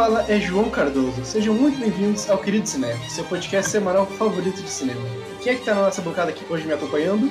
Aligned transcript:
Fala 0.00 0.24
é 0.30 0.40
João 0.40 0.70
Cardoso. 0.70 1.22
Sejam 1.26 1.52
muito 1.52 1.78
bem-vindos 1.78 2.30
ao 2.30 2.38
Querido 2.38 2.66
Cinema, 2.66 2.98
seu 3.06 3.22
podcast 3.24 3.70
semanal 3.70 4.06
favorito 4.06 4.62
de 4.62 4.70
cinema. 4.70 5.02
Quem 5.42 5.52
é 5.52 5.56
que 5.56 5.62
tá 5.62 5.74
na 5.74 5.82
nossa 5.82 6.00
bancada 6.00 6.30
aqui 6.30 6.42
hoje 6.48 6.66
me 6.66 6.72
acompanhando? 6.72 7.30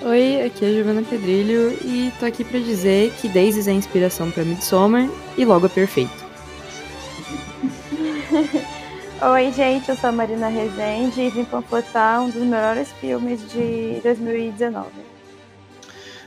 Oi, 0.00 0.40
aqui 0.40 0.64
é 0.64 0.68
a 0.68 0.72
Giovana 0.72 1.02
Pedrilho 1.02 1.76
e 1.84 2.10
tô 2.18 2.24
aqui 2.24 2.44
pra 2.44 2.58
dizer 2.58 3.12
que 3.20 3.28
Daisy 3.28 3.68
é 3.68 3.72
a 3.74 3.76
inspiração 3.76 4.30
pra 4.30 4.42
Midsommar 4.42 5.06
e 5.36 5.44
logo 5.44 5.66
é 5.66 5.68
perfeito. 5.68 6.24
Oi, 9.30 9.52
gente, 9.52 9.90
eu 9.90 9.96
sou 9.96 10.08
a 10.08 10.12
Marina 10.12 10.48
Rezende 10.48 11.20
e 11.20 11.28
vim 11.28 11.44
panfletar 11.44 12.22
um 12.22 12.30
dos 12.30 12.42
melhores 12.42 12.90
filmes 13.02 13.46
de 13.52 14.00
2019. 14.02 14.88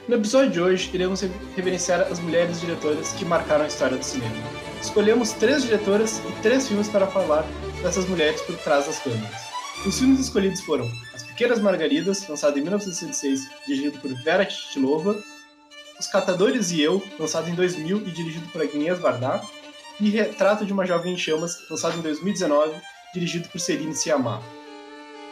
No 0.08 0.16
episódio 0.18 0.52
de 0.52 0.62
hoje, 0.62 0.92
iremos 0.94 1.22
reverenciar 1.56 2.02
as 2.02 2.20
mulheres 2.20 2.62
diretoras 2.62 3.14
que 3.14 3.26
marcaram 3.26 3.64
a 3.64 3.68
história 3.68 3.98
do 3.98 4.06
cinema. 4.06 4.75
Escolhemos 4.86 5.34
três 5.34 5.64
diretoras 5.64 6.20
e 6.20 6.42
três 6.44 6.68
filmes 6.68 6.88
para 6.88 7.08
falar 7.08 7.44
dessas 7.82 8.08
mulheres 8.08 8.40
por 8.42 8.56
trás 8.60 8.86
das 8.86 9.00
câmeras. 9.00 9.42
Os 9.86 9.98
filmes 9.98 10.20
escolhidos 10.20 10.62
foram 10.62 10.90
As 11.14 11.24
Pequenas 11.24 11.60
Margaridas, 11.60 12.26
lançado 12.28 12.58
em 12.60 12.62
1966, 12.62 13.50
dirigido 13.68 14.00
por 14.00 14.14
Vera 14.24 14.46
Titilova, 14.46 15.22
Os 16.00 16.06
Catadores 16.06 16.72
e 16.72 16.82
Eu, 16.82 17.04
lançado 17.20 17.50
em 17.50 17.56
2000 17.56 18.08
e 18.08 18.12
dirigido 18.12 18.48
por 18.50 18.62
Agnieszka 18.62 19.02
Varda, 19.02 19.42
e 20.00 20.10
Retrato 20.12 20.64
de 20.64 20.72
uma 20.72 20.86
Jovem 20.86 21.16
em 21.16 21.18
Chamas, 21.18 21.58
lançado 21.68 21.98
em 21.98 22.02
2019, 22.02 22.80
dirigido 23.14 23.50
por 23.50 23.60
Celine 23.60 23.96
Sciamma. 23.96 24.42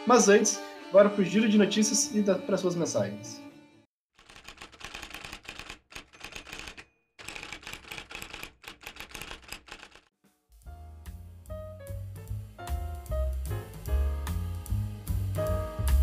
Mas 0.04 0.28
antes, 0.28 0.60
bora 0.92 1.08
pro 1.08 1.24
giro 1.24 1.48
de 1.48 1.56
notícias 1.56 2.10
e 2.12 2.22
para 2.22 2.56
suas 2.58 2.74
mensagens. 2.74 3.43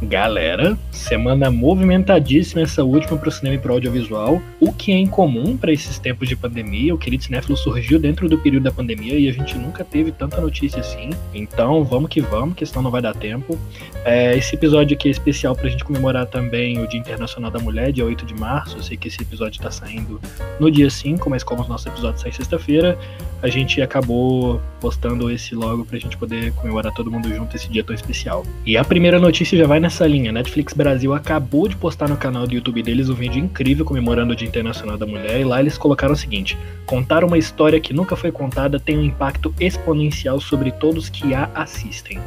Galera, 0.03 0.75
semana 0.91 1.51
movimentadíssima 1.51 2.63
essa 2.63 2.83
última 2.83 3.17
para 3.17 3.29
o 3.29 3.31
cinema 3.31 3.55
e 3.55 3.59
para 3.59 3.69
o 3.69 3.75
audiovisual, 3.75 4.41
o 4.59 4.73
que 4.73 4.91
é 4.91 4.97
incomum 4.97 5.55
para 5.55 5.71
esses 5.71 5.99
tempos 5.99 6.27
de 6.27 6.35
pandemia. 6.35 6.95
O 6.95 6.97
Querido 6.97 7.23
Cinéfilo 7.23 7.55
surgiu 7.55 7.99
dentro 7.99 8.27
do 8.27 8.35
período 8.39 8.63
da 8.63 8.71
pandemia 8.71 9.13
e 9.19 9.29
a 9.29 9.31
gente 9.31 9.55
nunca 9.55 9.83
teve 9.83 10.11
tanta 10.11 10.41
notícia 10.41 10.79
assim. 10.79 11.11
Então 11.35 11.83
vamos 11.83 12.09
que 12.09 12.19
vamos, 12.19 12.55
que 12.55 12.65
senão 12.65 12.81
não 12.81 12.91
vai 12.91 13.01
dar 13.01 13.13
tempo. 13.13 13.59
É, 14.03 14.35
esse 14.35 14.55
episódio 14.55 14.95
aqui 14.95 15.07
é 15.07 15.11
especial 15.11 15.55
para 15.55 15.67
a 15.67 15.69
gente 15.69 15.83
comemorar 15.83 16.25
também 16.25 16.79
o 16.79 16.87
Dia 16.87 16.99
Internacional 16.99 17.51
da 17.51 17.59
Mulher, 17.59 17.91
dia 17.91 18.03
8 18.03 18.25
de 18.25 18.33
março. 18.33 18.77
Eu 18.77 18.81
sei 18.81 18.97
que 18.97 19.07
esse 19.07 19.21
episódio 19.21 19.59
está 19.59 19.69
saindo 19.69 20.19
no 20.59 20.71
dia 20.71 20.89
5, 20.89 21.29
mas 21.29 21.43
como 21.43 21.61
os 21.61 21.67
nossos 21.67 21.85
episódios 21.85 22.21
saem 22.21 22.33
sexta-feira, 22.33 22.97
a 23.43 23.49
gente 23.49 23.79
acabou 23.81 24.59
postando 24.79 25.29
esse 25.29 25.53
logo 25.53 25.85
para 25.85 25.97
a 25.97 25.99
gente 25.99 26.17
poder 26.17 26.51
comemorar 26.53 26.91
todo 26.93 27.11
mundo 27.11 27.29
junto 27.33 27.55
esse 27.55 27.69
dia 27.69 27.83
tão 27.83 27.93
especial. 27.93 28.43
E 28.65 28.75
a 28.75 28.83
primeira 28.83 29.19
notícia 29.19 29.57
já 29.57 29.67
vai 29.67 29.79
nessa 29.79 29.90
nessa 29.91 30.07
linha, 30.07 30.31
Netflix 30.31 30.73
Brasil 30.73 31.13
acabou 31.13 31.67
de 31.67 31.75
postar 31.75 32.07
no 32.07 32.15
canal 32.15 32.47
do 32.47 32.53
YouTube 32.53 32.81
deles 32.81 33.09
um 33.09 33.13
vídeo 33.13 33.43
incrível 33.43 33.83
comemorando 33.83 34.31
o 34.31 34.35
Dia 34.35 34.47
Internacional 34.47 34.97
da 34.97 35.05
Mulher 35.05 35.41
e 35.41 35.43
lá 35.43 35.59
eles 35.59 35.77
colocaram 35.77 36.13
o 36.13 36.17
seguinte: 36.17 36.57
contar 36.85 37.25
uma 37.25 37.37
história 37.37 37.77
que 37.77 37.93
nunca 37.93 38.15
foi 38.15 38.31
contada 38.31 38.79
tem 38.79 38.97
um 38.97 39.03
impacto 39.03 39.53
exponencial 39.59 40.39
sobre 40.39 40.71
todos 40.71 41.09
que 41.09 41.33
a 41.33 41.49
assistem. 41.53 42.21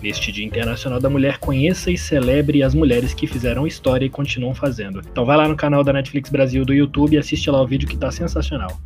Neste 0.00 0.32
Dia 0.32 0.46
Internacional 0.46 0.98
da 0.98 1.10
Mulher, 1.10 1.36
conheça 1.36 1.90
e 1.90 1.98
celebre 1.98 2.62
as 2.62 2.74
mulheres 2.74 3.12
que 3.12 3.26
fizeram 3.26 3.66
história 3.66 4.06
e 4.06 4.10
continuam 4.10 4.54
fazendo. 4.54 5.02
Então 5.12 5.26
vai 5.26 5.36
lá 5.36 5.46
no 5.46 5.56
canal 5.56 5.84
da 5.84 5.92
Netflix 5.92 6.30
Brasil 6.30 6.64
do 6.64 6.72
YouTube 6.72 7.16
e 7.16 7.18
assiste 7.18 7.50
lá 7.50 7.60
o 7.60 7.66
vídeo 7.66 7.86
que 7.86 7.98
tá 7.98 8.10
sensacional. 8.10 8.80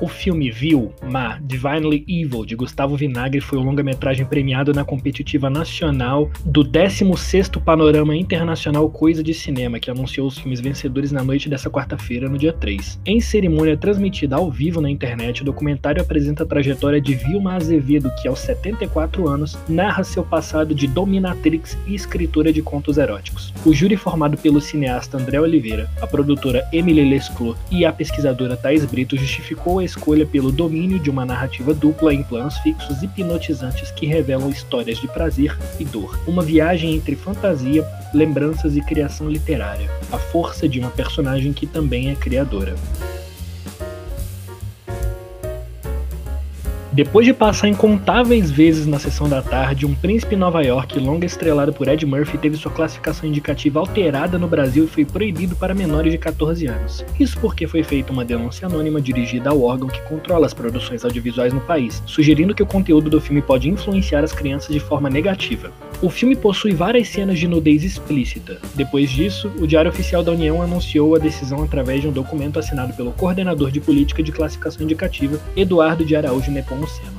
O 0.00 0.08
filme 0.08 0.50
Viu, 0.50 0.94
Ma, 1.02 1.38
Divinely 1.42 2.06
Evil, 2.08 2.46
de 2.46 2.56
Gustavo 2.56 2.96
Vinagre, 2.96 3.38
foi 3.38 3.58
o 3.58 3.62
longa-metragem 3.62 4.24
premiado 4.24 4.72
na 4.72 4.82
competitiva 4.82 5.50
nacional 5.50 6.30
do 6.42 6.64
16º 6.64 7.62
Panorama 7.62 8.16
Internacional 8.16 8.88
Coisa 8.88 9.22
de 9.22 9.34
Cinema, 9.34 9.78
que 9.78 9.90
anunciou 9.90 10.26
os 10.26 10.38
filmes 10.38 10.58
vencedores 10.58 11.12
na 11.12 11.22
noite 11.22 11.50
dessa 11.50 11.68
quarta-feira, 11.68 12.30
no 12.30 12.38
dia 12.38 12.50
3. 12.50 12.98
Em 13.04 13.20
cerimônia 13.20 13.76
transmitida 13.76 14.36
ao 14.36 14.50
vivo 14.50 14.80
na 14.80 14.88
internet, 14.88 15.42
o 15.42 15.44
documentário 15.44 16.00
apresenta 16.00 16.44
a 16.44 16.46
trajetória 16.46 16.98
de 16.98 17.14
Vilma 17.14 17.56
Azevedo, 17.56 18.10
que 18.22 18.26
aos 18.26 18.38
74 18.38 19.28
anos 19.28 19.58
narra 19.68 20.02
seu 20.02 20.24
passado 20.24 20.74
de 20.74 20.86
dominatrix 20.86 21.76
e 21.86 21.94
escritora 21.94 22.50
de 22.50 22.62
contos 22.62 22.96
eróticos. 22.96 23.52
O 23.66 23.74
júri 23.74 23.96
formado 23.96 24.38
pelo 24.38 24.62
cineasta 24.62 25.18
André 25.18 25.38
Oliveira, 25.38 25.90
a 26.00 26.06
produtora 26.06 26.66
Emily 26.72 27.04
Lesclos 27.04 27.54
e 27.70 27.84
a 27.84 27.92
pesquisadora 27.92 28.56
Thais 28.56 28.86
Brito 28.86 29.14
justificou 29.14 29.78
a 29.78 29.89
escolha 29.90 30.24
pelo 30.24 30.50
domínio 30.50 30.98
de 30.98 31.10
uma 31.10 31.24
narrativa 31.24 31.74
dupla 31.74 32.14
em 32.14 32.22
planos 32.22 32.56
fixos 32.58 33.02
hipnotizantes 33.02 33.90
que 33.90 34.06
revelam 34.06 34.50
histórias 34.50 34.98
de 34.98 35.08
prazer 35.08 35.56
e 35.78 35.84
dor. 35.84 36.18
Uma 36.26 36.42
viagem 36.42 36.94
entre 36.94 37.16
fantasia, 37.16 37.86
lembranças 38.14 38.76
e 38.76 38.80
criação 38.80 39.28
literária. 39.28 39.90
A 40.10 40.18
força 40.18 40.68
de 40.68 40.78
uma 40.78 40.90
personagem 40.90 41.52
que 41.52 41.66
também 41.66 42.10
é 42.10 42.14
criadora. 42.14 42.74
Depois 47.00 47.24
de 47.24 47.32
passar 47.32 47.66
incontáveis 47.66 48.50
vezes 48.50 48.86
na 48.86 48.98
sessão 48.98 49.26
da 49.26 49.40
tarde, 49.40 49.86
Um 49.86 49.94
Príncipe 49.94 50.34
em 50.34 50.38
Nova 50.38 50.60
York, 50.62 50.98
longa 50.98 51.24
estrelado 51.24 51.72
por 51.72 51.88
Ed 51.88 52.04
Murphy, 52.04 52.36
teve 52.36 52.58
sua 52.58 52.70
classificação 52.70 53.26
indicativa 53.26 53.80
alterada 53.80 54.38
no 54.38 54.46
Brasil 54.46 54.84
e 54.84 54.86
foi 54.86 55.06
proibido 55.06 55.56
para 55.56 55.74
menores 55.74 56.12
de 56.12 56.18
14 56.18 56.66
anos. 56.66 57.02
Isso 57.18 57.38
porque 57.40 57.66
foi 57.66 57.82
feita 57.82 58.12
uma 58.12 58.22
denúncia 58.22 58.68
anônima 58.68 59.00
dirigida 59.00 59.48
ao 59.48 59.62
órgão 59.62 59.88
que 59.88 60.02
controla 60.02 60.44
as 60.44 60.52
produções 60.52 61.02
audiovisuais 61.02 61.54
no 61.54 61.60
país, 61.62 62.02
sugerindo 62.04 62.54
que 62.54 62.62
o 62.62 62.66
conteúdo 62.66 63.08
do 63.08 63.18
filme 63.18 63.40
pode 63.40 63.70
influenciar 63.70 64.22
as 64.22 64.34
crianças 64.34 64.68
de 64.68 64.78
forma 64.78 65.08
negativa. 65.08 65.72
O 66.02 66.08
filme 66.08 66.34
possui 66.34 66.72
várias 66.72 67.08
cenas 67.08 67.38
de 67.38 67.46
nudez 67.46 67.84
explícita. 67.84 68.58
Depois 68.74 69.10
disso, 69.10 69.52
o 69.60 69.66
Diário 69.66 69.90
Oficial 69.90 70.22
da 70.22 70.32
União 70.32 70.62
anunciou 70.62 71.14
a 71.14 71.18
decisão 71.18 71.62
através 71.62 72.00
de 72.00 72.08
um 72.08 72.12
documento 72.12 72.58
assinado 72.58 72.94
pelo 72.94 73.12
coordenador 73.12 73.70
de 73.70 73.80
política 73.80 74.22
de 74.22 74.32
classificação 74.32 74.82
indicativa, 74.82 75.38
Eduardo 75.54 76.02
de 76.02 76.16
Araújo 76.16 76.50
Nepom 76.50 76.76
Nepomuceno. 76.76 77.18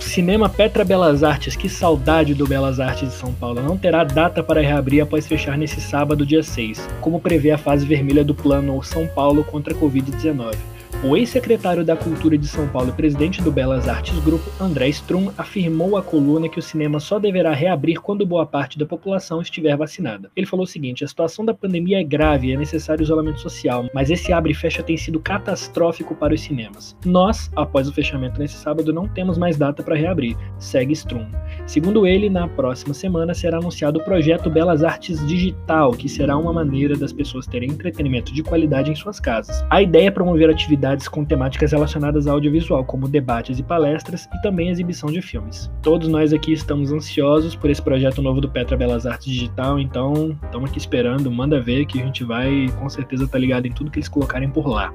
Cinema 0.00 0.48
Petra 0.48 0.84
Belas 0.84 1.22
Artes, 1.22 1.54
que 1.54 1.68
saudade 1.68 2.34
do 2.34 2.46
Belas 2.46 2.80
Artes 2.80 3.10
de 3.10 3.14
São 3.14 3.32
Paulo, 3.32 3.62
não 3.62 3.78
terá 3.78 4.02
data 4.02 4.42
para 4.42 4.60
reabrir 4.60 5.00
após 5.00 5.28
fechar 5.28 5.56
nesse 5.56 5.80
sábado, 5.80 6.26
dia 6.26 6.42
6, 6.42 6.88
como 7.00 7.20
prevê 7.20 7.52
a 7.52 7.56
fase 7.56 7.86
vermelha 7.86 8.24
do 8.24 8.34
plano 8.34 8.82
São 8.82 9.06
Paulo 9.06 9.44
contra 9.44 9.72
a 9.72 9.76
Covid-19. 9.76 10.56
O 11.04 11.16
ex-secretário 11.16 11.84
da 11.84 11.96
Cultura 11.96 12.38
de 12.38 12.46
São 12.46 12.68
Paulo 12.68 12.90
e 12.90 12.92
presidente 12.92 13.42
do 13.42 13.50
Belas 13.50 13.88
Artes 13.88 14.16
Grupo, 14.20 14.48
André 14.62 14.88
Strum, 14.90 15.32
afirmou 15.36 15.96
à 15.96 16.02
coluna 16.02 16.48
que 16.48 16.60
o 16.60 16.62
cinema 16.62 17.00
só 17.00 17.18
deverá 17.18 17.52
reabrir 17.52 18.00
quando 18.00 18.24
boa 18.24 18.46
parte 18.46 18.78
da 18.78 18.86
população 18.86 19.42
estiver 19.42 19.76
vacinada. 19.76 20.30
Ele 20.36 20.46
falou 20.46 20.62
o 20.62 20.68
seguinte: 20.68 21.02
a 21.02 21.08
situação 21.08 21.44
da 21.44 21.52
pandemia 21.52 21.98
é 21.98 22.04
grave 22.04 22.46
e 22.46 22.52
é 22.52 22.56
necessário 22.56 23.02
isolamento 23.02 23.40
social, 23.40 23.90
mas 23.92 24.12
esse 24.12 24.32
abre 24.32 24.52
e 24.52 24.54
fecha 24.54 24.80
tem 24.80 24.96
sido 24.96 25.18
catastrófico 25.18 26.14
para 26.14 26.34
os 26.34 26.40
cinemas. 26.40 26.96
Nós, 27.04 27.50
após 27.56 27.88
o 27.88 27.92
fechamento 27.92 28.38
nesse 28.38 28.54
sábado, 28.54 28.92
não 28.92 29.08
temos 29.08 29.36
mais 29.36 29.56
data 29.56 29.82
para 29.82 29.96
reabrir, 29.96 30.36
segue 30.56 30.92
Strum. 30.92 31.26
Segundo 31.66 32.06
ele, 32.06 32.30
na 32.30 32.46
próxima 32.46 32.94
semana 32.94 33.34
será 33.34 33.58
anunciado 33.58 33.98
o 33.98 34.04
projeto 34.04 34.48
Belas 34.48 34.84
Artes 34.84 35.26
Digital, 35.26 35.90
que 35.90 36.08
será 36.08 36.36
uma 36.36 36.52
maneira 36.52 36.96
das 36.96 37.12
pessoas 37.12 37.44
terem 37.44 37.70
entretenimento 37.70 38.32
de 38.32 38.44
qualidade 38.44 38.92
em 38.92 38.94
suas 38.94 39.18
casas. 39.18 39.64
A 39.68 39.82
ideia 39.82 40.06
é 40.06 40.10
promover 40.12 40.48
atividades 40.48 40.91
atividades 40.92 41.08
com 41.08 41.24
temáticas 41.24 41.72
relacionadas 41.72 42.26
ao 42.26 42.34
audiovisual, 42.34 42.84
como 42.84 43.08
debates 43.08 43.58
e 43.58 43.62
palestras 43.62 44.28
e 44.32 44.42
também 44.42 44.70
exibição 44.70 45.10
de 45.10 45.20
filmes. 45.20 45.70
Todos 45.82 46.08
nós 46.08 46.32
aqui 46.32 46.52
estamos 46.52 46.92
ansiosos 46.92 47.56
por 47.56 47.70
esse 47.70 47.82
projeto 47.82 48.22
novo 48.22 48.40
do 48.40 48.48
Petra 48.48 48.76
Belas 48.76 49.06
Artes 49.06 49.32
Digital, 49.32 49.78
então 49.78 50.36
estamos 50.44 50.70
aqui 50.70 50.78
esperando, 50.78 51.30
manda 51.30 51.60
ver 51.60 51.86
que 51.86 52.00
a 52.00 52.04
gente 52.04 52.24
vai 52.24 52.68
com 52.78 52.88
certeza 52.88 53.24
estar 53.24 53.32
tá 53.32 53.38
ligado 53.38 53.66
em 53.66 53.72
tudo 53.72 53.90
que 53.90 53.98
eles 53.98 54.08
colocarem 54.08 54.50
por 54.50 54.66
lá. 54.66 54.92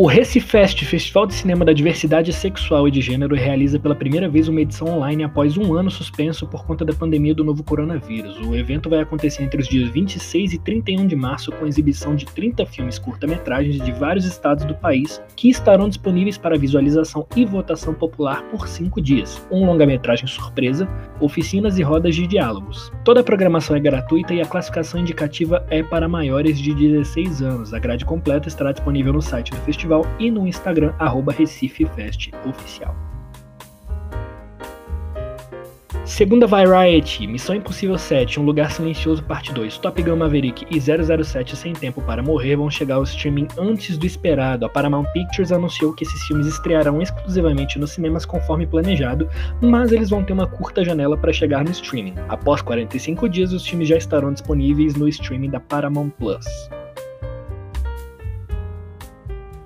O 0.00 0.06
Recifest, 0.06 0.82
Festival 0.86 1.26
de 1.26 1.34
Cinema 1.34 1.62
da 1.62 1.74
Diversidade 1.74 2.32
Sexual 2.32 2.88
e 2.88 2.90
de 2.90 3.02
Gênero, 3.02 3.36
realiza 3.36 3.78
pela 3.78 3.94
primeira 3.94 4.30
vez 4.30 4.48
uma 4.48 4.62
edição 4.62 4.88
online 4.88 5.24
após 5.24 5.58
um 5.58 5.74
ano 5.74 5.90
suspenso 5.90 6.46
por 6.46 6.64
conta 6.64 6.86
da 6.86 6.94
pandemia 6.94 7.34
do 7.34 7.44
novo 7.44 7.62
coronavírus. 7.62 8.38
O 8.38 8.56
evento 8.56 8.88
vai 8.88 9.00
acontecer 9.00 9.42
entre 9.42 9.60
os 9.60 9.68
dias 9.68 9.90
26 9.90 10.54
e 10.54 10.58
31 10.58 11.06
de 11.06 11.14
março, 11.14 11.52
com 11.52 11.66
exibição 11.66 12.16
de 12.16 12.24
30 12.24 12.64
filmes 12.64 12.98
curta-metragens 12.98 13.78
de 13.78 13.92
vários 13.92 14.24
estados 14.24 14.64
do 14.64 14.74
país, 14.74 15.20
que 15.36 15.50
estarão 15.50 15.86
disponíveis 15.86 16.38
para 16.38 16.56
visualização 16.56 17.26
e 17.36 17.44
votação 17.44 17.92
popular 17.92 18.42
por 18.44 18.68
cinco 18.68 19.02
dias. 19.02 19.46
Um 19.50 19.66
longa-metragem 19.66 20.26
surpresa, 20.26 20.88
oficinas 21.20 21.78
e 21.78 21.82
rodas 21.82 22.14
de 22.14 22.26
diálogos. 22.26 22.90
Toda 23.04 23.20
a 23.20 23.24
programação 23.24 23.76
é 23.76 23.80
gratuita 23.80 24.32
e 24.32 24.40
a 24.40 24.46
classificação 24.46 24.98
indicativa 24.98 25.62
é 25.68 25.82
para 25.82 26.08
maiores 26.08 26.58
de 26.58 26.72
16 26.72 27.42
anos. 27.42 27.74
A 27.74 27.78
grade 27.78 28.06
completa 28.06 28.48
estará 28.48 28.72
disponível 28.72 29.12
no 29.12 29.20
site 29.20 29.50
do 29.50 29.58
festival 29.58 29.89
festival 29.90 30.06
e 30.18 30.30
no 30.30 30.46
Instagram, 30.46 30.92
ReciFeFestOficial. 31.36 32.94
Segunda 36.04 36.46
Variety, 36.46 37.26
Missão 37.26 37.54
Impossível 37.54 37.96
7, 37.96 38.40
Um 38.40 38.42
Lugar 38.42 38.70
Silencioso 38.72 39.22
Parte 39.22 39.52
2, 39.52 39.78
Top 39.78 40.02
Gun 40.02 40.16
Maverick 40.16 40.66
e 40.68 40.80
007 40.80 41.56
Sem 41.56 41.72
Tempo 41.72 42.02
para 42.02 42.22
Morrer 42.22 42.56
vão 42.56 42.68
chegar 42.68 42.96
ao 42.96 43.04
streaming 43.04 43.46
antes 43.56 43.96
do 43.96 44.04
esperado. 44.04 44.66
A 44.66 44.68
Paramount 44.68 45.06
Pictures 45.12 45.52
anunciou 45.52 45.94
que 45.94 46.04
esses 46.04 46.22
filmes 46.24 46.46
estrearão 46.46 47.00
exclusivamente 47.00 47.78
nos 47.78 47.92
cinemas 47.92 48.26
conforme 48.26 48.66
planejado, 48.66 49.28
mas 49.62 49.92
eles 49.92 50.10
vão 50.10 50.24
ter 50.24 50.32
uma 50.32 50.48
curta 50.48 50.84
janela 50.84 51.16
para 51.16 51.32
chegar 51.32 51.64
no 51.64 51.70
streaming. 51.70 52.14
Após 52.28 52.60
45 52.60 53.28
dias, 53.28 53.52
os 53.52 53.66
filmes 53.66 53.88
já 53.88 53.96
estarão 53.96 54.32
disponíveis 54.32 54.94
no 54.94 55.08
streaming 55.08 55.50
da 55.50 55.60
Paramount 55.60 56.10
Plus. 56.18 56.44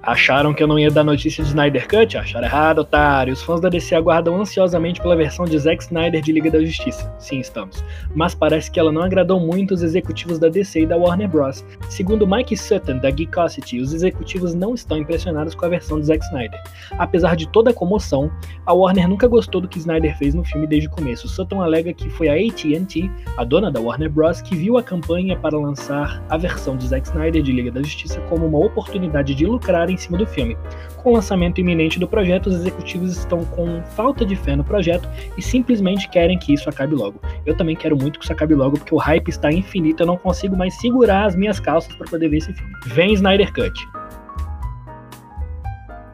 Acharam 0.07 0.53
que 0.53 0.63
eu 0.63 0.67
não 0.67 0.79
ia 0.79 0.91
dar 0.91 1.03
notícia 1.03 1.43
de 1.43 1.49
Snyder 1.49 1.89
Cut? 1.89 2.19
Acharam 2.19 2.47
errado, 2.47 2.81
otário. 2.81 3.33
Os 3.33 3.43
fãs 3.43 3.59
da 3.59 3.71
DC 3.71 3.95
aguardam 3.95 4.39
ansiosamente 4.39 5.01
pela 5.01 5.17
versão 5.17 5.47
de 5.47 5.59
Zack 5.59 5.83
Snyder 5.83 6.21
de 6.21 6.31
Liga 6.31 6.51
da 6.51 6.63
Justiça. 6.63 7.11
Sim, 7.19 7.41
estamos. 7.41 7.83
Mas 8.15 8.35
parece 8.35 8.71
que 8.71 8.79
ela 8.79 8.93
não 8.93 9.01
agradou 9.01 9.41
muito 9.41 9.73
os 9.73 9.83
executivos 9.83 10.39
da 10.39 10.51
DC 10.51 10.83
e 10.83 10.87
da 10.87 10.95
Warner 10.95 11.27
Bros. 11.27 11.65
Segundo 11.89 12.27
Mike 12.27 12.55
Sutton, 12.55 12.99
da 12.99 13.11
Geekosity, 13.11 13.81
os 13.81 13.95
executivos 13.95 14.55
não 14.55 14.75
estão 14.75 14.99
impressionados 14.99 15.55
com 15.55 15.65
a 15.65 15.71
versão 15.71 15.99
de 15.99 16.05
Zack 16.05 16.23
Snyder. 16.27 16.63
Apesar 16.99 17.35
de 17.35 17.49
toda 17.49 17.71
a 17.71 17.75
comoção, 17.75 18.31
a 18.67 18.75
Warner 18.75 19.09
nunca 19.09 19.27
gostou 19.27 19.59
do 19.59 19.69
que 19.69 19.79
Snyder 19.79 20.19
fez 20.19 20.35
no 20.35 20.45
filme 20.45 20.67
desde 20.67 20.87
o 20.87 20.91
começo. 20.91 21.27
Sutton 21.29 21.63
alega 21.63 21.95
que 21.95 22.11
foi 22.11 22.29
a 22.29 22.35
AT&T, 22.35 23.11
a 23.39 23.45
dona 23.45 23.71
da 23.71 23.81
Warner 23.81 24.11
Bros., 24.11 24.43
que 24.43 24.55
viu 24.55 24.77
a 24.77 24.83
campanha 24.83 25.35
para 25.35 25.59
lançar 25.59 26.23
a 26.29 26.37
versão 26.37 26.77
de 26.77 26.89
Zack 26.89 27.07
Snyder 27.07 27.43
de 27.43 27.53
Liga 27.53 27.71
da 27.71 27.83
Justiça 27.83 28.21
como 28.29 28.47
uma 28.47 28.59
oportunidade 28.59 29.35
de 29.35 29.47
lucrar 29.47 29.94
em 29.95 29.97
cima 29.97 30.19
do 30.19 30.27
filme. 30.27 30.57
Com 30.97 31.11
o 31.11 31.15
lançamento 31.15 31.61
iminente 31.61 31.99
do 31.99 32.09
projeto, 32.09 32.49
os 32.49 32.57
executivos 32.57 33.17
estão 33.17 33.45
com 33.45 33.83
falta 33.83 34.25
de 34.25 34.37
fé 34.37 34.57
no 34.57 34.65
projeto 34.65 35.09
e 35.37 35.43
simplesmente 35.43 36.09
querem 36.09 36.39
que 36.39 36.53
isso 36.53 36.69
acabe 36.69 36.95
logo. 36.95 37.21
Eu 37.47 37.57
também 37.57 37.77
quero 37.77 37.97
muito 37.97 38.19
que 38.19 38.25
isso 38.25 38.33
acabe 38.33 38.55
logo 38.55 38.79
porque 38.79 38.95
o 38.95 38.99
hype 38.99 39.29
está 39.29 39.53
infinito, 39.53 40.03
eu 40.03 40.07
não 40.07 40.17
consigo 40.17 40.57
mais 40.57 40.75
segurar 40.81 41.27
as 41.27 41.35
minhas 41.35 41.61
calças 41.61 41.95
para 41.95 42.09
poder 42.09 42.29
ver 42.29 42.39
esse 42.39 42.53
filme. 42.53 42.73
Vem 42.87 43.13
Snyder 43.13 43.53
Cut. 43.53 43.75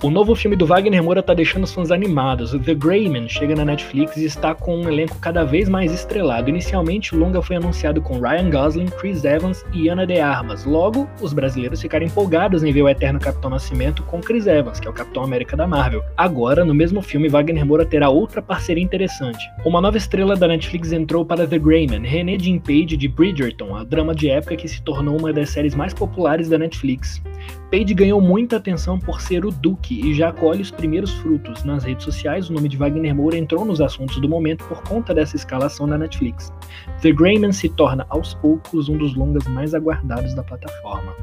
O 0.03 0.09
novo 0.09 0.35
filme 0.35 0.57
do 0.57 0.65
Wagner 0.65 1.03
Moura 1.05 1.23
tá 1.23 1.35
deixando 1.35 1.65
os 1.65 1.75
fãs 1.75 1.91
animados. 1.91 2.53
The 2.53 2.75
Greyman 2.75 3.29
chega 3.29 3.55
na 3.55 3.67
Netflix 3.67 4.17
e 4.17 4.25
está 4.25 4.55
com 4.55 4.79
um 4.79 4.89
elenco 4.89 5.19
cada 5.19 5.45
vez 5.45 5.69
mais 5.69 5.93
estrelado. 5.93 6.49
Inicialmente, 6.49 7.15
o 7.15 7.19
longa 7.19 7.43
foi 7.43 7.57
anunciado 7.57 8.01
com 8.01 8.19
Ryan 8.19 8.49
Gosling, 8.49 8.87
Chris 8.87 9.27
Evans 9.27 9.63
e 9.75 9.91
Ana 9.91 10.07
de 10.07 10.19
Armas. 10.19 10.65
Logo, 10.65 11.07
os 11.21 11.35
brasileiros 11.35 11.83
ficaram 11.83 12.07
empolgados 12.07 12.65
em 12.65 12.73
ver 12.73 12.81
o 12.81 12.89
eterno 12.89 13.21
Capitão 13.21 13.51
Nascimento 13.51 14.03
com 14.05 14.23
Chris 14.23 14.47
Evans, 14.47 14.81
que 14.81 14.89
é 14.89 14.91
o 14.91 14.95
Capitão 14.95 15.23
América 15.23 15.55
da 15.55 15.67
Marvel. 15.67 16.03
Agora, 16.17 16.65
no 16.65 16.75
mesmo 16.75 17.03
filme, 17.03 17.29
Wagner 17.29 17.67
Moura 17.67 17.85
terá 17.85 18.09
outra 18.09 18.41
parceria 18.41 18.83
interessante. 18.83 19.51
Uma 19.67 19.83
nova 19.83 19.99
estrela 19.99 20.35
da 20.35 20.49
Netflix 20.49 20.93
entrou 20.93 21.27
para 21.27 21.47
The 21.47 21.59
Greyman, 21.59 22.07
René 22.07 22.39
Jean 22.39 22.59
Page 22.59 22.97
de 22.97 23.07
Bridgerton, 23.07 23.77
a 23.77 23.85
drama 23.85 24.15
de 24.15 24.31
época 24.31 24.57
que 24.57 24.67
se 24.67 24.81
tornou 24.81 25.19
uma 25.19 25.31
das 25.31 25.51
séries 25.51 25.75
mais 25.75 25.93
populares 25.93 26.49
da 26.49 26.57
Netflix. 26.57 27.21
Page 27.71 27.95
ganhou 27.95 28.21
muita 28.21 28.57
atenção 28.57 28.99
por 28.99 29.21
ser 29.21 29.47
o 29.47 29.53
Duque 29.53 30.01
e 30.05 30.13
já 30.13 30.33
colhe 30.33 30.61
os 30.61 30.73
primeiros 30.73 31.13
frutos. 31.15 31.63
Nas 31.63 31.85
redes 31.85 32.05
sociais, 32.05 32.51
o 32.51 32.53
nome 32.53 32.69
de 32.69 32.77
Wagner 32.77 33.15
Moura 33.15 33.39
entrou 33.39 33.65
nos 33.65 33.81
assuntos 33.81 34.21
do 34.21 34.29
momento 34.29 34.65
por 34.65 34.83
conta 34.83 35.15
dessa 35.15 35.37
escalação 35.37 35.87
na 35.87 35.97
Netflix. 35.97 36.53
The 37.01 37.13
Greyman 37.13 37.53
se 37.53 37.69
torna, 37.69 38.05
aos 38.09 38.35
poucos, 38.35 38.89
um 38.89 38.99
dos 38.99 39.15
longas 39.15 39.47
mais 39.47 39.73
aguardados 39.73 40.35
da 40.35 40.43
plataforma. 40.43 41.15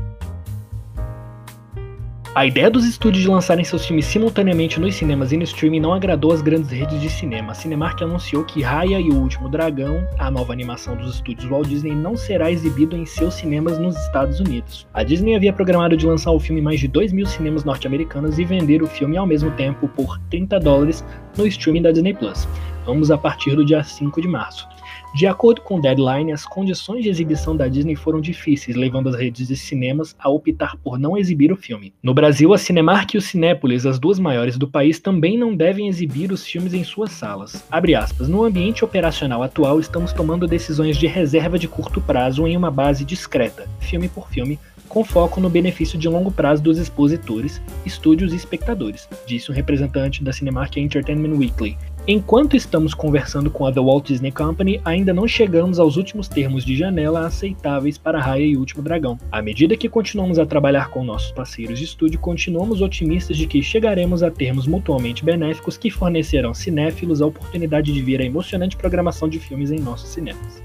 A 2.37 2.45
ideia 2.45 2.69
dos 2.69 2.85
estúdios 2.85 3.23
de 3.23 3.29
lançarem 3.31 3.65
seus 3.65 3.83
filmes 3.83 4.05
simultaneamente 4.05 4.79
nos 4.79 4.93
cinemas 4.93 5.31
e 5.31 5.37
no 5.37 5.43
streaming 5.43 5.79
não 5.79 5.91
agradou 5.91 6.31
as 6.31 6.39
grandes 6.39 6.69
redes 6.69 7.01
de 7.01 7.09
cinema. 7.09 7.51
A 7.51 7.55
Cinemark 7.55 7.99
anunciou 7.99 8.43
que 8.45 8.61
Raya 8.61 8.99
e 8.99 9.09
o 9.09 9.15
Último 9.15 9.49
Dragão, 9.49 10.07
a 10.19 10.29
nova 10.29 10.53
animação 10.53 10.95
dos 10.95 11.15
estúdios 11.15 11.49
Walt 11.49 11.67
Disney, 11.67 11.95
não 11.95 12.15
será 12.15 12.51
exibido 12.51 12.95
em 12.95 13.07
seus 13.07 13.33
cinemas 13.33 13.79
nos 13.79 13.97
Estados 13.97 14.39
Unidos. 14.39 14.85
A 14.93 15.01
Disney 15.01 15.35
havia 15.35 15.51
programado 15.51 15.97
de 15.97 16.05
lançar 16.05 16.29
o 16.29 16.39
filme 16.39 16.61
em 16.61 16.63
mais 16.63 16.79
de 16.79 16.87
2 16.87 17.11
mil 17.11 17.25
cinemas 17.25 17.63
norte-americanos 17.63 18.37
e 18.37 18.45
vender 18.45 18.83
o 18.83 18.87
filme 18.87 19.17
ao 19.17 19.25
mesmo 19.25 19.49
tempo 19.53 19.87
por 19.87 20.19
30 20.29 20.59
dólares 20.59 21.03
no 21.35 21.47
streaming 21.47 21.81
da 21.81 21.91
Disney 21.91 22.13
Plus. 22.13 22.47
Vamos 22.85 23.09
a 23.09 23.17
partir 23.17 23.55
do 23.55 23.65
dia 23.65 23.83
5 23.83 24.21
de 24.21 24.27
março. 24.27 24.76
De 25.17 25.25
acordo 25.25 25.61
com 25.61 25.81
Deadline, 25.81 26.31
as 26.31 26.45
condições 26.45 27.01
de 27.01 27.09
exibição 27.09 27.57
da 27.57 27.67
Disney 27.67 27.95
foram 27.95 28.21
difíceis, 28.21 28.77
levando 28.77 29.09
as 29.09 29.15
redes 29.15 29.47
de 29.47 29.57
cinemas 29.57 30.15
a 30.19 30.29
optar 30.29 30.77
por 30.77 30.99
não 30.99 31.17
exibir 31.17 31.51
o 31.51 31.55
filme. 31.55 31.91
No 32.03 32.13
Brasil, 32.13 32.53
a 32.53 32.57
Cinemark 32.59 33.15
e 33.15 33.17
o 33.17 33.21
Cinépolis, 33.21 33.87
as 33.87 33.97
duas 33.97 34.19
maiores 34.19 34.59
do 34.59 34.67
país, 34.67 34.99
também 34.99 35.35
não 35.35 35.55
devem 35.55 35.87
exibir 35.87 36.31
os 36.31 36.45
filmes 36.45 36.71
em 36.71 36.83
suas 36.83 37.13
salas. 37.13 37.65
Aspas, 37.71 38.29
no 38.29 38.43
ambiente 38.43 38.85
operacional 38.85 39.41
atual, 39.41 39.79
estamos 39.79 40.13
tomando 40.13 40.45
decisões 40.45 40.95
de 40.95 41.07
reserva 41.07 41.57
de 41.57 41.67
curto 41.67 41.99
prazo 41.99 42.45
em 42.45 42.55
uma 42.55 42.69
base 42.69 43.03
discreta, 43.03 43.67
filme 43.79 44.07
por 44.07 44.29
filme, 44.29 44.59
com 44.87 45.03
foco 45.03 45.41
no 45.41 45.49
benefício 45.49 45.97
de 45.97 46.07
longo 46.07 46.31
prazo 46.31 46.61
dos 46.61 46.77
expositores, 46.77 47.59
estúdios 47.83 48.33
e 48.33 48.35
espectadores, 48.35 49.09
disse 49.25 49.51
um 49.51 49.55
representante 49.55 50.23
da 50.23 50.31
Cinemark 50.31 50.77
Entertainment 50.77 51.35
Weekly, 51.35 51.75
Enquanto 52.09 52.55
estamos 52.55 52.93
conversando 52.93 53.51
com 53.51 53.65
a 53.65 53.71
The 53.71 53.81
Walt 53.81 54.07
Disney 54.07 54.31
Company, 54.31 54.79
ainda 54.85 55.13
não 55.13 55.27
chegamos 55.27 55.77
aos 55.77 55.97
últimos 55.97 56.29
termos 56.29 56.63
de 56.63 56.73
janela 56.73 57.27
aceitáveis 57.27 57.97
para 57.97 58.21
Raya 58.21 58.45
e 58.45 58.55
o 58.55 58.61
Último 58.61 58.81
Dragão. 58.81 59.19
À 59.29 59.41
medida 59.41 59.75
que 59.75 59.89
continuamos 59.89 60.39
a 60.39 60.45
trabalhar 60.45 60.89
com 60.89 61.03
nossos 61.03 61.31
parceiros 61.31 61.77
de 61.77 61.83
estúdio, 61.83 62.17
continuamos 62.17 62.81
otimistas 62.81 63.35
de 63.35 63.45
que 63.45 63.61
chegaremos 63.61 64.23
a 64.23 64.31
termos 64.31 64.65
mutuamente 64.67 65.25
benéficos 65.25 65.77
que 65.77 65.91
fornecerão 65.91 66.53
cinéfilos 66.53 67.21
a 67.21 67.25
oportunidade 67.25 67.91
de 67.91 68.01
ver 68.01 68.21
a 68.21 68.25
emocionante 68.25 68.77
programação 68.77 69.27
de 69.27 69.37
filmes 69.37 69.69
em 69.69 69.79
nossos 69.79 70.07
cinemas. 70.07 70.63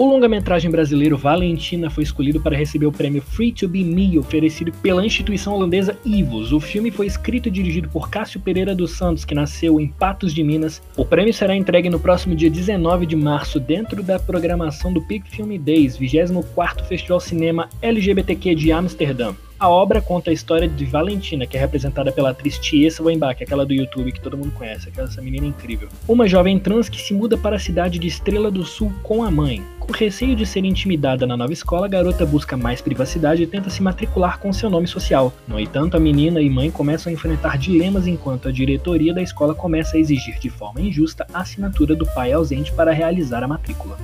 O 0.00 0.06
longa-metragem 0.06 0.70
brasileiro 0.70 1.18
Valentina 1.18 1.90
foi 1.90 2.02
escolhido 2.02 2.40
para 2.40 2.56
receber 2.56 2.86
o 2.86 2.90
prêmio 2.90 3.20
Free 3.20 3.52
to 3.52 3.68
Be 3.68 3.84
Me, 3.84 4.18
oferecido 4.18 4.72
pela 4.72 5.04
instituição 5.04 5.52
holandesa 5.52 5.94
IVOS. 6.06 6.52
O 6.52 6.58
filme 6.58 6.90
foi 6.90 7.04
escrito 7.04 7.48
e 7.48 7.50
dirigido 7.50 7.86
por 7.90 8.08
Cássio 8.08 8.40
Pereira 8.40 8.74
dos 8.74 8.92
Santos, 8.92 9.26
que 9.26 9.34
nasceu 9.34 9.78
em 9.78 9.88
Patos 9.88 10.32
de 10.32 10.42
Minas. 10.42 10.80
O 10.96 11.04
prêmio 11.04 11.34
será 11.34 11.54
entregue 11.54 11.90
no 11.90 12.00
próximo 12.00 12.34
dia 12.34 12.48
19 12.48 13.04
de 13.04 13.14
março, 13.14 13.60
dentro 13.60 14.02
da 14.02 14.18
programação 14.18 14.90
do 14.90 15.02
Peak 15.02 15.28
Film 15.28 15.58
Days, 15.58 15.98
24º 15.98 16.82
Festival 16.86 17.20
Cinema 17.20 17.68
LGBTQ 17.82 18.54
de 18.54 18.72
Amsterdã. 18.72 19.34
A 19.60 19.68
obra 19.68 20.00
conta 20.00 20.30
a 20.30 20.32
história 20.32 20.66
de 20.66 20.86
Valentina, 20.86 21.46
que 21.46 21.54
é 21.54 21.60
representada 21.60 22.10
pela 22.10 22.30
atriz 22.30 22.58
Tiesa 22.58 23.02
Weinbach, 23.02 23.42
aquela 23.42 23.66
do 23.66 23.74
YouTube 23.74 24.10
que 24.10 24.18
todo 24.18 24.34
mundo 24.34 24.52
conhece, 24.52 24.88
aquela 24.88 25.06
essa 25.06 25.20
menina 25.20 25.44
incrível. 25.44 25.90
Uma 26.08 26.26
jovem 26.26 26.58
trans 26.58 26.88
que 26.88 26.98
se 26.98 27.12
muda 27.12 27.36
para 27.36 27.56
a 27.56 27.58
cidade 27.58 27.98
de 27.98 28.08
Estrela 28.08 28.50
do 28.50 28.64
Sul 28.64 28.90
com 29.02 29.22
a 29.22 29.30
mãe. 29.30 29.62
Com 29.78 29.92
receio 29.92 30.34
de 30.34 30.46
ser 30.46 30.64
intimidada 30.64 31.26
na 31.26 31.36
nova 31.36 31.52
escola, 31.52 31.84
a 31.84 31.90
garota 31.90 32.24
busca 32.24 32.56
mais 32.56 32.80
privacidade 32.80 33.42
e 33.42 33.46
tenta 33.46 33.68
se 33.68 33.82
matricular 33.82 34.38
com 34.38 34.50
seu 34.50 34.70
nome 34.70 34.86
social. 34.86 35.30
No 35.46 35.60
entanto, 35.60 35.94
a 35.94 36.00
menina 36.00 36.40
e 36.40 36.48
mãe 36.48 36.70
começam 36.70 37.10
a 37.10 37.12
enfrentar 37.12 37.58
dilemas 37.58 38.06
enquanto 38.06 38.48
a 38.48 38.52
diretoria 38.52 39.12
da 39.12 39.20
escola 39.20 39.54
começa 39.54 39.98
a 39.98 40.00
exigir 40.00 40.38
de 40.38 40.48
forma 40.48 40.80
injusta 40.80 41.26
a 41.34 41.40
assinatura 41.40 41.94
do 41.94 42.06
pai 42.06 42.32
ausente 42.32 42.72
para 42.72 42.92
realizar 42.92 43.44
a 43.44 43.48
matrícula. 43.48 43.98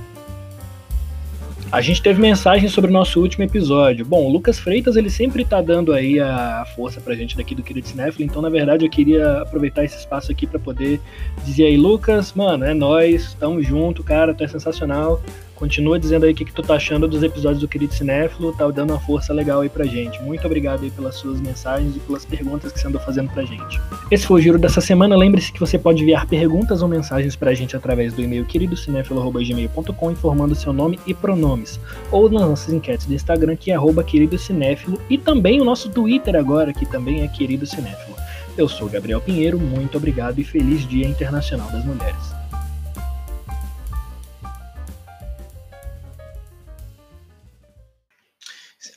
A 1.69 1.81
gente 1.81 2.01
teve 2.01 2.21
mensagem 2.21 2.69
sobre 2.69 2.89
o 2.89 2.93
nosso 2.93 3.19
último 3.19 3.43
episódio. 3.43 4.05
Bom, 4.05 4.25
o 4.25 4.31
Lucas 4.31 4.57
Freitas, 4.57 4.95
ele 4.95 5.09
sempre 5.09 5.43
tá 5.43 5.61
dando 5.61 5.91
aí 5.91 6.17
a 6.17 6.65
força 6.75 7.01
pra 7.01 7.13
gente 7.13 7.35
daqui 7.35 7.53
do 7.53 7.61
Querido 7.61 7.85
Cinefilo, 7.85 8.23
então 8.23 8.41
na 8.41 8.49
verdade 8.49 8.85
eu 8.85 8.89
queria 8.89 9.41
aproveitar 9.41 9.83
esse 9.83 9.97
espaço 9.97 10.31
aqui 10.31 10.47
para 10.47 10.59
poder 10.59 11.01
dizer 11.43 11.65
aí, 11.65 11.75
Lucas, 11.75 12.31
mano, 12.31 12.63
é 12.63 12.73
nós, 12.73 13.33
tamo 13.33 13.61
junto, 13.61 14.01
cara, 14.01 14.33
tu 14.33 14.45
é 14.45 14.47
sensacional. 14.47 15.21
Continua 15.57 15.99
dizendo 15.99 16.23
aí 16.23 16.33
o 16.33 16.35
que, 16.35 16.45
que 16.45 16.53
tu 16.53 16.61
tá 16.61 16.75
achando 16.75 17.07
dos 17.07 17.23
episódios 17.23 17.61
do 17.61 17.67
Querido 17.67 17.91
Cinéfilo, 17.91 18.53
tá 18.53 18.69
dando 18.69 18.91
uma 18.91 18.99
força 18.99 19.33
legal 19.33 19.61
aí 19.61 19.69
pra 19.69 19.85
gente. 19.85 20.21
Muito 20.21 20.45
obrigado 20.45 20.83
aí 20.83 20.91
pelas 20.91 21.15
suas 21.15 21.41
mensagens 21.41 21.95
e 21.95 21.99
pelas 21.99 22.23
perguntas 22.23 22.71
que 22.71 22.79
você 22.79 22.87
andou 22.87 23.01
fazendo 23.01 23.27
pra 23.31 23.43
gente. 23.43 23.81
Esse 24.11 24.27
foi 24.27 24.39
o 24.39 24.43
giro 24.43 24.59
dessa 24.59 24.79
semana. 24.79 25.17
Lembre-se 25.17 25.51
que 25.51 25.59
você 25.59 25.79
pode 25.79 26.03
enviar 26.03 26.27
perguntas 26.27 26.83
ou 26.83 26.87
mensagens 26.87 27.35
pra 27.35 27.55
gente 27.55 27.75
através 27.75 28.13
do 28.13 28.21
e-mail 28.21 28.45
queridocinéfilo.gmail.com 28.45 30.11
informando 30.11 30.53
seu 30.53 30.71
nome 30.71 30.99
e 31.07 31.13
pronomes. 31.15 31.79
Ou 32.11 32.29
nas 32.29 32.47
nossas 32.47 32.71
enquetes 32.71 33.07
do 33.07 33.15
Instagram, 33.15 33.55
que 33.55 33.71
é 33.71 33.75
arroba 33.75 34.03
queridocinéfilo, 34.03 35.01
e 35.09 35.17
também 35.17 35.59
o 35.59 35.65
nosso 35.65 35.89
Twitter 35.89 36.35
agora, 36.35 36.71
que 36.71 36.85
também 36.85 37.23
é 37.23 37.27
Querido 37.27 37.65
Cinéfilo. 37.65 38.15
Eu 38.55 38.69
sou 38.69 38.87
Gabriel 38.87 39.21
Pinheiro, 39.21 39.59
muito 39.59 39.97
obrigado 39.97 40.37
e 40.37 40.43
feliz 40.43 40.87
Dia 40.87 41.07
Internacional 41.07 41.71
das 41.71 41.83
Mulheres. 41.83 42.36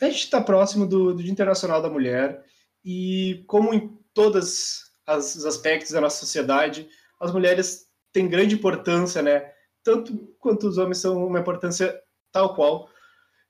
A 0.00 0.06
gente 0.06 0.24
está 0.24 0.40
próximo 0.40 0.86
do, 0.86 1.14
do, 1.14 1.22
Dia 1.22 1.30
Internacional 1.30 1.82
da 1.82 1.90
Mulher 1.90 2.42
e, 2.84 3.44
como 3.46 3.74
em 3.74 3.98
todos 4.14 4.90
os 5.06 5.44
aspectos 5.44 5.92
da 5.92 6.00
nossa 6.00 6.18
sociedade, 6.18 6.88
as 7.20 7.32
mulheres 7.32 7.86
têm 8.12 8.28
grande 8.28 8.54
importância, 8.54 9.20
né? 9.20 9.52
Tanto 9.84 10.16
quanto 10.38 10.66
os 10.66 10.78
homens 10.78 10.98
são 10.98 11.26
uma 11.26 11.40
importância 11.40 12.00
tal 12.32 12.54
qual. 12.54 12.88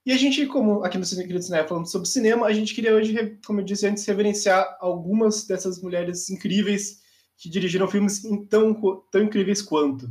E 0.05 0.11
a 0.11 0.17
gente, 0.17 0.45
como 0.47 0.83
aqui 0.83 0.97
no 0.97 1.05
Cine 1.05 1.23
Querido 1.23 1.43
Cinema, 1.43 1.67
falando 1.67 1.89
sobre 1.89 2.07
cinema, 2.07 2.47
a 2.47 2.53
gente 2.53 2.73
queria 2.73 2.95
hoje, 2.95 3.37
como 3.45 3.61
eu 3.61 3.65
disse 3.65 3.85
antes, 3.85 4.05
reverenciar 4.05 4.77
algumas 4.81 5.45
dessas 5.45 5.81
mulheres 5.81 6.29
incríveis 6.29 7.01
que 7.37 7.49
dirigiram 7.49 7.87
filmes 7.87 8.21
tão, 8.49 8.73
tão 9.11 9.21
incríveis 9.21 9.61
quanto. 9.61 10.09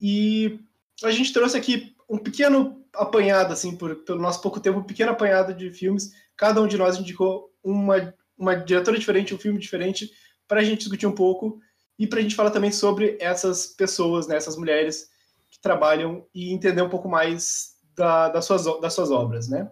E 0.00 0.60
a 1.02 1.10
gente 1.10 1.32
trouxe 1.32 1.56
aqui 1.56 1.94
um 2.08 2.18
pequeno 2.18 2.83
apanhado, 2.96 3.52
assim, 3.52 3.76
por, 3.76 3.96
pelo 4.04 4.20
nosso 4.20 4.40
pouco 4.40 4.60
tempo, 4.60 4.78
um 4.78 4.84
pequeno 4.84 5.12
apanhado 5.12 5.54
de 5.54 5.70
filmes. 5.70 6.12
Cada 6.36 6.60
um 6.60 6.66
de 6.66 6.76
nós 6.76 6.98
indicou 6.98 7.50
uma, 7.62 8.14
uma 8.36 8.54
diretora 8.54 8.98
diferente, 8.98 9.34
um 9.34 9.38
filme 9.38 9.58
diferente, 9.58 10.10
para 10.46 10.60
a 10.60 10.64
gente 10.64 10.80
discutir 10.80 11.06
um 11.06 11.14
pouco 11.14 11.58
e 11.98 12.06
para 12.06 12.18
a 12.18 12.22
gente 12.22 12.34
falar 12.34 12.50
também 12.50 12.72
sobre 12.72 13.16
essas 13.20 13.66
pessoas, 13.66 14.26
né, 14.26 14.36
essas 14.36 14.56
mulheres 14.56 15.08
que 15.50 15.60
trabalham 15.60 16.26
e 16.34 16.52
entender 16.52 16.82
um 16.82 16.88
pouco 16.88 17.08
mais 17.08 17.74
da, 17.94 18.28
das, 18.28 18.44
suas, 18.44 18.64
das 18.80 18.92
suas 18.92 19.10
obras, 19.10 19.48
né? 19.48 19.70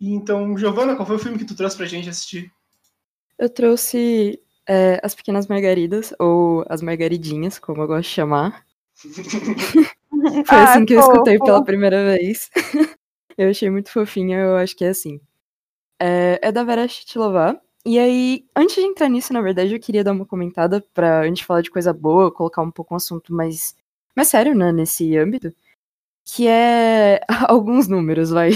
Então, 0.00 0.56
Giovana, 0.58 0.96
qual 0.96 1.06
foi 1.06 1.16
o 1.16 1.18
filme 1.18 1.38
que 1.38 1.44
tu 1.44 1.54
trouxe 1.54 1.76
para 1.76 1.86
a 1.86 1.88
gente 1.88 2.08
assistir? 2.08 2.50
Eu 3.38 3.48
trouxe 3.48 4.40
é, 4.68 5.00
As 5.02 5.14
Pequenas 5.14 5.46
Margaridas, 5.46 6.12
ou 6.18 6.64
As 6.68 6.82
Margaridinhas, 6.82 7.58
como 7.58 7.82
eu 7.82 7.86
gosto 7.86 8.08
de 8.08 8.14
chamar. 8.14 8.66
Foi 10.46 10.58
ah, 10.58 10.64
assim 10.64 10.84
que 10.84 10.94
eu 10.94 11.00
escutei 11.00 11.38
pela 11.38 11.64
primeira 11.64 12.04
vez. 12.04 12.50
eu 13.36 13.50
achei 13.50 13.70
muito 13.70 13.90
fofinha, 13.90 14.38
eu 14.38 14.56
acho 14.56 14.76
que 14.76 14.84
é 14.84 14.88
assim. 14.88 15.20
É, 16.00 16.38
é 16.42 16.52
da 16.52 16.64
Vera 16.64 16.86
Chitlova. 16.88 17.60
E 17.84 17.98
aí, 17.98 18.44
antes 18.56 18.76
de 18.76 18.82
entrar 18.82 19.08
nisso, 19.08 19.32
na 19.32 19.40
verdade, 19.40 19.74
eu 19.74 19.80
queria 19.80 20.04
dar 20.04 20.12
uma 20.12 20.26
comentada 20.26 20.80
pra 20.94 21.26
gente 21.26 21.44
falar 21.44 21.62
de 21.62 21.70
coisa 21.70 21.92
boa, 21.92 22.32
colocar 22.32 22.62
um 22.62 22.70
pouco 22.70 22.94
um 22.94 22.96
assunto 22.96 23.34
mais, 23.34 23.74
mais 24.14 24.28
sério, 24.28 24.54
né, 24.54 24.72
nesse 24.72 25.16
âmbito. 25.16 25.52
Que 26.24 26.46
é 26.46 27.20
alguns 27.48 27.88
números, 27.88 28.30
vai. 28.30 28.52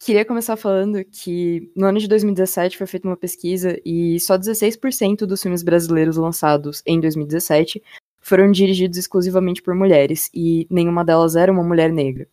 Queria 0.00 0.24
começar 0.24 0.56
falando 0.56 1.04
que 1.04 1.70
no 1.76 1.86
ano 1.86 1.98
de 1.98 2.08
2017 2.08 2.76
foi 2.76 2.86
feita 2.86 3.08
uma 3.08 3.16
pesquisa 3.16 3.78
e 3.84 4.18
só 4.20 4.36
16% 4.36 5.26
dos 5.26 5.42
filmes 5.42 5.62
brasileiros 5.62 6.16
lançados 6.16 6.82
em 6.86 7.00
2017 7.00 7.82
foram 8.24 8.50
dirigidos 8.50 8.96
exclusivamente 8.96 9.62
por 9.62 9.74
mulheres, 9.74 10.30
e 10.34 10.66
nenhuma 10.70 11.04
delas 11.04 11.36
era 11.36 11.52
uma 11.52 11.62
mulher 11.62 11.92
negra. 11.92 12.26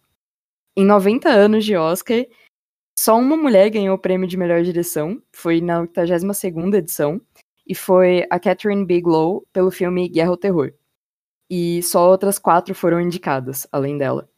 Em 0.76 0.86
90 0.86 1.28
anos 1.28 1.66
de 1.66 1.76
Oscar, 1.76 2.26
só 2.98 3.20
uma 3.20 3.36
mulher 3.36 3.70
ganhou 3.70 3.96
o 3.96 4.00
prêmio 4.00 4.26
de 4.26 4.38
melhor 4.38 4.64
direção, 4.64 5.22
foi 5.34 5.60
na 5.60 5.82
82ª 5.82 6.76
edição, 6.76 7.22
e 7.68 7.76
foi 7.76 8.26
a 8.30 8.40
Catherine 8.40 8.86
Bigelow 8.86 9.46
pelo 9.52 9.70
filme 9.70 10.08
Guerra 10.08 10.30
ao 10.30 10.38
Terror. 10.38 10.74
E 11.50 11.84
só 11.84 12.10
outras 12.10 12.40
quatro 12.40 12.74
foram 12.74 13.02
indicadas, 13.02 13.68
além 13.70 13.98
dela. 13.98 14.30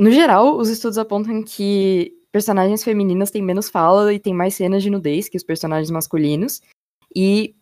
No 0.00 0.10
geral, 0.10 0.56
os 0.58 0.68
estudos 0.68 0.98
apontam 0.98 1.40
que 1.42 2.12
personagens 2.32 2.82
femininas 2.82 3.30
têm 3.30 3.42
menos 3.42 3.70
fala 3.70 4.12
e 4.12 4.18
têm 4.18 4.34
mais 4.34 4.54
cenas 4.54 4.82
de 4.82 4.90
nudez 4.90 5.28
que 5.28 5.36
os 5.36 5.44
personagens 5.44 5.90
masculinos, 5.90 6.60
e 7.14 7.54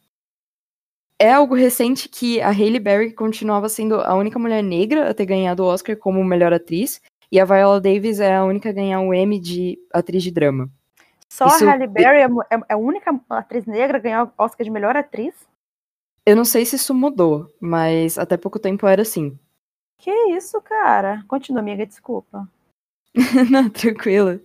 é 1.19 1.33
algo 1.33 1.55
recente 1.55 2.09
que 2.09 2.41
a 2.41 2.49
Hailey 2.49 2.81
Berry 2.81 3.13
continuava 3.13 3.69
sendo 3.69 4.01
a 4.01 4.15
única 4.15 4.39
mulher 4.39 4.63
negra 4.63 5.11
a 5.11 5.15
ter 5.15 5.27
ganhado 5.27 5.63
o 5.63 5.67
Oscar 5.67 5.97
como 5.97 6.25
melhor 6.25 6.53
atriz, 6.53 7.01
e 7.31 7.41
a 7.41 7.45
Viola 7.45 7.81
Davis 7.81 8.21
é 8.21 8.35
a 8.35 8.45
única 8.45 8.71
a 8.71 8.73
ganhar 8.73 9.01
o 9.01 9.13
Emmy 9.13 9.39
de 9.39 9.79
atriz 9.93 10.23
de 10.23 10.31
drama. 10.31 10.71
Só 11.29 11.47
Isso... 11.47 11.65
a 11.67 11.73
Halle 11.73 11.87
Berry 11.87 12.19
é, 12.19 12.55
é, 12.55 12.61
é 12.69 12.75
a 12.75 12.77
única 12.77 13.19
atriz 13.31 13.67
negra 13.67 13.99
a 13.99 14.01
ganhar 14.01 14.25
o 14.25 14.33
Oscar 14.39 14.65
de 14.65 14.71
melhor 14.71 14.97
atriz? 14.97 15.35
Eu 16.25 16.37
não 16.37 16.45
sei 16.45 16.65
se 16.65 16.77
isso 16.77 16.95
mudou, 16.95 17.53
mas 17.61 18.19
até 18.19 18.37
pouco 18.37 18.59
tempo 18.59 18.87
era 18.87 19.03
assim. 19.03 19.39
Que 19.99 20.11
isso, 20.37 20.61
cara? 20.63 21.25
Continua, 21.29 21.61
amiga, 21.61 21.85
desculpa. 21.85 22.49
não, 23.51 23.69
tranquilo. 23.69 24.41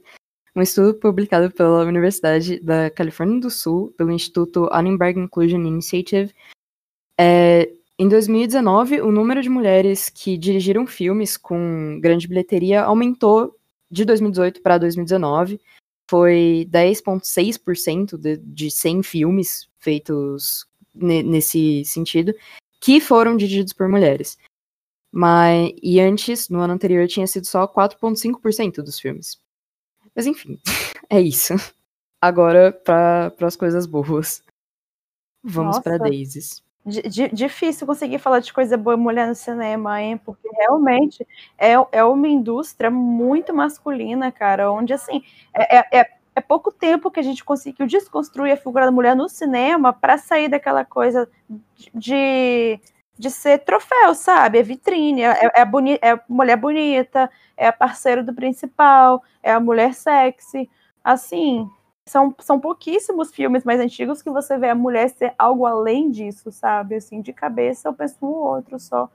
Um 0.56 0.62
estudo 0.62 0.96
publicado 0.96 1.52
pela 1.52 1.86
Universidade 1.86 2.60
da 2.60 2.90
Califórnia 2.90 3.40
do 3.40 3.50
Sul, 3.50 3.94
pelo 3.98 4.12
Instituto 4.12 4.68
Annenberg 4.72 5.20
Inclusion 5.20 5.62
Initiative, 5.62 6.34
é, 7.20 7.70
em 7.98 8.08
2019, 8.08 9.02
o 9.02 9.12
número 9.12 9.42
de 9.42 9.50
mulheres 9.50 10.08
que 10.08 10.38
dirigiram 10.38 10.88
filmes 10.88 11.36
com 11.36 12.00
grande 12.00 12.30
bilheteria 12.30 12.82
aumentou 12.84 13.60
de 13.92 14.06
2018 14.06 14.62
para 14.62 14.78
2019. 14.78 15.60
Foi 16.10 16.66
10,6% 16.72 18.18
de, 18.18 18.38
de 18.38 18.72
100 18.72 19.04
filmes 19.04 19.70
feitos 19.80 20.66
nesse 20.96 21.84
sentido 21.84 22.34
que 22.80 23.02
foram 23.02 23.36
dirigidos 23.36 23.74
por 23.74 23.90
mulheres. 23.90 24.38
Mas, 25.12 25.74
e 25.84 26.00
antes, 26.00 26.48
no 26.48 26.62
ano 26.62 26.74
anterior, 26.74 27.06
tinha 27.06 27.28
sido 27.28 27.46
só 27.46 27.68
4,5% 27.68 28.76
dos 28.76 28.98
filmes. 28.98 29.42
Mas 30.16 30.26
enfim, 30.26 30.58
é 31.10 31.20
isso. 31.20 31.54
Agora, 32.22 32.72
para 32.72 33.34
as 33.42 33.58
coisas 33.58 33.86
boas. 33.86 34.42
Vamos 35.44 35.80
para 35.80 35.98
Daisies 35.98 36.64
difícil 37.32 37.88
conseguir 37.88 38.20
falar 38.20 38.40
de 38.40 38.52
coisa 38.52 38.76
boa 38.78 38.98
mulher 38.98 39.28
no 39.28 39.36
cinema, 39.36 40.02
hein? 40.02 40.18
Porque 40.18 40.50
realmente 40.58 41.26
é, 41.58 41.74
é 41.92 42.04
uma 42.04 42.28
indústria 42.28 42.90
muito 42.92 43.54
masculina, 43.54 44.32
cara, 44.32 44.72
onde 44.72 44.94
assim 44.94 45.24
é, 45.54 45.78
é, 45.78 46.00
é, 46.00 46.10
é 46.36 46.42
pouco 46.42 46.72
tempo 46.72 47.12
que 47.12 47.20
a 47.20 47.24
gente 47.24 47.44
conseguiu 47.44 47.86
desconstruir 47.86 48.54
a 48.54 48.58
figura 48.58 48.86
da 48.86 48.92
mulher 48.92 49.16
no 49.16 49.30
cinema 49.30 49.94
para 49.94 50.18
sair 50.18 50.48
daquela 50.48 50.84
coisa 50.86 51.30
de, 51.94 52.80
de 53.18 53.30
ser 53.30 53.60
troféu, 53.60 54.16
sabe? 54.16 54.60
É 54.60 54.64
vitrine, 54.64 55.24
é, 55.24 55.52
é, 55.56 55.66
boni 55.66 56.00
é 56.02 56.20
mulher 56.28 56.56
bonita, 56.56 57.30
é 57.58 57.68
a 57.68 57.74
parceira 57.74 58.24
do 58.24 58.34
principal, 58.34 59.24
é 59.44 59.52
a 59.52 59.60
mulher 59.60 59.94
sexy. 59.94 60.70
Assim, 61.04 61.70
são, 62.10 62.36
são 62.40 62.60
pouquíssimos 62.60 63.32
filmes 63.32 63.64
mais 63.64 63.80
antigos 63.80 64.22
que 64.22 64.30
você 64.30 64.58
vê 64.58 64.70
a 64.70 64.76
mulher 64.76 65.10
ser 65.10 65.34
algo 65.38 65.66
além 65.66 66.10
disso, 66.10 66.52
sabe? 66.52 66.96
Assim, 66.96 67.22
de 67.22 67.32
cabeça 67.32 67.88
eu 67.88 67.94
penso 67.94 68.18
um 68.22 68.28
outro 68.28 68.80
só. 68.80 69.10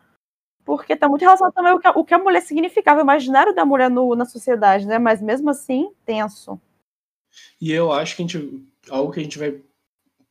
Porque 0.65 0.97
tá 0.97 1.09
muito 1.09 1.23
relacionado 1.23 1.53
também 1.53 1.73
o 1.73 1.79
que, 1.79 1.87
a, 1.87 1.91
o 1.91 2.05
que 2.05 2.15
a 2.15 2.19
mulher 2.19 2.41
significava, 2.41 3.01
o 3.01 3.03
imaginário 3.03 3.55
da 3.55 3.65
mulher 3.65 3.91
no, 3.91 4.15
na 4.15 4.25
sociedade, 4.25 4.87
né? 4.87 4.99
Mas 4.99 5.21
mesmo 5.21 5.51
assim, 5.51 5.93
tenso. 6.07 6.59
E 7.61 7.73
eu 7.73 7.93
acho 7.93 8.17
que 8.17 8.23
a 8.23 8.27
gente, 8.27 8.67
algo 8.89 9.13
que 9.13 9.21
a 9.21 9.23
gente 9.23 9.39
vai 9.39 9.61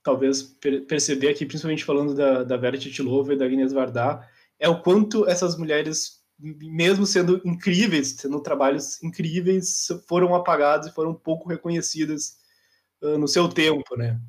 talvez 0.01 0.43
perceber 0.87 1.29
aqui, 1.29 1.45
principalmente 1.45 1.85
falando 1.85 2.13
da, 2.13 2.43
da 2.43 2.57
Vera 2.57 2.77
Titilova 2.77 3.33
e 3.33 3.37
da 3.37 3.45
Agnes 3.45 3.71
Varda, 3.71 4.27
é 4.59 4.67
o 4.67 4.81
quanto 4.81 5.27
essas 5.27 5.57
mulheres, 5.57 6.21
mesmo 6.39 7.05
sendo 7.05 7.41
incríveis, 7.45 8.13
tendo 8.13 8.39
trabalhos 8.41 9.01
incríveis, 9.01 9.87
foram 10.07 10.35
apagadas 10.35 10.87
e 10.87 10.93
foram 10.93 11.13
pouco 11.13 11.47
reconhecidas 11.47 12.42
no 13.03 13.27
seu 13.27 13.49
tempo, 13.49 13.95
né? 13.97 14.19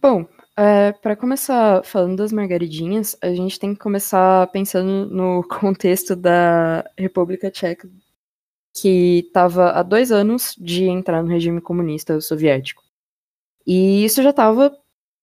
Bom, 0.00 0.26
é, 0.56 0.92
para 0.92 1.16
começar 1.16 1.84
falando 1.84 2.16
das 2.16 2.32
margaridinhas, 2.32 3.16
a 3.20 3.32
gente 3.32 3.58
tem 3.58 3.74
que 3.74 3.80
começar 3.80 4.46
pensando 4.48 5.06
no 5.06 5.42
contexto 5.48 6.14
da 6.14 6.88
República 6.96 7.50
Tcheca, 7.50 7.90
que 8.74 9.24
estava 9.26 9.70
há 9.72 9.82
dois 9.82 10.12
anos 10.12 10.54
de 10.58 10.84
entrar 10.84 11.22
no 11.22 11.28
regime 11.28 11.60
comunista 11.60 12.20
soviético. 12.20 12.82
E 13.66 14.04
isso 14.04 14.22
já 14.22 14.30
estava 14.30 14.76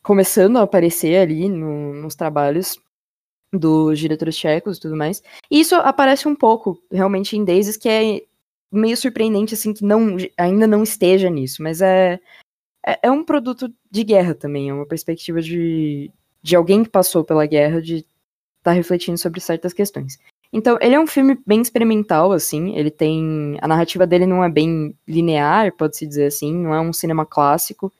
começando 0.04 0.58
a 0.58 0.64
aparecer 0.64 1.18
ali 1.18 1.50
no, 1.50 1.94
nos 1.94 2.16
trabalhos 2.16 2.80
dos 3.52 3.98
diretores 3.98 4.38
tchecos 4.38 4.78
e 4.78 4.82
tudo 4.82 4.96
mais. 4.96 5.24
E 5.50 5.60
isso 5.60 5.76
aparece 5.76 6.28
um 6.28 6.36
pouco, 6.36 6.82
realmente, 6.92 7.38
em 7.38 7.46
Daisies, 7.46 7.78
que 7.78 7.90
é 7.90 8.22
meio 8.76 8.98
surpreendente, 8.98 9.54
assim, 9.54 9.74
que 9.74 9.84
não, 9.84 10.18
ainda 10.38 10.68
não 10.68 10.84
esteja 10.84 11.30
nisso, 11.30 11.64
mas 11.64 11.82
é, 11.82 12.20
é, 12.86 13.00
é 13.04 13.12
um 13.12 13.24
produto 13.24 13.74
de 13.90 14.04
guerra 14.04 14.36
também, 14.36 14.70
é 14.70 14.74
uma 14.74 14.86
perspectiva 14.86 15.42
de, 15.42 16.12
de 16.42 16.56
alguém 16.56 16.84
que 16.84 16.90
passou 16.90 17.24
pela 17.24 17.46
guerra, 17.46 17.82
de 17.82 17.98
estar 17.98 18.06
tá 18.62 18.72
refletindo 18.72 19.18
sobre 19.18 19.40
certas 19.40 19.74
questões. 19.74 20.20
Então, 20.54 20.78
ele 20.80 20.96
é 20.96 21.00
um 21.00 21.08
filme 21.08 21.38
bem 21.46 21.62
experimental, 21.62 22.32
assim. 22.32 22.78
Ele 22.78 22.90
tem. 22.90 23.58
A 23.62 23.68
narrativa 23.68 24.08
dele 24.08 24.26
não 24.26 24.42
é 24.42 24.50
bem 24.50 24.98
linear, 25.06 25.76
pode-se 25.76 26.08
dizer 26.08 26.28
assim, 26.28 26.54
não 26.54 26.74
é 26.74 26.80
um 26.80 26.94
cinema 26.94 27.26
clássico. 27.26 27.92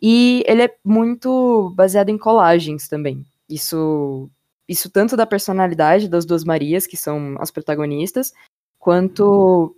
E 0.00 0.44
ele 0.46 0.62
é 0.64 0.76
muito 0.84 1.72
baseado 1.74 2.10
em 2.10 2.18
colagens 2.18 2.88
também. 2.88 3.24
Isso, 3.48 4.28
isso 4.68 4.90
tanto 4.90 5.16
da 5.16 5.24
personalidade 5.24 6.08
das 6.08 6.26
duas 6.26 6.44
Marias, 6.44 6.86
que 6.86 6.96
são 6.96 7.36
as 7.40 7.50
protagonistas, 7.50 8.34
quanto 8.78 9.74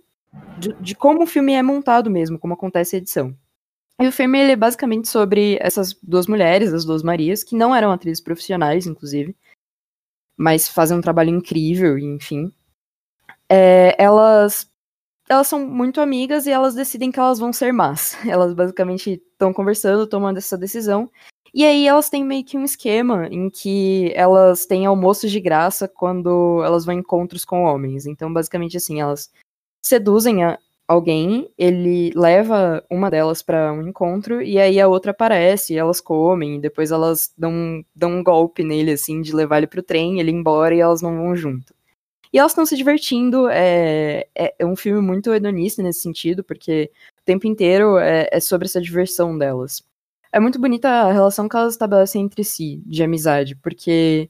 de, 0.57 0.73
de 0.73 0.95
como 0.95 1.23
o 1.23 1.27
filme 1.27 1.53
é 1.53 1.61
montado 1.61 2.09
mesmo, 2.09 2.39
como 2.39 2.53
acontece 2.53 2.95
a 2.95 2.99
edição. 2.99 3.35
E 3.99 4.07
o 4.07 4.11
filme 4.11 4.39
ele 4.39 4.53
é 4.53 4.55
basicamente 4.55 5.07
sobre 5.07 5.57
essas 5.61 5.93
duas 6.01 6.27
mulheres, 6.27 6.73
as 6.73 6.85
duas 6.85 7.03
Marias, 7.03 7.43
que 7.43 7.55
não 7.55 7.75
eram 7.75 7.91
atrizes 7.91 8.23
profissionais, 8.23 8.87
inclusive, 8.87 9.35
mas 10.35 10.67
fazem 10.67 10.97
um 10.97 11.01
trabalho 11.01 11.29
incrível, 11.29 11.97
enfim. 11.97 12.51
É, 13.47 13.95
elas 14.01 14.67
elas 15.29 15.47
são 15.47 15.65
muito 15.65 16.01
amigas 16.01 16.45
e 16.45 16.51
elas 16.51 16.75
decidem 16.75 17.11
que 17.11 17.19
elas 17.19 17.39
vão 17.39 17.53
ser 17.53 17.71
más. 17.71 18.17
Elas 18.27 18.53
basicamente 18.53 19.21
estão 19.31 19.53
conversando, 19.53 20.05
tomando 20.05 20.37
essa 20.37 20.57
decisão. 20.57 21.09
E 21.53 21.63
aí 21.63 21.87
elas 21.87 22.09
têm 22.09 22.23
meio 22.23 22.43
que 22.43 22.57
um 22.57 22.65
esquema 22.65 23.27
em 23.27 23.49
que 23.49 24.11
elas 24.13 24.65
têm 24.65 24.85
almoços 24.85 25.31
de 25.31 25.39
graça 25.39 25.87
quando 25.87 26.61
elas 26.65 26.85
vão 26.85 26.95
em 26.95 26.99
encontros 26.99 27.45
com 27.45 27.63
homens. 27.63 28.05
Então, 28.05 28.31
basicamente 28.33 28.75
assim, 28.75 28.99
elas 28.99 29.31
seduzem 29.81 30.43
a, 30.43 30.57
alguém, 30.91 31.49
ele 31.57 32.11
leva 32.15 32.83
uma 32.89 33.09
delas 33.09 33.41
para 33.41 33.71
um 33.71 33.87
encontro 33.87 34.41
e 34.41 34.59
aí 34.59 34.79
a 34.79 34.87
outra 34.87 35.11
aparece, 35.11 35.73
e 35.73 35.77
elas 35.77 36.01
comem, 36.01 36.59
depois 36.59 36.91
elas 36.91 37.33
dão, 37.37 37.83
dão 37.95 38.11
um 38.19 38.23
golpe 38.23 38.63
nele, 38.63 38.91
assim, 38.91 39.21
de 39.21 39.33
levar 39.33 39.59
ele 39.59 39.67
pro 39.67 39.81
trem, 39.81 40.19
ele 40.19 40.31
embora 40.31 40.75
e 40.75 40.79
elas 40.79 41.01
não 41.01 41.15
vão 41.15 41.35
junto. 41.35 41.73
E 42.33 42.39
elas 42.39 42.51
estão 42.51 42.65
se 42.65 42.77
divertindo, 42.77 43.49
é, 43.49 44.25
é, 44.35 44.55
é, 44.59 44.65
um 44.65 44.75
filme 44.75 45.01
muito 45.01 45.33
hedonista 45.33 45.83
nesse 45.83 46.01
sentido, 46.01 46.43
porque 46.43 46.89
o 47.19 47.25
tempo 47.25 47.47
inteiro 47.47 47.97
é, 47.97 48.27
é 48.31 48.39
sobre 48.39 48.67
essa 48.67 48.81
diversão 48.81 49.37
delas. 49.37 49.83
É 50.31 50.39
muito 50.39 50.59
bonita 50.59 50.89
a 50.89 51.11
relação 51.11 51.49
que 51.49 51.55
elas 51.57 51.73
estabelecem 51.73 52.23
entre 52.23 52.43
si, 52.43 52.81
de 52.85 53.03
amizade, 53.03 53.55
porque 53.55 54.29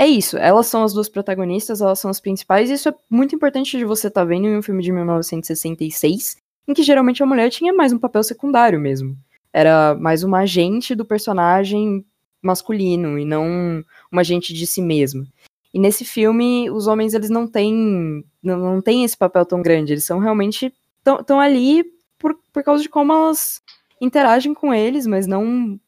é 0.00 0.06
isso, 0.06 0.38
elas 0.38 0.66
são 0.66 0.82
as 0.82 0.94
duas 0.94 1.10
protagonistas, 1.10 1.82
elas 1.82 1.98
são 1.98 2.10
as 2.10 2.18
principais, 2.18 2.70
e 2.70 2.72
isso 2.72 2.88
é 2.88 2.94
muito 3.10 3.34
importante 3.34 3.76
de 3.76 3.84
você 3.84 4.08
estar 4.08 4.22
tá 4.22 4.24
vendo 4.24 4.48
em 4.48 4.56
um 4.56 4.62
filme 4.62 4.82
de 4.82 4.90
1966, 4.90 6.38
em 6.66 6.72
que 6.72 6.82
geralmente 6.82 7.22
a 7.22 7.26
mulher 7.26 7.50
tinha 7.50 7.70
mais 7.70 7.92
um 7.92 7.98
papel 7.98 8.22
secundário 8.22 8.80
mesmo. 8.80 9.14
Era 9.52 9.94
mais 9.94 10.24
uma 10.24 10.38
agente 10.38 10.94
do 10.94 11.04
personagem 11.04 12.02
masculino 12.40 13.18
e 13.18 13.26
não 13.26 13.84
uma 14.10 14.22
agente 14.22 14.54
de 14.54 14.66
si 14.66 14.80
mesmo. 14.80 15.26
E 15.74 15.78
nesse 15.78 16.02
filme, 16.02 16.70
os 16.70 16.86
homens 16.86 17.12
eles 17.12 17.28
não 17.28 17.46
têm 17.46 18.24
não, 18.42 18.56
não 18.56 18.80
têm 18.80 19.04
esse 19.04 19.18
papel 19.18 19.44
tão 19.44 19.60
grande, 19.60 19.92
eles 19.92 20.04
são 20.04 20.18
realmente 20.18 20.72
estão 21.04 21.38
ali 21.38 21.84
por, 22.18 22.38
por 22.50 22.62
causa 22.64 22.82
de 22.82 22.88
como 22.88 23.12
elas 23.12 23.60
interagem 24.00 24.54
com 24.54 24.72
eles, 24.72 25.06
mas 25.06 25.26
não 25.26 25.78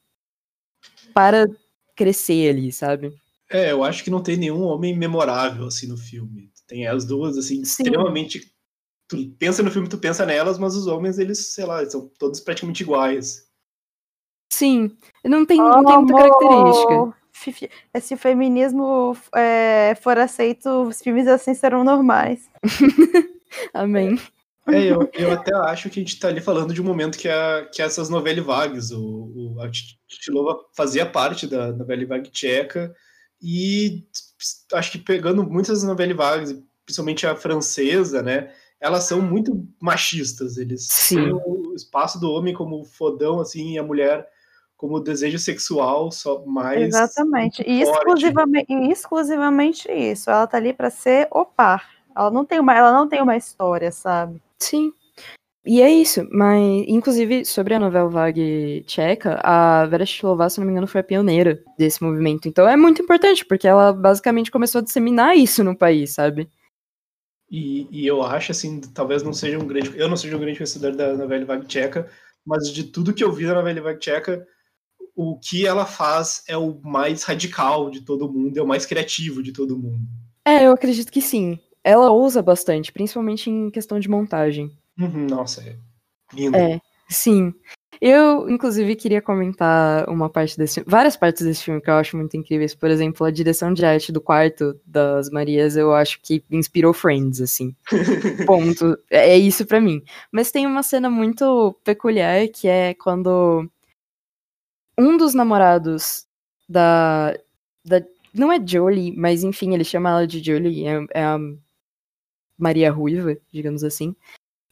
para 1.15 1.47
crescer 1.97 2.51
ali, 2.51 2.71
sabe? 2.71 3.22
É, 3.53 3.71
eu 3.71 3.85
acho 3.85 4.03
que 4.03 4.11
não 4.11 4.23
tem 4.23 4.37
nenhum 4.37 4.63
homem 4.63 4.97
memorável, 4.97 5.67
assim, 5.67 5.87
no 5.87 5.97
filme. 5.97 6.51
Tem 6.67 6.87
as 6.87 7.05
duas, 7.05 7.37
assim, 7.37 7.57
Sim. 7.57 7.83
extremamente. 7.83 8.51
Tu 9.09 9.31
pensa 9.39 9.63
no 9.63 9.71
filme, 9.71 9.89
tu 9.89 9.99
pensa 9.99 10.25
nelas, 10.25 10.59
mas 10.59 10.75
os 10.75 10.87
homens, 10.87 11.19
eles, 11.19 11.53
sei 11.53 11.67
lá, 11.67 11.85
são 11.85 12.11
todos 12.19 12.41
praticamente 12.41 12.83
iguais. 12.83 13.47
Sim, 14.51 14.97
não 15.25 15.45
tem, 15.45 15.59
não 15.59 15.85
tem 15.85 15.99
muita 15.99 16.15
característica. 16.15 17.15
Se 18.01 18.15
o 18.15 18.19
feminismo 18.19 19.17
é, 19.35 19.95
for 20.01 20.17
aceito, 20.19 20.69
os 20.85 21.01
filmes 21.01 21.27
assim 21.27 21.55
serão 21.55 21.85
normais. 21.85 22.49
Amém. 23.75 24.19
É, 24.69 24.85
eu, 24.85 25.11
eu 25.15 25.33
até 25.33 25.53
acho 25.55 25.91
que 25.91 25.99
a 25.99 26.03
gente 26.03 26.15
está 26.15 26.29
ali 26.29 26.41
falando 26.41 26.73
de 26.73 26.81
um 26.81 26.85
momento 26.85 27.19
que, 27.19 27.29
a, 27.29 27.67
que 27.73 27.83
essas 27.83 28.09
novelas 28.09 28.45
vagas, 28.45 28.91
o, 28.93 29.57
o, 29.57 29.61
a 29.61 29.69
Titilova 29.69 30.61
fazia 30.77 31.05
parte 31.05 31.47
da 31.47 31.73
novela 31.73 32.07
vague 32.07 32.31
tcheca, 32.31 32.95
e 33.43 34.07
acho 34.73 34.93
que 34.93 34.99
pegando 34.99 35.43
muitas 35.43 35.83
novelas 35.83 36.17
vagas, 36.17 36.63
principalmente 36.85 37.27
a 37.27 37.35
francesa, 37.35 38.23
né? 38.23 38.53
Elas 38.81 39.05
são 39.05 39.21
muito 39.21 39.67
machistas. 39.81 40.57
Eles 40.57 40.87
Sim. 40.89 41.17
têm 41.17 41.33
o 41.33 41.75
espaço 41.75 42.21
do 42.21 42.31
homem 42.31 42.55
como 42.55 42.85
fodão, 42.85 43.41
assim, 43.41 43.75
e 43.75 43.79
a 43.79 43.83
mulher 43.83 44.29
como 44.77 44.99
desejo 44.99 45.39
sexual 45.39 46.11
só 46.11 46.45
mais. 46.45 46.83
Exatamente. 46.83 47.63
E 47.67 47.83
exclusivamente, 47.83 48.73
exclusivamente 48.91 49.91
isso. 49.91 50.31
Ela 50.31 50.47
tá 50.47 50.57
ali 50.57 50.73
para 50.73 50.91
ser 50.91 51.29
o 51.31 51.45
par. 51.45 51.89
Ela 52.17 52.31
não 52.31 52.45
tem 52.45 52.61
uma, 52.61 52.77
ela 52.77 52.93
não 52.93 53.09
tem 53.09 53.23
uma 53.23 53.37
história, 53.37 53.91
sabe? 53.93 54.43
Sim. 54.59 54.93
E 55.65 55.81
é 55.81 55.89
isso, 55.89 56.27
mas 56.33 56.61
inclusive 56.89 57.45
sobre 57.45 57.75
a 57.75 57.79
novela 57.79 58.09
vague 58.09 58.83
tcheca, 58.85 59.41
a 59.45 59.87
Vera 59.87 60.05
Shilova, 60.05 60.51
se 60.51 60.59
não 60.59 60.67
me 60.67 60.73
engano, 60.73 60.89
foi 60.89 61.01
a 61.01 61.05
pioneira 61.05 61.63
desse 61.79 62.03
movimento. 62.03 62.49
Então 62.49 62.69
é 62.69 62.77
muito 62.77 63.01
importante, 63.01 63.45
porque 63.45 63.69
ela 63.69 63.93
basicamente 63.93 64.51
começou 64.51 64.81
a 64.81 64.83
disseminar 64.83 65.37
isso 65.37 65.63
no 65.63 65.77
país, 65.77 66.15
sabe? 66.15 66.49
E, 67.49 67.87
e 67.93 68.07
eu 68.07 68.23
acho, 68.23 68.51
assim, 68.51 68.81
talvez 68.81 69.23
não 69.23 69.33
seja 69.33 69.59
um 69.59 69.67
grande. 69.67 69.97
Eu 69.97 70.09
não 70.09 70.17
seja 70.17 70.37
um 70.37 70.41
grande 70.41 70.59
conhecedor 70.59 70.97
da 70.97 71.15
novela 71.15 71.45
vague 71.45 71.67
tcheca, 71.67 72.11
mas 72.45 72.69
de 72.73 72.85
tudo 72.85 73.15
que 73.15 73.23
eu 73.23 73.31
vi 73.31 73.47
da 73.47 73.55
novela 73.55 73.81
vague 73.83 74.01
tcheca, 74.01 74.45
o 75.15 75.39
que 75.39 75.65
ela 75.65 75.87
faz 75.87 76.43
é 76.49 76.57
o 76.57 76.81
mais 76.83 77.23
radical 77.23 77.89
de 77.89 78.01
todo 78.01 78.33
mundo, 78.33 78.57
é 78.57 78.63
o 78.63 78.67
mais 78.67 78.85
criativo 78.85 79.43
de 79.43 79.53
todo 79.53 79.79
mundo. 79.79 80.01
É, 80.45 80.67
eu 80.67 80.73
acredito 80.73 81.13
que 81.13 81.21
sim. 81.21 81.57
Ela 81.85 82.11
usa 82.11 82.43
bastante, 82.43 82.91
principalmente 82.91 83.49
em 83.49 83.71
questão 83.71 84.01
de 84.01 84.09
montagem. 84.09 84.71
Uhum, 84.99 85.27
nossa, 85.27 85.63
é 85.63 85.77
lindo. 86.35 86.57
É, 86.57 86.81
sim. 87.09 87.55
Eu, 88.01 88.51
inclusive, 88.51 88.97
queria 88.97 89.23
comentar 89.23 90.09
uma 90.09 90.29
parte 90.29 90.59
desse 90.59 90.83
várias 90.85 91.17
partes 91.17 91.45
desse 91.45 91.63
filme 91.63 91.81
que 91.81 91.89
eu 91.89 91.95
acho 91.95 92.17
muito 92.17 92.37
incríveis. 92.37 92.75
Por 92.75 92.91
exemplo, 92.91 93.25
a 93.25 93.31
direção 93.31 93.73
de 93.73 93.85
arte 93.85 94.11
do 94.11 94.21
quarto 94.21 94.79
das 94.85 95.31
Marias, 95.31 95.77
eu 95.77 95.95
acho 95.95 96.21
que 96.21 96.43
inspirou 96.51 96.93
Friends, 96.93 97.41
assim. 97.41 97.77
Ponto. 98.47 98.99
É, 99.09 99.31
é 99.31 99.39
isso 99.39 99.65
para 99.65 99.81
mim. 99.81 100.03
Mas 100.33 100.51
tem 100.51 100.67
uma 100.67 100.83
cena 100.83 101.09
muito 101.09 101.79
peculiar 101.85 102.49
que 102.49 102.67
é 102.67 102.93
quando 102.95 103.69
um 104.99 105.17
dos 105.17 105.33
namorados 105.33 106.27
da. 106.69 107.37
da 107.85 108.03
não 108.35 108.51
é 108.51 108.59
Jolie, 108.65 109.15
mas 109.17 109.45
enfim, 109.45 109.75
ele 109.75 109.85
chama 109.85 110.11
ela 110.11 110.27
de 110.27 110.43
Jolie, 110.43 110.87
é, 110.87 111.07
é 111.13 111.25
a 111.25 111.39
Maria 112.59 112.91
Ruiva, 112.91 113.37
digamos 113.53 113.85
assim 113.85 114.17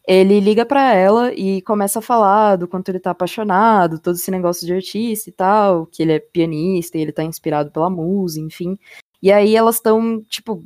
ele 0.07 0.41
liga 0.41 0.65
para 0.65 0.95
ela 0.95 1.33
e 1.35 1.63
começa 1.63 1.99
a 1.99 2.03
falar 2.03 2.57
do 2.57 2.67
quanto 2.67 2.89
ele 2.89 3.01
tá 3.01 3.11
apaixonado, 3.11 4.01
todo 4.01 4.17
esse 4.17 4.31
negócio 4.31 4.67
de 4.67 4.73
artista 4.75 5.31
e 5.31 5.33
tal, 5.33 5.87
que 5.87 6.03
ele 6.03 6.13
é 6.13 6.19
pianista 6.19 6.99
e 6.99 7.03
ele 7.03 7.13
tá 7.13 7.23
inspirado 7.23 7.71
pela 7.71 7.91
música, 7.91 8.45
enfim. 8.45 8.79
E 9.23 9.31
aí 9.31 9.55
elas 9.57 9.77
estão, 9.77 10.23
tipo, 10.23 10.65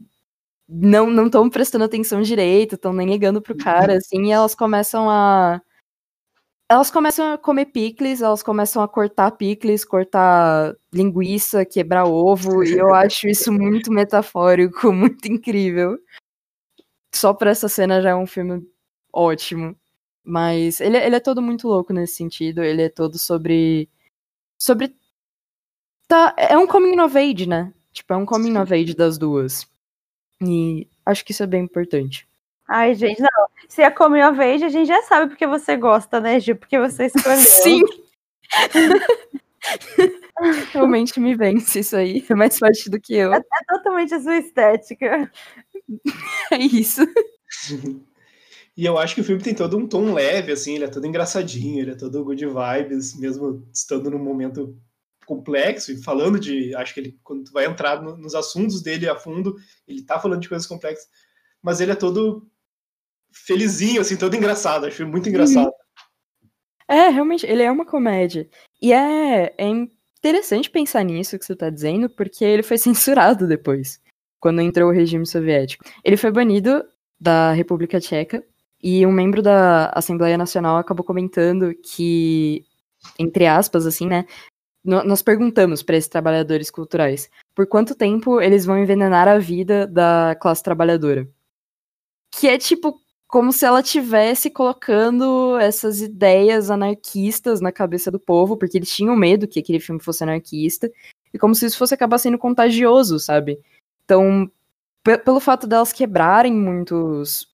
não 0.68 1.10
não 1.10 1.26
estão 1.26 1.48
prestando 1.50 1.84
atenção 1.84 2.22
direito, 2.22 2.76
estão 2.76 2.92
nem 2.92 3.08
ligando 3.08 3.42
pro 3.42 3.56
cara, 3.56 3.92
uhum. 3.92 3.98
assim, 3.98 4.26
e 4.26 4.32
elas 4.32 4.54
começam 4.54 5.10
a 5.10 5.60
elas 6.68 6.90
começam 6.90 7.34
a 7.34 7.38
comer 7.38 7.66
picles, 7.66 8.22
elas 8.22 8.42
começam 8.42 8.82
a 8.82 8.88
cortar 8.88 9.30
picles, 9.32 9.84
cortar 9.84 10.74
linguiça, 10.92 11.64
quebrar 11.64 12.06
ovo, 12.06 12.64
e 12.64 12.72
eu 12.72 12.94
acho 12.94 13.28
isso 13.28 13.52
muito 13.52 13.92
metafórico, 13.92 14.90
muito 14.92 15.26
incrível. 15.30 15.98
Só 17.14 17.32
por 17.34 17.46
essa 17.46 17.68
cena 17.68 18.00
já 18.00 18.10
é 18.10 18.14
um 18.14 18.26
filme 18.26 18.62
ótimo. 19.14 19.77
Mas 20.24 20.81
ele, 20.81 20.96
ele 20.96 21.16
é 21.16 21.20
todo 21.20 21.42
muito 21.42 21.68
louco 21.68 21.92
nesse 21.92 22.16
sentido. 22.16 22.62
Ele 22.62 22.83
é 22.83 22.88
todo 22.88 23.18
sobre. 23.18 23.88
Sobre. 24.59 24.96
Tá, 26.09 26.35
é 26.37 26.57
um 26.57 26.66
coming 26.66 26.98
of 27.00 27.16
age, 27.16 27.46
né? 27.46 27.72
Tipo, 27.92 28.14
é 28.14 28.16
um 28.16 28.27
coming 28.27 28.57
of 28.59 28.72
age 28.72 28.94
das 28.94 29.18
duas. 29.18 29.66
E 30.42 30.88
acho 31.07 31.24
que 31.24 31.33
isso 31.33 31.42
é 31.42 31.46
bem 31.46 31.62
importante. 31.64 32.27
Ai, 32.68 32.94
gente, 32.94 33.20
não. 33.20 33.48
Se 33.68 33.83
é 33.83 33.90
coming 33.90 34.22
of 34.22 34.40
age, 34.40 34.64
a 34.64 34.68
gente 34.68 34.88
já 34.88 35.03
sabe 35.03 35.29
porque 35.29 35.46
você 35.46 35.77
gosta, 35.77 36.20
né, 36.20 36.40
Gil? 36.40 36.57
Porque 36.57 36.79
você 36.79 37.07
escolheu. 37.14 37.38
Sim! 37.38 37.83
Realmente 40.72 41.20
me 41.20 41.35
vence 41.35 41.81
isso 41.81 41.96
aí. 41.96 42.24
É 42.29 42.35
mais 42.35 42.59
forte 42.59 42.90
do 42.90 43.00
que 43.00 43.14
eu. 43.14 43.33
É, 43.33 43.38
é 43.38 43.64
totalmente 43.68 44.14
a 44.14 44.20
sua 44.20 44.37
estética. 44.37 45.31
É 46.50 46.57
isso. 46.57 47.03
E 48.76 48.84
eu 48.84 48.98
acho 48.98 49.14
que 49.14 49.20
o 49.20 49.24
filme 49.24 49.42
tem 49.42 49.54
todo 49.54 49.76
um 49.76 49.87
tom 49.87 50.12
leve, 50.12 50.50
assim, 50.50 50.74
ele 50.74 50.84
é 50.84 50.88
todo 50.88 51.06
engraçadinho, 51.06 51.80
ele 51.80 51.92
é 51.92 51.94
todo 51.94 52.24
good 52.24 52.44
vibes, 52.44 53.16
mesmo 53.16 53.68
estando 53.72 54.10
num 54.10 54.18
momento 54.18 54.76
complexo 55.24 55.92
e 55.92 56.02
falando 56.02 56.38
de. 56.40 56.74
Acho 56.74 56.92
que 56.92 57.00
ele, 57.00 57.18
quando 57.22 57.44
tu 57.44 57.52
vai 57.52 57.66
entrar 57.66 58.02
no, 58.02 58.16
nos 58.16 58.34
assuntos 58.34 58.82
dele 58.82 59.08
a 59.08 59.16
fundo, 59.16 59.56
ele 59.87 60.02
tá 60.02 60.18
falando 60.18 60.40
de 60.40 60.48
coisas 60.48 60.66
complexas, 60.66 61.08
mas 61.62 61.80
ele 61.80 61.92
é 61.92 61.96
todo 61.96 62.48
felizinho, 63.32 64.00
assim, 64.00 64.16
todo 64.16 64.37
engraçado. 64.37 64.87
Acho 64.87 65.06
muito 65.06 65.28
engraçado. 65.28 65.66
Uhum. 65.66 66.96
É, 66.96 67.08
realmente, 67.08 67.46
ele 67.46 67.62
é 67.62 67.70
uma 67.70 67.87
comédia. 67.87 68.48
E 68.82 68.92
é, 68.92 69.54
é 69.56 69.66
interessante 70.18 70.68
pensar 70.68 71.02
nisso 71.04 71.38
que 71.38 71.44
você 71.44 71.54
tá 71.54 71.70
dizendo, 71.70 72.10
porque 72.10 72.44
ele 72.44 72.62
foi 72.62 72.76
censurado 72.78 73.46
depois. 73.46 74.00
quando 74.40 74.60
entrou 74.60 74.90
o 74.90 74.92
regime 74.92 75.26
soviético. 75.26 75.84
Ele 76.04 76.16
foi 76.16 76.32
banido 76.32 76.84
da 77.18 77.52
República 77.52 78.00
Tcheca 78.00 78.44
e 78.84 79.06
um 79.06 79.10
membro 79.10 79.40
da 79.40 79.86
Assembleia 79.94 80.36
Nacional 80.36 80.76
acabou 80.76 81.02
comentando 81.02 81.74
que, 81.82 82.66
entre 83.18 83.46
aspas, 83.46 83.86
assim, 83.86 84.06
né? 84.06 84.26
Nós 84.84 85.22
perguntamos 85.22 85.82
para 85.82 85.96
esses 85.96 86.10
trabalhadores 86.10 86.70
culturais 86.70 87.30
por 87.54 87.66
quanto 87.66 87.94
tempo 87.94 88.38
eles 88.42 88.66
vão 88.66 88.78
envenenar 88.78 89.26
a 89.26 89.38
vida 89.38 89.86
da 89.86 90.36
classe 90.38 90.62
trabalhadora. 90.62 91.26
Que 92.30 92.48
é 92.48 92.58
tipo 92.58 93.00
como 93.26 93.52
se 93.52 93.64
ela 93.64 93.82
tivesse 93.82 94.50
colocando 94.50 95.58
essas 95.58 96.02
ideias 96.02 96.70
anarquistas 96.70 97.62
na 97.62 97.72
cabeça 97.72 98.10
do 98.10 98.20
povo, 98.20 98.56
porque 98.56 98.76
eles 98.76 98.94
tinham 98.94 99.16
medo 99.16 99.48
que 99.48 99.58
aquele 99.58 99.80
filme 99.80 100.00
fosse 100.00 100.22
anarquista, 100.22 100.90
e 101.32 101.38
como 101.38 101.54
se 101.54 101.64
isso 101.66 101.78
fosse 101.78 101.94
acabar 101.94 102.18
sendo 102.18 102.38
contagioso, 102.38 103.18
sabe? 103.18 103.58
Então, 104.04 104.48
pelo 105.24 105.40
fato 105.40 105.66
delas 105.66 105.92
quebrarem 105.92 106.52
muitos. 106.52 107.53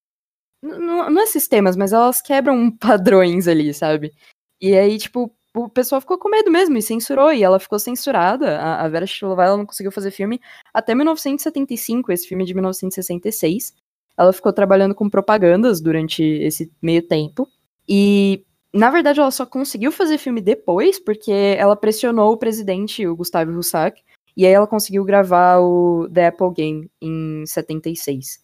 Não, 0.62 1.10
não 1.10 1.22
é 1.22 1.26
sistemas, 1.26 1.76
mas 1.76 1.92
elas 1.92 2.20
quebram 2.20 2.70
padrões 2.78 3.48
ali, 3.48 3.72
sabe? 3.72 4.12
E 4.60 4.76
aí, 4.76 4.98
tipo, 4.98 5.34
o 5.54 5.68
pessoal 5.68 6.00
ficou 6.00 6.18
com 6.18 6.28
medo 6.28 6.50
mesmo 6.50 6.76
e 6.76 6.82
censurou, 6.82 7.32
e 7.32 7.42
ela 7.42 7.58
ficou 7.58 7.78
censurada. 7.78 8.58
A, 8.58 8.84
a 8.84 8.88
Vera 8.88 9.06
Shilova, 9.06 9.44
ela 9.44 9.56
não 9.56 9.66
conseguiu 9.66 9.90
fazer 9.90 10.10
filme 10.10 10.40
até 10.72 10.94
1975, 10.94 12.12
esse 12.12 12.28
filme 12.28 12.44
é 12.44 12.46
de 12.46 12.54
1966. 12.54 13.74
Ela 14.16 14.32
ficou 14.32 14.52
trabalhando 14.52 14.94
com 14.94 15.08
propagandas 15.08 15.80
durante 15.80 16.22
esse 16.22 16.70
meio 16.82 17.02
tempo. 17.02 17.48
E, 17.88 18.44
na 18.72 18.90
verdade, 18.90 19.18
ela 19.18 19.30
só 19.30 19.46
conseguiu 19.46 19.90
fazer 19.90 20.18
filme 20.18 20.40
depois, 20.40 21.00
porque 21.00 21.32
ela 21.32 21.74
pressionou 21.74 22.32
o 22.32 22.36
presidente, 22.36 23.06
o 23.06 23.16
Gustavo 23.16 23.52
Roussac, 23.52 24.02
e 24.36 24.46
aí 24.46 24.52
ela 24.52 24.66
conseguiu 24.66 25.04
gravar 25.04 25.58
o 25.60 26.08
The 26.12 26.28
Apple 26.28 26.52
Game 26.52 26.90
em 27.00 27.44
76. 27.46 28.40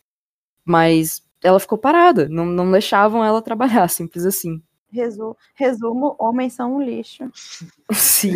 Mas 0.65 1.26
ela 1.43 1.61
ficou 1.61 1.79
parada, 1.79 2.29
não, 2.29 2.47
não 2.47 2.71
deixavam 2.71 3.25
ela 3.25 3.43
trabalhar, 3.43 3.89
simples 3.91 4.25
assim. 4.25 4.63
Resumo, 4.91 5.37
resumo, 5.55 6.17
homens 6.19 6.55
são 6.55 6.77
um 6.77 6.83
lixo. 6.83 7.25
Sim. 7.93 8.35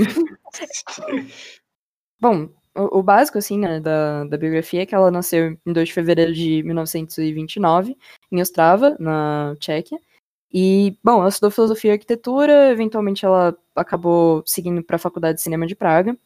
Bom, 2.20 2.48
o, 2.74 2.98
o, 2.98 3.02
básico, 3.02 3.38
assim, 3.38 3.58
né, 3.58 3.80
da, 3.80 4.24
da 4.24 4.36
biografia 4.36 4.82
é 4.82 4.86
que 4.86 4.94
ela 4.94 5.10
nasceu 5.10 5.56
em 5.66 5.72
2 5.72 5.88
de 5.88 5.94
fevereiro 5.94 6.32
de 6.32 6.62
1929, 6.62 7.96
em 8.30 8.40
Ostrava, 8.40 8.96
na 8.98 9.54
Tchequia. 9.58 9.98
E, 10.52 10.96
bom, 11.02 11.20
ela 11.20 11.28
estudou 11.28 11.50
filosofia 11.50 11.92
e 11.92 11.94
arquitetura, 11.94 12.70
eventualmente 12.70 13.24
ela 13.24 13.56
acabou 13.74 14.42
seguindo 14.44 14.82
para 14.82 14.96
a 14.96 14.98
Faculdade 14.98 15.36
de 15.36 15.42
Cinema 15.42 15.66
de 15.66 15.76
Praga. 15.76 16.16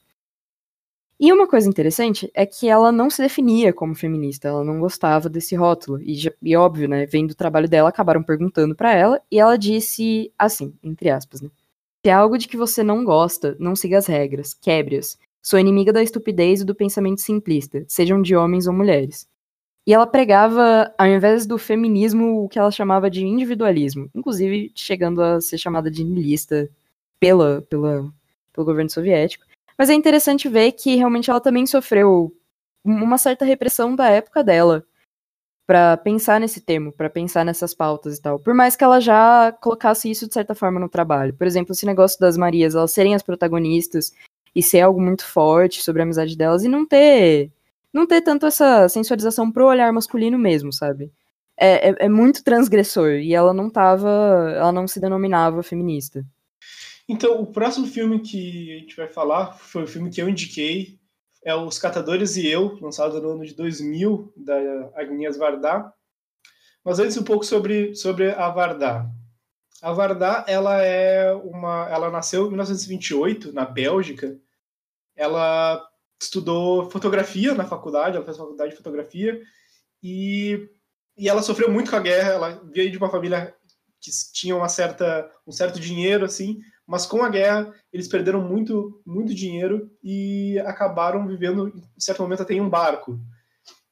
E 1.24 1.32
uma 1.32 1.48
coisa 1.48 1.66
interessante 1.66 2.30
é 2.34 2.44
que 2.44 2.68
ela 2.68 2.92
não 2.92 3.08
se 3.08 3.22
definia 3.22 3.72
como 3.72 3.94
feminista, 3.94 4.48
ela 4.48 4.62
não 4.62 4.78
gostava 4.78 5.26
desse 5.26 5.56
rótulo. 5.56 5.98
E, 6.02 6.30
e 6.42 6.54
óbvio, 6.54 6.86
né, 6.86 7.06
vendo 7.06 7.30
o 7.30 7.34
trabalho 7.34 7.66
dela, 7.66 7.88
acabaram 7.88 8.22
perguntando 8.22 8.74
para 8.74 8.92
ela, 8.92 9.18
e 9.30 9.40
ela 9.40 9.56
disse 9.56 10.30
assim, 10.38 10.74
entre 10.82 11.08
aspas, 11.08 11.40
né? 11.40 11.48
Se 12.04 12.10
é 12.10 12.12
algo 12.12 12.36
de 12.36 12.46
que 12.46 12.58
você 12.58 12.82
não 12.82 13.06
gosta, 13.06 13.56
não 13.58 13.74
siga 13.74 13.96
as 13.96 14.06
regras, 14.06 14.52
quebre-as. 14.52 15.16
Sou 15.40 15.58
inimiga 15.58 15.94
da 15.94 16.02
estupidez 16.02 16.60
e 16.60 16.64
do 16.66 16.74
pensamento 16.74 17.22
simplista, 17.22 17.82
sejam 17.88 18.20
de 18.20 18.36
homens 18.36 18.66
ou 18.66 18.74
mulheres. 18.74 19.26
E 19.86 19.94
ela 19.94 20.06
pregava, 20.06 20.92
ao 20.98 21.06
invés 21.06 21.46
do 21.46 21.56
feminismo, 21.56 22.44
o 22.44 22.50
que 22.50 22.58
ela 22.58 22.70
chamava 22.70 23.08
de 23.08 23.24
individualismo, 23.24 24.10
inclusive 24.14 24.72
chegando 24.74 25.22
a 25.22 25.40
ser 25.40 25.56
chamada 25.56 25.90
de 25.90 26.04
niilista 26.04 26.68
pela, 27.18 27.62
pela, 27.62 28.12
pelo 28.52 28.66
governo 28.66 28.90
soviético. 28.90 29.46
Mas 29.78 29.90
é 29.90 29.94
interessante 29.94 30.48
ver 30.48 30.72
que 30.72 30.96
realmente 30.96 31.30
ela 31.30 31.40
também 31.40 31.66
sofreu 31.66 32.34
uma 32.84 33.18
certa 33.18 33.44
repressão 33.44 33.94
da 33.96 34.08
época 34.08 34.44
dela 34.44 34.84
para 35.66 35.96
pensar 35.96 36.38
nesse 36.38 36.60
tema, 36.60 36.92
para 36.92 37.08
pensar 37.08 37.44
nessas 37.44 37.74
pautas 37.74 38.18
e 38.18 38.22
tal. 38.22 38.38
Por 38.38 38.54
mais 38.54 38.76
que 38.76 38.84
ela 38.84 39.00
já 39.00 39.50
colocasse 39.60 40.10
isso 40.10 40.28
de 40.28 40.34
certa 40.34 40.54
forma 40.54 40.78
no 40.78 40.88
trabalho. 40.88 41.34
Por 41.34 41.46
exemplo, 41.46 41.72
esse 41.72 41.86
negócio 41.86 42.20
das 42.20 42.36
Marias, 42.36 42.74
elas 42.74 42.92
serem 42.92 43.14
as 43.14 43.22
protagonistas 43.22 44.12
e 44.54 44.62
ser 44.62 44.80
algo 44.82 45.00
muito 45.00 45.24
forte 45.24 45.82
sobre 45.82 46.02
a 46.02 46.04
amizade 46.04 46.36
delas 46.36 46.62
e 46.64 46.68
não 46.68 46.86
ter 46.86 47.50
não 47.92 48.06
ter 48.06 48.20
tanto 48.22 48.44
essa 48.44 48.88
sensualização 48.88 49.50
pro 49.52 49.66
olhar 49.66 49.92
masculino 49.92 50.36
mesmo, 50.36 50.72
sabe? 50.72 51.12
É, 51.56 51.90
é, 51.90 51.96
é 52.00 52.08
muito 52.08 52.42
transgressor 52.42 53.12
e 53.12 53.32
ela 53.32 53.54
não 53.54 53.70
tava, 53.70 54.08
ela 54.56 54.72
não 54.72 54.88
se 54.88 55.00
denominava 55.00 55.62
feminista. 55.62 56.26
Então, 57.08 57.40
o 57.40 57.46
próximo 57.46 57.86
filme 57.86 58.20
que 58.20 58.72
a 58.72 58.78
gente 58.78 58.96
vai 58.96 59.08
falar 59.08 59.52
foi 59.52 59.84
o 59.84 59.86
filme 59.86 60.10
que 60.10 60.22
eu 60.22 60.28
indiquei, 60.28 60.98
é 61.44 61.54
Os 61.54 61.78
Catadores 61.78 62.36
e 62.36 62.46
Eu, 62.46 62.78
lançado 62.80 63.20
no 63.20 63.32
ano 63.32 63.44
de 63.44 63.54
2000, 63.54 64.32
da 64.36 64.54
Agnieszka 64.94 65.38
Varda. 65.38 65.92
Mas 66.82 66.98
antes 66.98 67.16
um 67.18 67.22
pouco 67.24 67.44
sobre, 67.44 67.94
sobre 67.94 68.30
a 68.30 68.48
Varda. 68.48 69.06
A 69.82 69.92
Varda, 69.92 70.44
ela 70.48 70.82
é 70.82 71.32
uma, 71.34 71.86
ela 71.90 72.10
nasceu 72.10 72.46
em 72.46 72.48
1928 72.48 73.52
na 73.52 73.66
Bélgica. 73.66 74.38
Ela 75.14 75.86
estudou 76.20 76.90
fotografia 76.90 77.54
na 77.54 77.66
faculdade, 77.66 78.16
ela 78.16 78.24
fez 78.24 78.38
faculdade 78.38 78.70
de 78.70 78.76
fotografia 78.76 79.42
e, 80.02 80.68
e 81.18 81.28
ela 81.28 81.42
sofreu 81.42 81.70
muito 81.70 81.90
com 81.90 81.96
a 81.96 82.00
guerra. 82.00 82.32
Ela 82.32 82.62
veio 82.72 82.90
de 82.90 82.96
uma 82.96 83.10
família 83.10 83.54
que 84.00 84.10
tinha 84.32 84.56
uma 84.56 84.68
certa, 84.68 85.30
um 85.46 85.52
certo 85.52 85.78
dinheiro 85.78 86.24
assim, 86.24 86.60
mas 86.86 87.06
com 87.06 87.22
a 87.22 87.28
guerra 87.28 87.72
eles 87.92 88.08
perderam 88.08 88.42
muito, 88.42 89.02
muito 89.06 89.34
dinheiro 89.34 89.90
e 90.02 90.58
acabaram 90.60 91.26
vivendo, 91.26 91.68
em 91.68 92.00
certo 92.00 92.22
momento, 92.22 92.42
até 92.42 92.54
em 92.54 92.60
um 92.60 92.68
barco. 92.68 93.18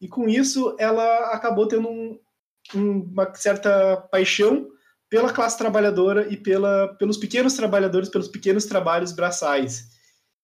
E 0.00 0.08
com 0.08 0.28
isso 0.28 0.76
ela 0.78 1.32
acabou 1.32 1.66
tendo 1.66 1.88
um, 1.88 2.18
um, 2.74 3.00
uma 3.12 3.32
certa 3.34 3.96
paixão 4.10 4.68
pela 5.08 5.32
classe 5.32 5.58
trabalhadora 5.58 6.32
e 6.32 6.36
pela, 6.36 6.88
pelos 6.96 7.16
pequenos 7.16 7.54
trabalhadores, 7.54 8.08
pelos 8.08 8.28
pequenos 8.28 8.64
trabalhos 8.64 9.12
braçais. 9.12 9.90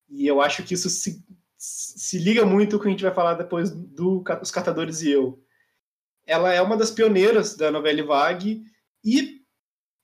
E 0.09 0.27
eu 0.27 0.41
acho 0.41 0.63
que 0.63 0.75
isso 0.75 0.89
se, 0.91 1.25
se 1.57 2.19
liga 2.19 2.45
muito 2.45 2.77
com 2.77 2.81
o 2.81 2.83
que 2.83 2.89
a 2.89 2.91
gente 2.91 3.05
vai 3.05 3.15
falar 3.15 3.35
depois 3.35 3.71
do 3.71 4.23
Os 4.43 4.51
Catadores 4.51 5.03
e 5.03 5.11
Eu. 5.11 5.43
Ela 6.27 6.53
é 6.53 6.61
uma 6.61 6.77
das 6.77 6.91
pioneiras 6.91 7.57
da 7.57 7.71
novela 7.71 8.05
Vague 8.05 8.63
e 9.05 9.38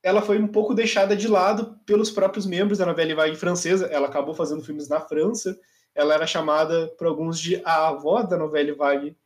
ela 0.05 0.21
foi 0.21 0.39
um 0.39 0.47
pouco 0.47 0.75
deixada 0.75 1.17
de 1.17 1.27
lado 1.27 1.81
pelos 1.87 2.11
próprios 2.11 2.45
membros 2.45 2.77
da 2.77 2.85
Novelle 2.85 3.15
Vague 3.15 3.37
francesa. 3.37 3.87
Ela 3.87 4.07
acabou 4.07 4.35
fazendo 4.35 4.63
filmes 4.63 4.87
na 4.87 5.01
França. 5.01 5.59
Ela 5.95 6.13
era 6.13 6.27
chamada 6.27 6.89
por 6.99 7.07
alguns 7.07 7.41
de 7.41 7.57
a 7.65 7.89
avó 7.89 8.23
da 8.23 8.37
Novelle 8.37 8.73
Vague 8.73 9.17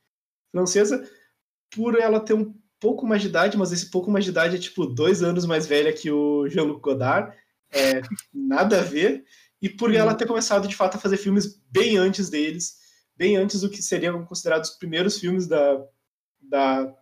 francesa, 0.52 1.04
por 1.68 1.98
ela 1.98 2.20
ter 2.20 2.34
um 2.34 2.54
pouco 2.78 3.04
mais 3.04 3.22
de 3.22 3.28
idade, 3.28 3.56
mas 3.56 3.72
esse 3.72 3.90
pouco 3.90 4.08
mais 4.08 4.24
de 4.24 4.30
idade 4.30 4.54
é 4.54 4.58
tipo 4.60 4.86
dois 4.86 5.20
anos 5.20 5.44
mais 5.44 5.66
velha 5.66 5.92
que 5.92 6.12
o 6.12 6.48
Jean-Luc 6.48 6.80
Godard. 6.80 7.36
É, 7.72 8.00
nada 8.32 8.78
a 8.78 8.84
ver. 8.84 9.24
E 9.60 9.68
por 9.68 9.92
ela 9.92 10.14
ter 10.14 10.28
começado 10.28 10.68
de 10.68 10.76
fato 10.76 10.96
a 10.96 11.00
fazer 11.00 11.16
filmes 11.16 11.60
bem 11.68 11.96
antes 11.96 12.30
deles, 12.30 12.76
bem 13.16 13.36
antes 13.36 13.62
do 13.62 13.68
que 13.68 13.82
seriam 13.82 14.24
considerados 14.24 14.70
os 14.70 14.76
primeiros 14.76 15.18
filmes 15.18 15.48
da, 15.48 15.84
da 16.40 16.94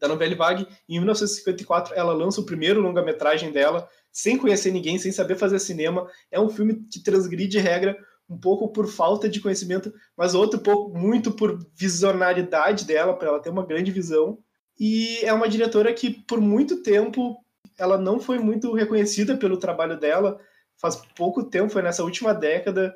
da 0.00 0.08
Novelle 0.08 0.34
Vague. 0.34 0.66
Em 0.88 0.98
1954, 0.98 1.94
ela 1.94 2.12
lança 2.12 2.40
o 2.40 2.46
primeiro 2.46 2.80
longa-metragem 2.80 3.52
dela, 3.52 3.88
sem 4.10 4.38
conhecer 4.38 4.72
ninguém, 4.72 4.98
sem 4.98 5.12
saber 5.12 5.36
fazer 5.36 5.58
cinema. 5.58 6.08
É 6.30 6.40
um 6.40 6.48
filme 6.48 6.82
que 6.90 7.02
transgride 7.02 7.58
regra 7.58 7.96
um 8.28 8.38
pouco 8.38 8.68
por 8.68 8.88
falta 8.88 9.28
de 9.28 9.40
conhecimento, 9.40 9.92
mas 10.16 10.34
outro 10.34 10.60
pouco 10.60 10.96
muito 10.96 11.32
por 11.32 11.58
visionaridade 11.74 12.84
dela, 12.84 13.14
para 13.14 13.28
ela 13.28 13.40
ter 13.40 13.50
uma 13.50 13.66
grande 13.66 13.90
visão. 13.90 14.38
E 14.78 15.18
é 15.22 15.32
uma 15.32 15.48
diretora 15.48 15.92
que 15.92 16.10
por 16.10 16.40
muito 16.40 16.82
tempo 16.82 17.36
ela 17.76 17.98
não 17.98 18.20
foi 18.20 18.38
muito 18.38 18.72
reconhecida 18.72 19.36
pelo 19.36 19.56
trabalho 19.56 19.98
dela. 19.98 20.40
Faz 20.80 20.96
pouco 21.16 21.42
tempo, 21.42 21.72
foi 21.72 21.82
nessa 21.82 22.04
última 22.04 22.32
década 22.32 22.94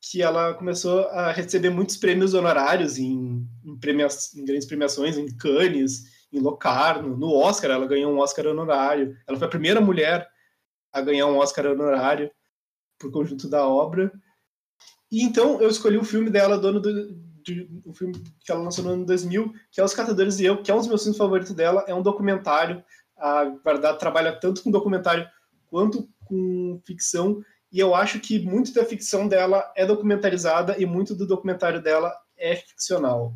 que 0.00 0.22
ela 0.22 0.54
começou 0.54 1.00
a 1.08 1.32
receber 1.32 1.70
muitos 1.70 1.96
prêmios 1.96 2.34
honorários 2.34 2.98
em, 2.98 3.46
em, 3.64 3.78
premia 3.78 4.06
em 4.36 4.44
grandes 4.44 4.66
premiações, 4.66 5.16
em 5.16 5.26
Cannes, 5.36 6.04
em 6.32 6.40
Locarno, 6.40 7.16
no 7.16 7.32
Oscar, 7.32 7.70
ela 7.70 7.86
ganhou 7.86 8.12
um 8.12 8.18
Oscar 8.18 8.46
honorário. 8.46 9.16
Ela 9.26 9.38
foi 9.38 9.46
a 9.46 9.50
primeira 9.50 9.80
mulher 9.80 10.28
a 10.92 11.00
ganhar 11.00 11.26
um 11.26 11.38
Oscar 11.38 11.66
honorário 11.66 12.30
por 12.98 13.10
conjunto 13.10 13.48
da 13.48 13.66
obra. 13.66 14.12
E 15.10 15.22
então 15.22 15.60
eu 15.60 15.68
escolhi 15.68 15.96
o 15.96 16.04
filme 16.04 16.30
dela 16.30 16.58
do 16.58 16.80
do, 16.80 17.26
de, 17.42 17.68
o 17.84 17.94
filme 17.94 18.14
que 18.40 18.50
ela 18.50 18.62
lançou 18.62 18.84
no 18.84 18.90
ano 18.90 19.06
2000, 19.06 19.52
que 19.70 19.80
é 19.80 19.84
Os 19.84 19.94
Catadores 19.94 20.40
e 20.40 20.44
Eu, 20.44 20.62
que 20.62 20.70
é 20.70 20.74
um 20.74 20.78
dos 20.78 20.88
meus 20.88 21.02
filmes 21.02 21.18
favoritos 21.18 21.52
dela, 21.52 21.84
é 21.86 21.94
um 21.94 22.02
documentário. 22.02 22.84
A 23.16 23.44
verdade 23.64 23.98
trabalha 23.98 24.32
tanto 24.32 24.62
com 24.62 24.70
documentário 24.70 25.26
quanto 25.68 26.08
com 26.24 26.80
ficção, 26.84 27.40
e 27.72 27.78
eu 27.78 27.94
acho 27.94 28.20
que 28.20 28.38
muito 28.38 28.72
da 28.72 28.84
ficção 28.84 29.28
dela 29.28 29.72
é 29.76 29.86
documentarizada 29.86 30.76
e 30.80 30.86
muito 30.86 31.14
do 31.14 31.26
documentário 31.26 31.80
dela 31.80 32.12
é 32.36 32.56
ficcional. 32.56 33.34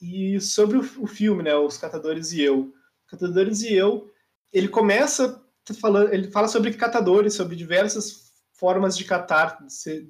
E 0.00 0.40
sobre 0.40 0.78
o, 0.78 0.80
o 0.80 1.06
filme, 1.06 1.42
né, 1.42 1.54
Os 1.54 1.76
Catadores 1.76 2.32
e 2.32 2.42
Eu. 2.42 2.72
Catadores 3.06 3.62
e 3.62 3.74
Eu, 3.74 4.10
ele 4.52 4.68
começa 4.68 5.44
falando, 5.80 6.12
ele 6.12 6.30
fala 6.30 6.48
sobre 6.48 6.72
catadores, 6.74 7.34
sobre 7.34 7.54
diversas 7.54 8.30
formas 8.54 8.96
de 8.96 9.04
catar, 9.04 9.58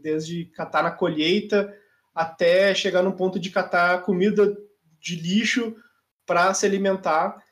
desde 0.00 0.46
catar 0.46 0.82
na 0.82 0.90
colheita 0.90 1.74
até 2.14 2.74
chegar 2.74 3.02
no 3.02 3.12
ponto 3.12 3.38
de 3.38 3.50
catar 3.50 4.02
comida 4.02 4.56
de 4.98 5.16
lixo 5.16 5.76
para 6.26 6.52
se 6.54 6.66
alimentar. 6.66 7.42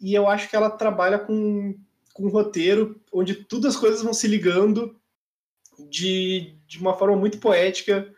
E 0.00 0.14
eu 0.14 0.28
acho 0.28 0.48
que 0.48 0.56
ela 0.56 0.70
trabalha 0.70 1.18
com, 1.18 1.78
com 2.12 2.24
um 2.24 2.30
roteiro 2.30 3.00
onde 3.12 3.34
todas 3.34 3.74
as 3.74 3.80
coisas 3.80 4.02
vão 4.02 4.12
se 4.12 4.26
ligando 4.26 4.98
de, 5.90 6.58
de 6.66 6.78
uma 6.78 6.94
forma 6.94 7.16
muito 7.16 7.38
poética. 7.38 8.12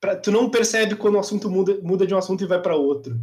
Pra, 0.00 0.16
tu 0.16 0.30
não 0.30 0.50
percebe 0.50 0.96
quando 0.96 1.16
o 1.16 1.18
assunto 1.18 1.50
muda, 1.50 1.78
muda 1.82 2.06
de 2.06 2.14
um 2.14 2.18
assunto 2.18 2.42
e 2.42 2.46
vai 2.46 2.60
para 2.60 2.74
outro. 2.74 3.20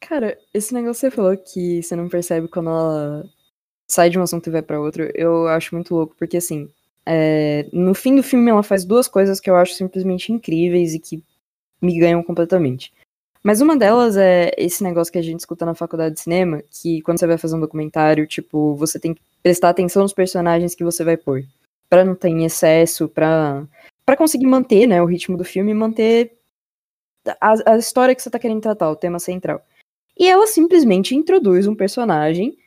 Cara, 0.00 0.38
esse 0.52 0.72
negócio 0.74 1.00
que 1.00 1.10
você 1.10 1.16
falou 1.16 1.36
que 1.36 1.82
você 1.82 1.94
não 1.94 2.08
percebe 2.08 2.48
quando 2.48 2.70
ela 2.70 3.24
sai 3.88 4.08
de 4.08 4.18
um 4.18 4.22
assunto 4.22 4.46
e 4.48 4.50
vai 4.50 4.62
para 4.62 4.80
outro, 4.80 5.08
eu 5.14 5.46
acho 5.48 5.74
muito 5.74 5.94
louco, 5.94 6.16
porque 6.18 6.38
assim, 6.38 6.68
é, 7.04 7.68
no 7.72 7.94
fim 7.94 8.16
do 8.16 8.22
filme 8.22 8.50
ela 8.50 8.62
faz 8.62 8.84
duas 8.84 9.06
coisas 9.06 9.38
que 9.38 9.50
eu 9.50 9.56
acho 9.56 9.74
simplesmente 9.74 10.32
incríveis 10.32 10.94
e 10.94 10.98
que 10.98 11.22
me 11.80 11.98
ganham 11.98 12.22
completamente. 12.22 12.92
Mas 13.42 13.60
uma 13.60 13.76
delas 13.76 14.16
é 14.16 14.50
esse 14.56 14.84
negócio 14.84 15.12
que 15.12 15.18
a 15.18 15.22
gente 15.22 15.40
escuta 15.40 15.66
na 15.66 15.74
faculdade 15.74 16.14
de 16.14 16.20
cinema, 16.20 16.62
que 16.70 17.02
quando 17.02 17.18
você 17.18 17.26
vai 17.26 17.36
fazer 17.36 17.56
um 17.56 17.60
documentário, 17.60 18.26
tipo, 18.26 18.74
você 18.76 19.00
tem 19.00 19.14
que 19.14 19.20
prestar 19.42 19.70
atenção 19.70 20.02
nos 20.02 20.12
personagens 20.12 20.74
que 20.74 20.84
você 20.84 21.02
vai 21.02 21.16
pôr. 21.16 21.44
Pra 21.90 22.04
não 22.04 22.14
ter 22.14 22.28
em 22.28 22.44
excesso, 22.44 23.08
pra, 23.08 23.66
pra 24.12 24.16
conseguir 24.18 24.46
manter, 24.46 24.86
né, 24.86 25.00
o 25.00 25.06
ritmo 25.06 25.38
do 25.38 25.44
filme 25.44 25.72
manter 25.72 26.38
a, 27.40 27.72
a 27.72 27.78
história 27.78 28.14
que 28.14 28.20
você 28.20 28.28
tá 28.28 28.38
querendo 28.38 28.60
tratar, 28.60 28.90
o 28.90 28.96
tema 28.96 29.18
central. 29.18 29.64
E 30.18 30.28
ela 30.28 30.46
simplesmente 30.46 31.14
introduz 31.14 31.66
um 31.66 31.74
personagem 31.74 32.58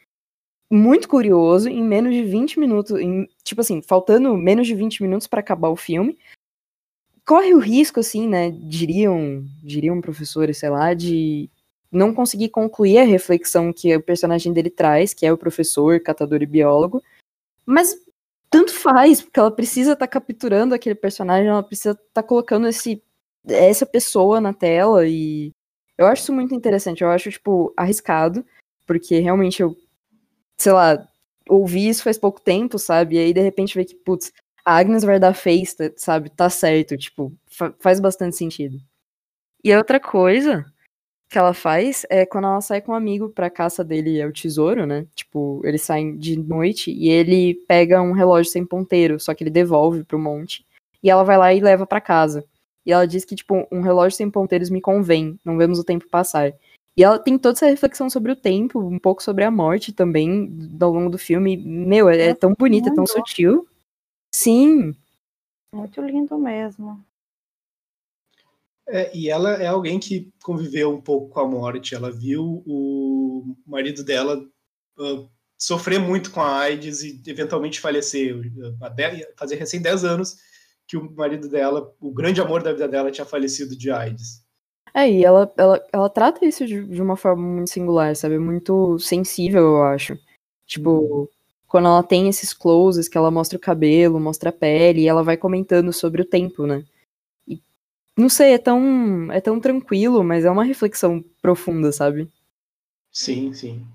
muito 0.71 1.07
curioso 1.07 1.69
em 1.69 1.83
menos 1.83 2.15
de 2.15 2.23
20 2.23 2.59
minutos, 2.59 2.99
em, 2.99 3.29
tipo 3.43 3.61
assim, 3.61 3.79
faltando 3.79 4.35
menos 4.35 4.65
de 4.65 4.73
20 4.73 5.03
minutos 5.03 5.27
para 5.27 5.39
acabar 5.39 5.69
o 5.69 5.75
filme. 5.75 6.17
Corre 7.23 7.53
o 7.53 7.59
risco, 7.59 7.99
assim, 7.99 8.27
né, 8.27 8.49
diriam, 8.49 9.45
diriam 9.63 10.01
professores, 10.01 10.57
sei 10.57 10.69
lá, 10.69 10.95
de 10.95 11.47
não 11.91 12.11
conseguir 12.11 12.49
concluir 12.49 12.97
a 12.97 13.03
reflexão 13.03 13.71
que 13.71 13.95
o 13.95 14.01
personagem 14.01 14.51
dele 14.51 14.71
traz, 14.71 15.13
que 15.13 15.27
é 15.27 15.31
o 15.31 15.37
professor, 15.37 15.99
catador 15.99 16.41
e 16.41 16.47
biólogo. 16.47 17.03
Mas 17.67 17.95
tanto 18.55 18.73
faz, 18.73 19.21
porque 19.21 19.39
ela 19.39 19.51
precisa 19.51 19.93
estar 19.93 20.07
tá 20.07 20.11
capturando 20.11 20.73
aquele 20.73 20.95
personagem, 20.95 21.47
ela 21.49 21.63
precisa 21.63 21.91
estar 21.91 22.03
tá 22.13 22.23
colocando 22.23 22.67
esse, 22.67 23.03
essa 23.47 23.85
pessoa 23.85 24.39
na 24.39 24.53
tela 24.53 25.05
e 25.07 25.51
eu 25.97 26.07
acho 26.07 26.23
isso 26.23 26.33
muito 26.33 26.55
interessante, 26.55 27.03
eu 27.03 27.09
acho, 27.09 27.31
tipo, 27.31 27.73
arriscado, 27.75 28.45
porque 28.85 29.19
realmente 29.19 29.61
eu 29.61 29.75
sei 30.57 30.71
lá, 30.71 31.07
ouvi 31.49 31.89
isso 31.89 32.03
faz 32.03 32.17
pouco 32.17 32.39
tempo, 32.41 32.79
sabe? 32.79 33.15
E 33.15 33.19
aí 33.19 33.33
de 33.33 33.41
repente 33.41 33.75
vê 33.75 33.85
que, 33.85 33.95
putz, 33.95 34.31
a 34.65 34.77
Agnes 34.77 35.03
vai 35.03 35.19
dar 35.19 35.33
festa, 35.33 35.93
sabe? 35.97 36.29
Tá 36.29 36.49
certo, 36.49 36.97
tipo, 36.97 37.33
fa 37.47 37.73
faz 37.79 37.99
bastante 37.99 38.37
sentido. 38.37 38.77
E 39.63 39.73
a 39.73 39.77
outra 39.79 39.99
coisa 39.99 40.65
que 41.29 41.37
ela 41.37 41.53
faz 41.53 42.05
é 42.09 42.25
quando 42.25 42.45
ela 42.45 42.61
sai 42.61 42.81
com 42.81 42.91
um 42.91 42.95
amigo 42.95 43.29
pra 43.29 43.49
caça 43.49 43.83
dele 43.83 44.19
é 44.19 44.27
o 44.27 44.31
tesouro, 44.31 44.85
né? 44.85 45.05
Tipo, 45.15 45.61
eles 45.63 45.81
saem 45.81 46.17
de 46.17 46.37
noite 46.37 46.91
e 46.91 47.09
ele 47.09 47.55
pega 47.67 48.01
um 48.01 48.11
relógio 48.11 48.51
sem 48.51 48.65
ponteiro, 48.65 49.19
só 49.19 49.33
que 49.33 49.43
ele 49.43 49.49
devolve 49.49 50.03
pro 50.03 50.19
monte. 50.19 50.65
E 51.01 51.09
ela 51.09 51.23
vai 51.23 51.37
lá 51.37 51.53
e 51.53 51.59
leva 51.59 51.85
para 51.85 52.01
casa. 52.01 52.45
E 52.85 52.91
ela 52.91 53.07
diz 53.07 53.25
que, 53.25 53.35
tipo, 53.35 53.67
um 53.71 53.81
relógio 53.81 54.15
sem 54.15 54.29
ponteiros 54.29 54.69
me 54.69 54.79
convém, 54.79 55.39
não 55.43 55.57
vemos 55.57 55.79
o 55.79 55.83
tempo 55.83 56.07
passar. 56.09 56.53
E 56.97 57.03
ela 57.03 57.19
tem 57.19 57.37
toda 57.37 57.57
essa 57.57 57.65
reflexão 57.65 58.09
sobre 58.09 58.31
o 58.31 58.35
tempo, 58.35 58.79
um 58.79 58.99
pouco 58.99 59.21
sobre 59.21 59.43
a 59.43 59.51
morte 59.51 59.91
também, 59.91 60.49
ao 60.79 60.91
longo 60.91 61.09
do 61.09 61.17
filme. 61.17 61.57
Meu, 61.57 62.07
é, 62.07 62.27
é 62.29 62.33
tão 62.33 62.53
bonita, 62.53 62.89
é 62.89 62.93
tão 62.93 63.05
sutil. 63.05 63.67
Sim. 64.33 64.95
Muito 65.73 65.99
lindo 66.01 66.37
mesmo. 66.37 67.03
É, 68.87 69.15
e 69.15 69.29
ela 69.29 69.53
é 69.53 69.67
alguém 69.67 69.99
que 69.99 70.31
conviveu 70.43 70.93
um 70.93 71.01
pouco 71.01 71.29
com 71.29 71.39
a 71.39 71.47
morte. 71.47 71.95
Ela 71.95 72.11
viu 72.11 72.63
o 72.65 73.55
marido 73.65 74.03
dela 74.03 74.37
uh, 74.99 75.29
sofrer 75.57 75.99
muito 75.99 76.31
com 76.31 76.41
a 76.41 76.59
AIDS 76.59 77.01
e 77.03 77.21
eventualmente 77.25 77.79
falecer. 77.79 78.35
Fazer 79.37 79.55
recém 79.55 79.81
10 79.81 80.03
anos 80.03 80.37
que 80.87 80.97
o 80.97 81.11
marido 81.15 81.49
dela, 81.49 81.91
o 81.99 82.13
grande 82.13 82.39
amor 82.39 82.61
da 82.61 82.71
vida 82.71 82.87
dela, 82.87 83.11
tinha 83.11 83.25
falecido 83.25 83.75
de 83.75 83.89
AIDS. 83.89 84.43
É, 84.93 85.09
e 85.09 85.25
ela, 85.25 85.51
ela, 85.57 85.83
ela 85.91 86.09
trata 86.09 86.45
isso 86.45 86.65
de, 86.65 86.85
de 86.85 87.01
uma 87.01 87.17
forma 87.17 87.43
muito 87.43 87.69
singular, 87.69 88.15
sabe? 88.15 88.37
Muito 88.37 88.97
sensível, 88.99 89.61
eu 89.61 89.83
acho. 89.83 90.17
Tipo, 90.65 91.29
quando 91.67 91.87
ela 91.87 92.03
tem 92.03 92.29
esses 92.29 92.53
closes, 92.53 93.09
que 93.09 93.17
ela 93.17 93.29
mostra 93.29 93.57
o 93.57 93.61
cabelo, 93.61 94.19
mostra 94.19 94.51
a 94.51 94.53
pele, 94.53 95.01
e 95.01 95.07
ela 95.07 95.23
vai 95.23 95.35
comentando 95.35 95.91
sobre 95.91 96.21
o 96.21 96.25
tempo, 96.25 96.65
né? 96.65 96.85
Não 98.17 98.29
sei, 98.29 98.53
é 98.53 98.57
tão, 98.57 99.31
é 99.31 99.41
tão 99.41 99.59
tranquilo, 99.59 100.23
mas 100.23 100.45
é 100.45 100.51
uma 100.51 100.63
reflexão 100.63 101.23
profunda, 101.41 101.91
sabe? 101.91 102.29
Sim, 103.11 103.53
sim. 103.53 103.85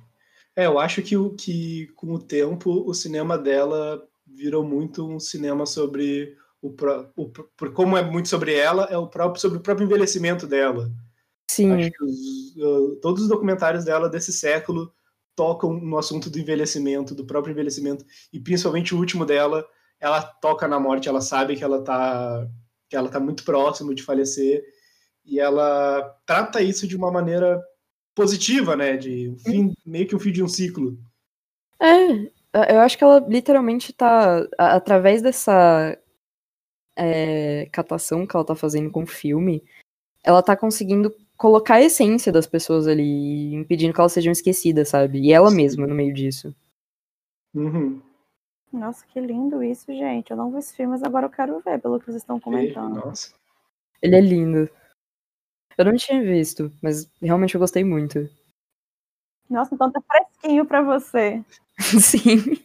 É, 0.54 0.66
eu 0.66 0.78
acho 0.78 1.00
que, 1.02 1.16
o, 1.16 1.30
que 1.30 1.86
com 1.96 2.12
o 2.12 2.18
tempo 2.18 2.70
o 2.86 2.92
cinema 2.92 3.38
dela 3.38 4.06
virou 4.26 4.62
muito 4.62 5.08
um 5.08 5.18
cinema 5.18 5.64
sobre 5.64 6.36
o, 6.60 6.74
o, 7.16 7.28
por 7.28 7.72
como 7.72 7.96
é 7.96 8.02
muito 8.02 8.28
sobre 8.28 8.54
ela, 8.54 8.84
é 8.90 8.96
o 8.96 9.06
próprio 9.06 9.40
sobre 9.40 9.58
o 9.58 9.62
próprio 9.62 9.86
envelhecimento 9.86 10.46
dela. 10.46 10.90
Sim. 11.50 11.72
Acho 11.72 11.90
que 11.90 12.04
os, 12.04 12.56
uh, 12.56 12.96
todos 12.96 13.22
os 13.22 13.28
documentários 13.28 13.84
dela 13.84 14.08
desse 14.08 14.32
século 14.32 14.92
tocam 15.34 15.72
no 15.72 15.96
assunto 15.96 16.28
do 16.28 16.38
envelhecimento, 16.38 17.14
do 17.14 17.24
próprio 17.24 17.52
envelhecimento, 17.52 18.04
e 18.32 18.38
principalmente 18.38 18.94
o 18.94 18.98
último 18.98 19.24
dela, 19.24 19.66
ela 19.98 20.22
toca 20.22 20.68
na 20.68 20.78
morte, 20.78 21.08
ela 21.08 21.22
sabe 21.22 21.56
que 21.56 21.64
ela 21.64 21.82
tá 21.82 22.46
que 22.90 22.96
ela 22.96 23.08
tá 23.08 23.20
muito 23.20 23.44
próximo 23.44 23.94
de 23.94 24.02
falecer 24.02 24.64
e 25.24 25.38
ela 25.38 26.02
trata 26.26 26.60
isso 26.60 26.88
de 26.88 26.96
uma 26.96 27.10
maneira 27.10 27.62
positiva, 28.16 28.76
né, 28.76 28.96
de 28.96 29.32
fim, 29.44 29.72
meio 29.86 30.08
que 30.08 30.14
o 30.14 30.18
um 30.18 30.20
fim 30.20 30.32
de 30.32 30.42
um 30.42 30.48
ciclo. 30.48 30.98
É, 31.80 32.74
eu 32.74 32.80
acho 32.80 32.98
que 32.98 33.04
ela 33.04 33.20
literalmente 33.20 33.92
tá 33.92 34.44
através 34.58 35.22
dessa 35.22 35.96
é, 36.96 37.68
catação 37.72 38.26
que 38.26 38.34
ela 38.34 38.44
tá 38.44 38.56
fazendo 38.56 38.90
com 38.90 39.04
o 39.04 39.06
filme, 39.06 39.62
ela 40.24 40.42
tá 40.42 40.56
conseguindo 40.56 41.14
colocar 41.36 41.76
a 41.76 41.82
essência 41.82 42.32
das 42.32 42.46
pessoas 42.46 42.88
ali, 42.88 43.54
impedindo 43.54 43.94
que 43.94 44.00
elas 44.00 44.12
sejam 44.12 44.32
esquecidas, 44.32 44.88
sabe? 44.88 45.20
E 45.20 45.32
ela 45.32 45.50
mesma 45.50 45.86
no 45.86 45.94
meio 45.94 46.12
disso. 46.12 46.54
Uhum. 47.54 48.02
Nossa, 48.72 49.04
que 49.06 49.20
lindo 49.20 49.62
isso, 49.62 49.86
gente. 49.92 50.30
Eu 50.30 50.36
não 50.36 50.50
vi 50.50 50.58
esse 50.58 50.74
filme, 50.74 50.92
mas 50.92 51.02
agora 51.02 51.26
eu 51.26 51.30
quero 51.30 51.60
ver, 51.60 51.80
pelo 51.80 51.98
que 51.98 52.06
vocês 52.06 52.22
estão 52.22 52.38
comentando. 52.38 53.04
Nossa. 53.04 53.34
Ele 54.00 54.16
é 54.16 54.20
lindo. 54.20 54.70
Eu 55.76 55.84
não 55.84 55.96
tinha 55.96 56.22
visto, 56.22 56.70
mas 56.82 57.10
realmente 57.20 57.54
eu 57.54 57.60
gostei 57.60 57.82
muito. 57.82 58.28
Nossa, 59.48 59.74
então 59.74 59.90
tá 59.90 60.00
fresquinho 60.00 60.64
pra 60.64 60.82
você. 60.82 61.44
Sim. 62.00 62.62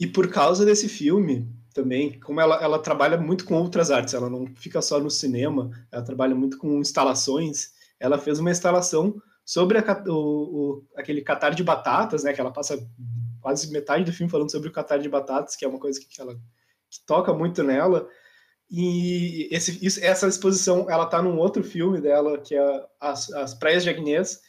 E 0.00 0.06
por 0.06 0.30
causa 0.30 0.64
desse 0.64 0.88
filme, 0.88 1.46
também, 1.74 2.18
como 2.20 2.40
ela, 2.40 2.62
ela 2.62 2.78
trabalha 2.78 3.18
muito 3.18 3.44
com 3.44 3.54
outras 3.54 3.90
artes, 3.90 4.14
ela 4.14 4.30
não 4.30 4.46
fica 4.56 4.80
só 4.80 4.98
no 5.00 5.10
cinema, 5.10 5.70
ela 5.90 6.04
trabalha 6.04 6.34
muito 6.34 6.56
com 6.56 6.78
instalações. 6.78 7.72
Ela 8.00 8.16
fez 8.16 8.38
uma 8.38 8.50
instalação 8.50 9.20
sobre 9.44 9.78
a, 9.78 10.04
o, 10.06 10.12
o, 10.12 10.84
aquele 10.96 11.20
catar 11.20 11.50
de 11.50 11.62
batatas, 11.62 12.24
né? 12.24 12.32
Que 12.32 12.40
ela 12.40 12.52
passa 12.52 12.78
quase 13.44 13.70
metade 13.70 14.04
do 14.04 14.12
filme 14.12 14.32
falando 14.32 14.50
sobre 14.50 14.70
o 14.70 14.72
catar 14.72 14.96
de 14.96 15.06
batatas, 15.06 15.54
que 15.54 15.66
é 15.66 15.68
uma 15.68 15.78
coisa 15.78 16.00
que, 16.00 16.06
que 16.06 16.18
ela 16.18 16.34
que 16.90 17.04
toca 17.06 17.34
muito 17.34 17.62
nela. 17.62 18.08
E 18.70 19.54
esse, 19.54 19.84
isso, 19.84 20.02
essa 20.02 20.26
exposição, 20.26 20.88
ela 20.88 21.04
tá 21.04 21.20
num 21.20 21.36
outro 21.36 21.62
filme 21.62 22.00
dela, 22.00 22.38
que 22.38 22.56
é 22.56 22.86
As, 22.98 23.30
As 23.34 23.52
Praias 23.52 23.82
de 23.82 23.90
Agnès, 23.90 24.40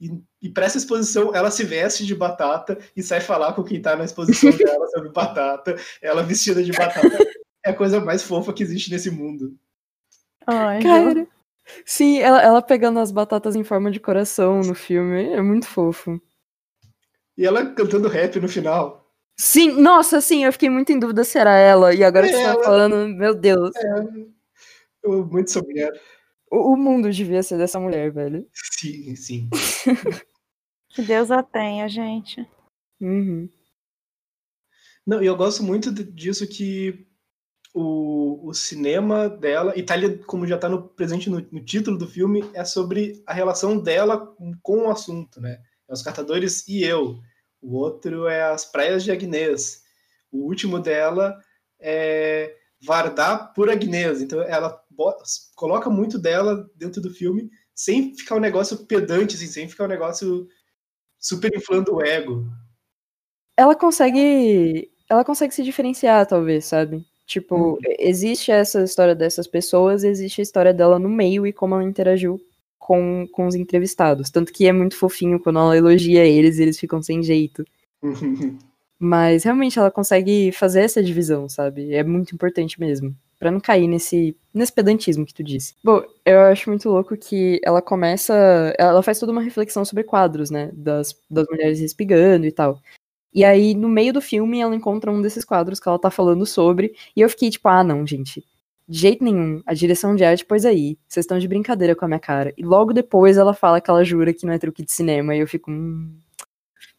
e, 0.00 0.18
e 0.40 0.48
para 0.48 0.64
essa 0.64 0.78
exposição, 0.78 1.34
ela 1.34 1.50
se 1.50 1.62
veste 1.62 2.06
de 2.06 2.14
batata 2.14 2.78
e 2.96 3.02
sai 3.02 3.20
falar 3.20 3.52
com 3.52 3.62
quem 3.62 3.82
tá 3.82 3.94
na 3.96 4.06
exposição 4.06 4.50
dela 4.56 4.88
sobre 4.88 5.10
batata. 5.10 5.76
Ela 6.00 6.22
vestida 6.22 6.62
de 6.64 6.72
batata 6.72 7.18
é 7.62 7.70
a 7.70 7.74
coisa 7.74 8.00
mais 8.00 8.22
fofa 8.22 8.54
que 8.54 8.62
existe 8.62 8.90
nesse 8.90 9.10
mundo. 9.10 9.54
Ai, 10.46 10.80
Cara, 10.80 11.26
sim, 11.84 12.20
ela, 12.20 12.40
ela 12.40 12.62
pegando 12.62 12.98
as 12.98 13.12
batatas 13.12 13.54
em 13.54 13.62
forma 13.62 13.90
de 13.90 14.00
coração 14.00 14.60
no 14.60 14.74
filme, 14.74 15.34
é 15.34 15.42
muito 15.42 15.66
fofo. 15.66 16.18
E 17.38 17.46
ela 17.46 17.72
cantando 17.72 18.08
rap 18.08 18.40
no 18.40 18.48
final. 18.48 19.08
Sim, 19.38 19.80
nossa, 19.80 20.20
sim, 20.20 20.44
eu 20.44 20.52
fiquei 20.52 20.68
muito 20.68 20.90
em 20.90 20.98
dúvida 20.98 21.22
se 21.22 21.38
era 21.38 21.56
ela. 21.56 21.94
E 21.94 22.02
agora 22.02 22.26
é 22.26 22.30
que 22.30 22.36
você 22.36 22.42
tá 22.42 22.64
falando, 22.64 23.08
meu 23.14 23.32
Deus. 23.32 23.70
É, 23.76 24.26
eu, 25.04 25.24
muito 25.24 25.52
sobre 25.52 25.78
ela. 25.78 25.96
O, 26.50 26.76
mundo 26.76 27.08
devia 27.12 27.40
ser 27.44 27.56
dessa 27.56 27.78
mulher, 27.78 28.10
velho. 28.10 28.44
Sim, 28.52 29.14
sim. 29.14 29.48
que 30.90 31.02
Deus 31.02 31.30
a 31.30 31.40
tenha, 31.40 31.88
gente. 31.88 32.44
Uhum. 33.00 33.48
Não, 35.06 35.22
e 35.22 35.26
eu 35.26 35.36
gosto 35.36 35.62
muito 35.62 35.92
disso 35.92 36.48
que 36.48 37.06
o, 37.72 38.48
o 38.48 38.52
cinema 38.52 39.28
dela, 39.28 39.78
Itália, 39.78 40.18
como 40.26 40.46
já 40.46 40.56
está 40.56 40.68
no 40.68 40.88
presente 40.88 41.30
no, 41.30 41.46
no, 41.52 41.64
título 41.64 41.96
do 41.96 42.08
filme, 42.08 42.42
é 42.52 42.64
sobre 42.64 43.22
a 43.24 43.32
relação 43.32 43.80
dela 43.80 44.34
com 44.60 44.86
o 44.86 44.90
assunto, 44.90 45.40
né? 45.40 45.62
É 45.88 45.92
os 45.92 46.02
catadores 46.02 46.66
e 46.68 46.82
eu. 46.82 47.18
O 47.60 47.76
outro 47.76 48.28
é 48.28 48.42
as 48.42 48.64
praias 48.64 49.02
de 49.02 49.10
Agnès. 49.10 49.82
O 50.30 50.44
último 50.44 50.78
dela 50.78 51.36
é 51.80 52.54
Vardar 52.84 53.52
por 53.54 53.70
Agnès. 53.70 54.20
Então 54.20 54.40
ela 54.42 54.80
coloca 55.54 55.88
muito 55.88 56.18
dela 56.18 56.68
dentro 56.74 57.00
do 57.00 57.10
filme, 57.10 57.50
sem 57.74 58.14
ficar 58.16 58.36
um 58.36 58.40
negócio 58.40 58.86
pedante, 58.86 59.36
assim, 59.36 59.46
sem 59.46 59.68
ficar 59.68 59.84
um 59.84 59.88
negócio 59.88 60.48
super 61.18 61.54
inflando 61.54 61.94
o 61.94 62.04
ego. 62.04 62.46
Ela 63.56 63.74
consegue. 63.74 64.90
Ela 65.08 65.24
consegue 65.24 65.54
se 65.54 65.62
diferenciar, 65.62 66.26
talvez, 66.26 66.66
sabe? 66.66 67.04
Tipo, 67.26 67.56
uhum. 67.56 67.78
existe 67.98 68.50
essa 68.50 68.82
história 68.82 69.14
dessas 69.14 69.46
pessoas, 69.46 70.04
existe 70.04 70.40
a 70.40 70.42
história 70.42 70.72
dela 70.72 70.98
no 70.98 71.08
meio 71.08 71.46
e 71.46 71.52
como 71.52 71.74
ela 71.74 71.84
interagiu 71.84 72.40
com, 72.88 73.28
com 73.30 73.46
os 73.46 73.54
entrevistados. 73.54 74.30
Tanto 74.30 74.50
que 74.50 74.66
é 74.66 74.72
muito 74.72 74.96
fofinho 74.96 75.38
quando 75.38 75.58
ela 75.58 75.76
elogia 75.76 76.24
eles 76.24 76.56
e 76.56 76.62
eles 76.62 76.80
ficam 76.80 77.02
sem 77.02 77.22
jeito. 77.22 77.62
Mas 78.98 79.44
realmente 79.44 79.78
ela 79.78 79.90
consegue 79.90 80.50
fazer 80.52 80.80
essa 80.80 81.02
divisão, 81.02 81.50
sabe? 81.50 81.92
É 81.92 82.02
muito 82.02 82.34
importante 82.34 82.80
mesmo. 82.80 83.14
para 83.38 83.50
não 83.50 83.60
cair 83.60 83.86
nesse, 83.86 84.34
nesse 84.52 84.72
pedantismo 84.72 85.26
que 85.26 85.34
tu 85.34 85.44
disse. 85.44 85.74
Bom, 85.84 86.02
eu 86.24 86.40
acho 86.40 86.70
muito 86.70 86.88
louco 86.88 87.14
que 87.14 87.60
ela 87.62 87.82
começa. 87.82 88.34
Ela 88.78 89.02
faz 89.02 89.20
toda 89.20 89.32
uma 89.32 89.42
reflexão 89.42 89.84
sobre 89.84 90.02
quadros, 90.02 90.50
né? 90.50 90.70
Das, 90.72 91.14
das 91.30 91.46
mulheres 91.48 91.78
respigando 91.78 92.46
e 92.46 92.50
tal. 92.50 92.80
E 93.34 93.44
aí, 93.44 93.74
no 93.74 93.88
meio 93.88 94.14
do 94.14 94.22
filme, 94.22 94.60
ela 94.60 94.74
encontra 94.74 95.12
um 95.12 95.20
desses 95.20 95.44
quadros 95.44 95.78
que 95.78 95.86
ela 95.86 95.98
tá 95.98 96.10
falando 96.10 96.46
sobre. 96.46 96.94
E 97.14 97.20
eu 97.20 97.28
fiquei 97.28 97.50
tipo, 97.50 97.68
ah, 97.68 97.84
não, 97.84 98.06
gente. 98.06 98.42
De 98.88 98.98
jeito 98.98 99.22
nenhum. 99.22 99.62
A 99.66 99.74
direção 99.74 100.16
de 100.16 100.24
arte, 100.24 100.46
pois 100.46 100.64
aí. 100.64 100.98
Vocês 101.06 101.24
estão 101.24 101.38
de 101.38 101.46
brincadeira 101.46 101.94
com 101.94 102.04
a 102.04 102.08
minha 102.08 102.20
cara. 102.20 102.54
E 102.56 102.64
logo 102.64 102.92
depois 102.92 103.36
ela 103.36 103.52
fala 103.52 103.80
que 103.80 103.90
ela 103.90 104.02
jura 104.02 104.32
que 104.32 104.46
não 104.46 104.52
é 104.52 104.58
truque 104.58 104.82
de 104.82 104.90
cinema. 104.90 105.36
E 105.36 105.40
eu 105.40 105.46
fico. 105.46 105.70
Hum... 105.70 106.18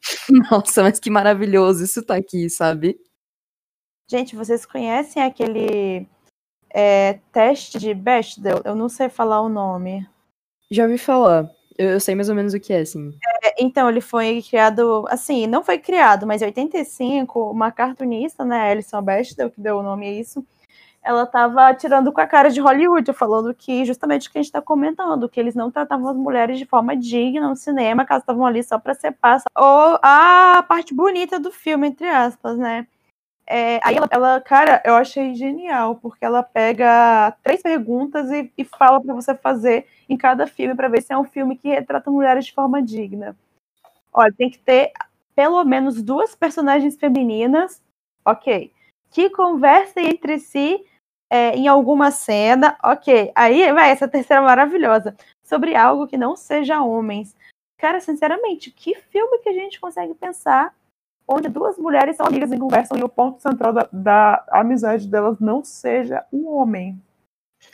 Nossa, 0.51 0.83
mas 0.83 0.99
que 0.99 1.09
maravilhoso 1.09 1.83
isso 1.83 2.03
tá 2.03 2.15
aqui, 2.15 2.49
sabe? 2.49 2.99
Gente, 4.09 4.35
vocês 4.35 4.65
conhecem 4.65 5.21
aquele 5.23 6.07
é, 6.69 7.19
teste 7.31 7.79
de 7.79 7.93
Bechdel? 7.93 8.61
Eu 8.63 8.75
não 8.75 8.87
sei 8.87 9.09
falar 9.09 9.41
o 9.41 9.49
nome. 9.49 10.07
Já 10.69 10.83
ouvi 10.83 10.97
falar. 10.97 11.49
Eu, 11.77 11.91
eu 11.91 11.99
sei 11.99 12.13
mais 12.13 12.29
ou 12.29 12.35
menos 12.35 12.53
o 12.53 12.59
que 12.59 12.73
é, 12.73 12.81
assim. 12.81 13.11
É, 13.43 13.63
então, 13.63 13.89
ele 13.89 14.01
foi 14.01 14.41
criado, 14.41 15.05
assim, 15.09 15.47
não 15.47 15.63
foi 15.63 15.79
criado, 15.79 16.27
mas 16.27 16.41
em 16.41 16.45
85, 16.45 17.51
uma 17.51 17.71
cartunista, 17.71 18.43
né, 18.43 18.71
Alison 18.71 19.01
Bechdel, 19.01 19.49
que 19.49 19.61
deu 19.61 19.77
o 19.77 19.83
nome 19.83 20.07
a 20.07 20.11
isso, 20.11 20.45
ela 21.01 21.23
estava 21.23 21.73
tirando 21.73 22.11
com 22.11 22.21
a 22.21 22.27
cara 22.27 22.49
de 22.49 22.59
Hollywood, 22.59 23.11
falando 23.13 23.53
que 23.53 23.85
justamente 23.85 24.27
o 24.27 24.31
que 24.31 24.37
a 24.37 24.41
gente 24.41 24.49
está 24.49 24.61
comentando, 24.61 25.29
que 25.29 25.39
eles 25.39 25.55
não 25.55 25.71
tratavam 25.71 26.09
as 26.09 26.17
mulheres 26.17 26.57
de 26.57 26.65
forma 26.65 26.95
digna 26.95 27.47
no 27.47 27.55
cinema, 27.55 28.05
que 28.05 28.11
elas 28.11 28.23
estavam 28.23 28.45
ali 28.45 28.61
só 28.63 28.77
para 28.77 28.93
ser 28.93 29.11
passa. 29.13 29.45
Ou 29.55 29.99
a 30.01 30.63
parte 30.67 30.93
bonita 30.93 31.39
do 31.39 31.51
filme, 31.51 31.87
entre 31.87 32.07
aspas, 32.07 32.57
né? 32.57 32.85
É, 33.47 33.79
aí 33.83 33.95
ela, 33.95 34.07
ela, 34.11 34.41
cara, 34.41 34.79
eu 34.85 34.93
achei 34.93 35.33
genial, 35.33 35.95
porque 35.95 36.23
ela 36.23 36.43
pega 36.43 37.35
três 37.43 37.63
perguntas 37.63 38.29
e, 38.29 38.51
e 38.55 38.63
fala 38.63 39.01
para 39.01 39.15
você 39.15 39.33
fazer 39.33 39.87
em 40.07 40.15
cada 40.15 40.45
filme 40.45 40.75
para 40.75 40.87
ver 40.87 41.01
se 41.01 41.11
é 41.11 41.17
um 41.17 41.23
filme 41.23 41.57
que 41.57 41.67
retrata 41.67 42.11
mulheres 42.11 42.45
de 42.45 42.53
forma 42.53 42.79
digna. 42.79 43.35
Olha, 44.13 44.31
tem 44.31 44.51
que 44.51 44.59
ter 44.59 44.91
pelo 45.35 45.63
menos 45.63 46.03
duas 46.03 46.35
personagens 46.35 46.95
femininas, 46.97 47.81
ok, 48.23 48.71
que 49.09 49.29
conversem 49.31 50.09
entre 50.09 50.37
si 50.37 50.85
é, 51.29 51.55
em 51.55 51.67
alguma 51.67 52.11
cena, 52.11 52.77
ok. 52.83 53.31
Aí 53.35 53.71
vai 53.71 53.91
essa 53.91 54.07
terceira 54.07 54.41
maravilhosa 54.41 55.15
sobre 55.43 55.75
algo 55.75 56.07
que 56.07 56.17
não 56.17 56.35
seja 56.35 56.81
homens. 56.81 57.35
Cara, 57.77 57.99
sinceramente, 57.99 58.71
que 58.71 58.95
filme 58.95 59.39
que 59.39 59.49
a 59.49 59.53
gente 59.53 59.79
consegue 59.79 60.13
pensar 60.13 60.73
onde 61.27 61.47
duas 61.47 61.77
mulheres 61.77 62.15
são 62.17 62.25
amigas 62.25 62.51
e 62.51 62.57
conversam 62.57 62.97
e 62.97 63.03
o 63.03 63.09
ponto 63.09 63.39
central 63.39 63.71
da, 63.71 63.87
da 63.93 64.45
amizade 64.49 65.07
delas 65.07 65.39
não 65.39 65.63
seja 65.63 66.25
um 66.33 66.47
homem? 66.47 66.99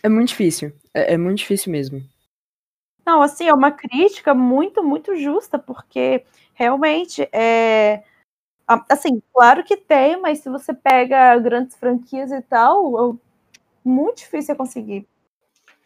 É 0.04 0.10
muito 0.10 0.30
difícil. 0.30 0.74
É, 0.94 1.14
é 1.14 1.18
muito 1.18 1.38
difícil 1.38 1.72
mesmo. 1.72 2.02
Não, 3.06 3.22
assim, 3.22 3.48
é 3.48 3.54
uma 3.54 3.72
crítica 3.72 4.34
muito, 4.34 4.84
muito 4.84 5.16
justa, 5.16 5.58
porque 5.58 6.26
realmente 6.54 7.30
é. 7.32 8.04
Assim, 8.90 9.22
claro 9.32 9.64
que 9.64 9.78
tem, 9.78 10.20
mas 10.20 10.40
se 10.40 10.50
você 10.50 10.74
pega 10.74 11.38
grandes 11.38 11.76
franquias 11.76 12.32
e 12.32 12.42
tal, 12.42 13.20
muito 13.86 14.18
difícil 14.18 14.56
conseguir. 14.56 15.08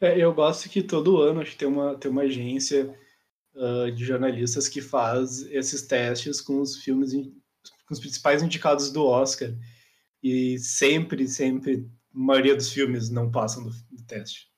É, 0.01 0.17
eu 0.17 0.33
gosto 0.33 0.69
que 0.69 0.81
todo 0.81 1.21
ano 1.21 1.41
acho 1.41 1.51
que 1.51 1.57
tem 1.57 1.67
uma, 1.67 1.95
tem 1.95 2.09
uma 2.09 2.21
agência 2.21 2.95
uh, 3.53 3.91
de 3.91 4.05
jornalistas 4.05 4.69
que 4.69 4.81
faz 4.81 5.41
esses 5.51 5.81
testes 5.81 6.39
com 6.39 6.61
os 6.61 6.77
filmes, 6.77 7.11
com 7.13 7.93
os 7.93 7.99
principais 7.99 8.41
indicados 8.41 8.91
do 8.91 9.05
Oscar. 9.05 9.53
E 10.23 10.57
sempre, 10.59 11.27
sempre, 11.27 11.85
a 12.13 12.17
maioria 12.17 12.55
dos 12.55 12.71
filmes 12.71 13.09
não 13.09 13.29
passam 13.29 13.63
do, 13.63 13.71
do 13.91 14.03
teste. 14.07 14.49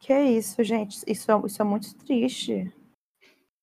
Que 0.00 0.12
é 0.12 0.30
isso, 0.30 0.62
gente? 0.62 0.98
Isso 1.06 1.30
é, 1.30 1.46
isso 1.46 1.62
é 1.62 1.64
muito 1.64 1.94
triste. 1.94 2.72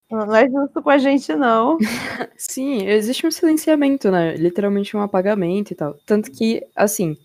Não 0.10 0.36
é 0.36 0.48
justo 0.48 0.82
com 0.82 0.90
a 0.90 0.98
gente, 0.98 1.34
não. 1.36 1.78
Sim, 2.38 2.86
existe 2.86 3.26
um 3.26 3.32
silenciamento, 3.32 4.12
né? 4.12 4.36
Literalmente 4.36 4.96
um 4.96 5.02
apagamento 5.02 5.72
e 5.72 5.76
tal. 5.76 5.96
Tanto 6.06 6.32
que, 6.32 6.66
assim, 6.76 7.18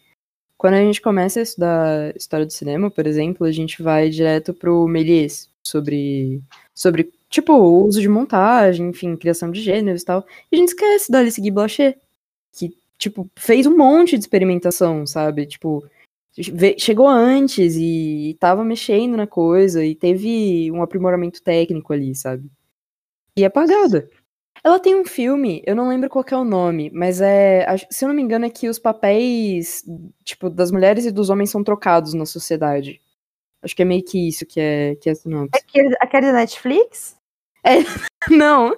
quando 0.61 0.75
a 0.75 0.83
gente 0.83 1.01
começa 1.01 1.41
a 1.41 1.43
estudar 1.43 2.15
história 2.15 2.45
do 2.45 2.53
cinema, 2.53 2.91
por 2.91 3.07
exemplo, 3.07 3.47
a 3.47 3.51
gente 3.51 3.83
vai 3.83 4.11
direto 4.11 4.53
pro 4.53 4.87
Méliès, 4.87 5.49
sobre, 5.63 6.43
sobre 6.75 7.11
tipo, 7.31 7.55
o 7.55 7.87
uso 7.87 7.99
de 7.99 8.11
montagem, 8.11 8.91
enfim, 8.91 9.17
criação 9.17 9.51
de 9.51 9.63
gêneros 9.63 10.03
e 10.03 10.05
tal. 10.05 10.27
E 10.53 10.57
a 10.57 10.59
gente 10.59 10.69
esquece 10.69 11.11
da 11.11 11.21
Alice 11.21 11.41
Guy 11.41 11.51
Blanchet, 11.51 11.99
que, 12.53 12.77
tipo, 12.99 13.27
fez 13.37 13.65
um 13.65 13.75
monte 13.75 14.19
de 14.19 14.25
experimentação, 14.25 15.07
sabe? 15.07 15.47
Tipo, 15.47 15.83
chegou 16.77 17.09
antes 17.09 17.77
e 17.79 18.37
tava 18.39 18.63
mexendo 18.63 19.17
na 19.17 19.27
coisa 19.27 19.83
e 19.83 19.95
teve 19.95 20.71
um 20.71 20.83
aprimoramento 20.83 21.43
técnico 21.43 21.91
ali, 21.95 22.15
sabe? 22.15 22.51
E 23.35 23.45
é 23.45 23.47
apagada. 23.47 24.11
Ela 24.63 24.79
tem 24.79 24.95
um 24.95 25.05
filme, 25.05 25.63
eu 25.67 25.75
não 25.75 25.89
lembro 25.89 26.11
qual 26.11 26.25
é 26.31 26.37
o 26.37 26.45
nome, 26.45 26.91
mas 26.93 27.21
é. 27.21 27.67
Se 27.91 28.05
eu 28.05 28.09
não 28.09 28.15
me 28.15 28.23
engano, 28.23 28.45
é 28.45 28.51
que 28.51 28.69
os 28.69 28.79
papéis, 28.79 29.83
tipo, 30.25 30.51
das 30.51 30.71
mulheres 30.71 31.07
e 31.07 31.11
dos 31.11 31.31
homens 31.31 31.51
são 31.51 31.65
trocados 31.65 32.13
na 32.15 32.27
sociedade. 32.27 33.01
Acho 33.63 33.77
que 33.77 33.83
é 33.83 33.85
meio 33.85 34.05
que 34.05 34.29
isso 34.29 34.47
que 34.47 34.61
é, 34.61 34.97
que 34.97 35.11
é 35.11 35.15
sinopse. 35.15 35.51
Aquele, 35.55 35.95
aquele 36.01 36.27
da 36.27 36.33
Netflix? 36.33 37.17
É, 37.65 37.73
não. 38.31 38.75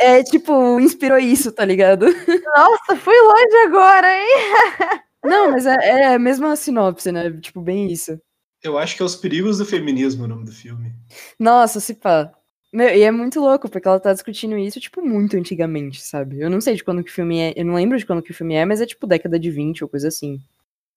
É 0.00 0.22
tipo, 0.22 0.78
inspirou 0.80 1.18
isso, 1.18 1.52
tá 1.52 1.64
ligado? 1.64 2.06
Nossa, 2.56 2.96
fui 2.96 3.18
longe 3.20 3.56
agora, 3.66 4.08
hein? 4.08 5.00
Não, 5.24 5.50
mas 5.50 5.66
é, 5.66 5.76
é 5.82 6.14
a 6.14 6.18
mesma 6.18 6.54
sinopse, 6.54 7.10
né? 7.10 7.30
Tipo, 7.40 7.60
bem 7.60 7.90
isso. 7.90 8.20
Eu 8.62 8.78
acho 8.78 8.96
que 8.96 9.02
é 9.02 9.04
Os 9.04 9.16
Perigos 9.16 9.58
do 9.58 9.64
Feminismo 9.64 10.24
o 10.24 10.28
nome 10.28 10.44
do 10.44 10.52
filme. 10.52 10.92
Nossa, 11.38 11.80
se 11.80 11.94
pá. 11.94 12.32
Meu, 12.72 12.88
e 12.94 13.02
é 13.02 13.10
muito 13.10 13.40
louco, 13.40 13.68
porque 13.68 13.88
ela 13.88 13.98
tá 13.98 14.12
discutindo 14.12 14.56
isso, 14.58 14.78
tipo, 14.78 15.00
muito 15.00 15.36
antigamente, 15.36 16.02
sabe? 16.02 16.38
Eu 16.40 16.50
não 16.50 16.60
sei 16.60 16.74
de 16.74 16.84
quando 16.84 17.02
que 17.02 17.10
o 17.10 17.14
filme 17.14 17.38
é. 17.38 17.54
Eu 17.56 17.64
não 17.64 17.74
lembro 17.74 17.96
de 17.96 18.04
quando 18.04 18.22
que 18.22 18.30
o 18.30 18.34
filme 18.34 18.54
é, 18.54 18.64
mas 18.64 18.80
é 18.80 18.86
tipo 18.86 19.06
década 19.06 19.38
de 19.38 19.50
20 19.50 19.82
ou 19.82 19.88
coisa 19.88 20.08
assim. 20.08 20.38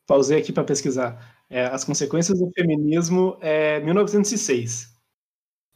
Pausei 0.06 0.40
aqui 0.40 0.52
para 0.52 0.66
pesquisar. 0.66 1.36
É, 1.50 1.66
as 1.66 1.86
consequências 1.86 2.40
do 2.40 2.52
feminismo 2.52 3.38
é 3.42 3.80
1906. 3.80 4.94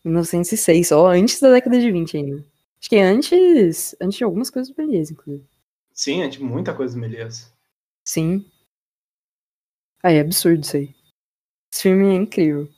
1906, 0.04 0.92
ó, 0.92 1.08
antes 1.08 1.40
da 1.40 1.50
década 1.52 1.80
de 1.80 1.92
20 1.92 2.18
ainda. 2.18 2.46
Acho 2.80 2.90
que 2.90 2.96
é 2.98 3.04
antes, 3.04 3.96
antes 4.02 4.18
de 4.18 4.24
algumas 4.24 4.50
coisas 4.50 4.74
do 4.74 4.78
Melies, 4.78 5.10
inclusive. 5.12 5.46
Sim, 5.94 6.24
antes 6.24 6.38
de 6.38 6.44
muita 6.44 6.74
coisa 6.74 6.94
do 6.94 7.00
Melies. 7.00 7.52
Sim. 8.04 8.46
Ah, 10.04 10.12
é 10.12 10.20
absurdo 10.20 10.62
isso 10.62 10.78
aí. 10.78 10.94
Esse 11.74 11.84
filme 11.84 12.14
é 12.14 12.16
incrível. 12.16 12.70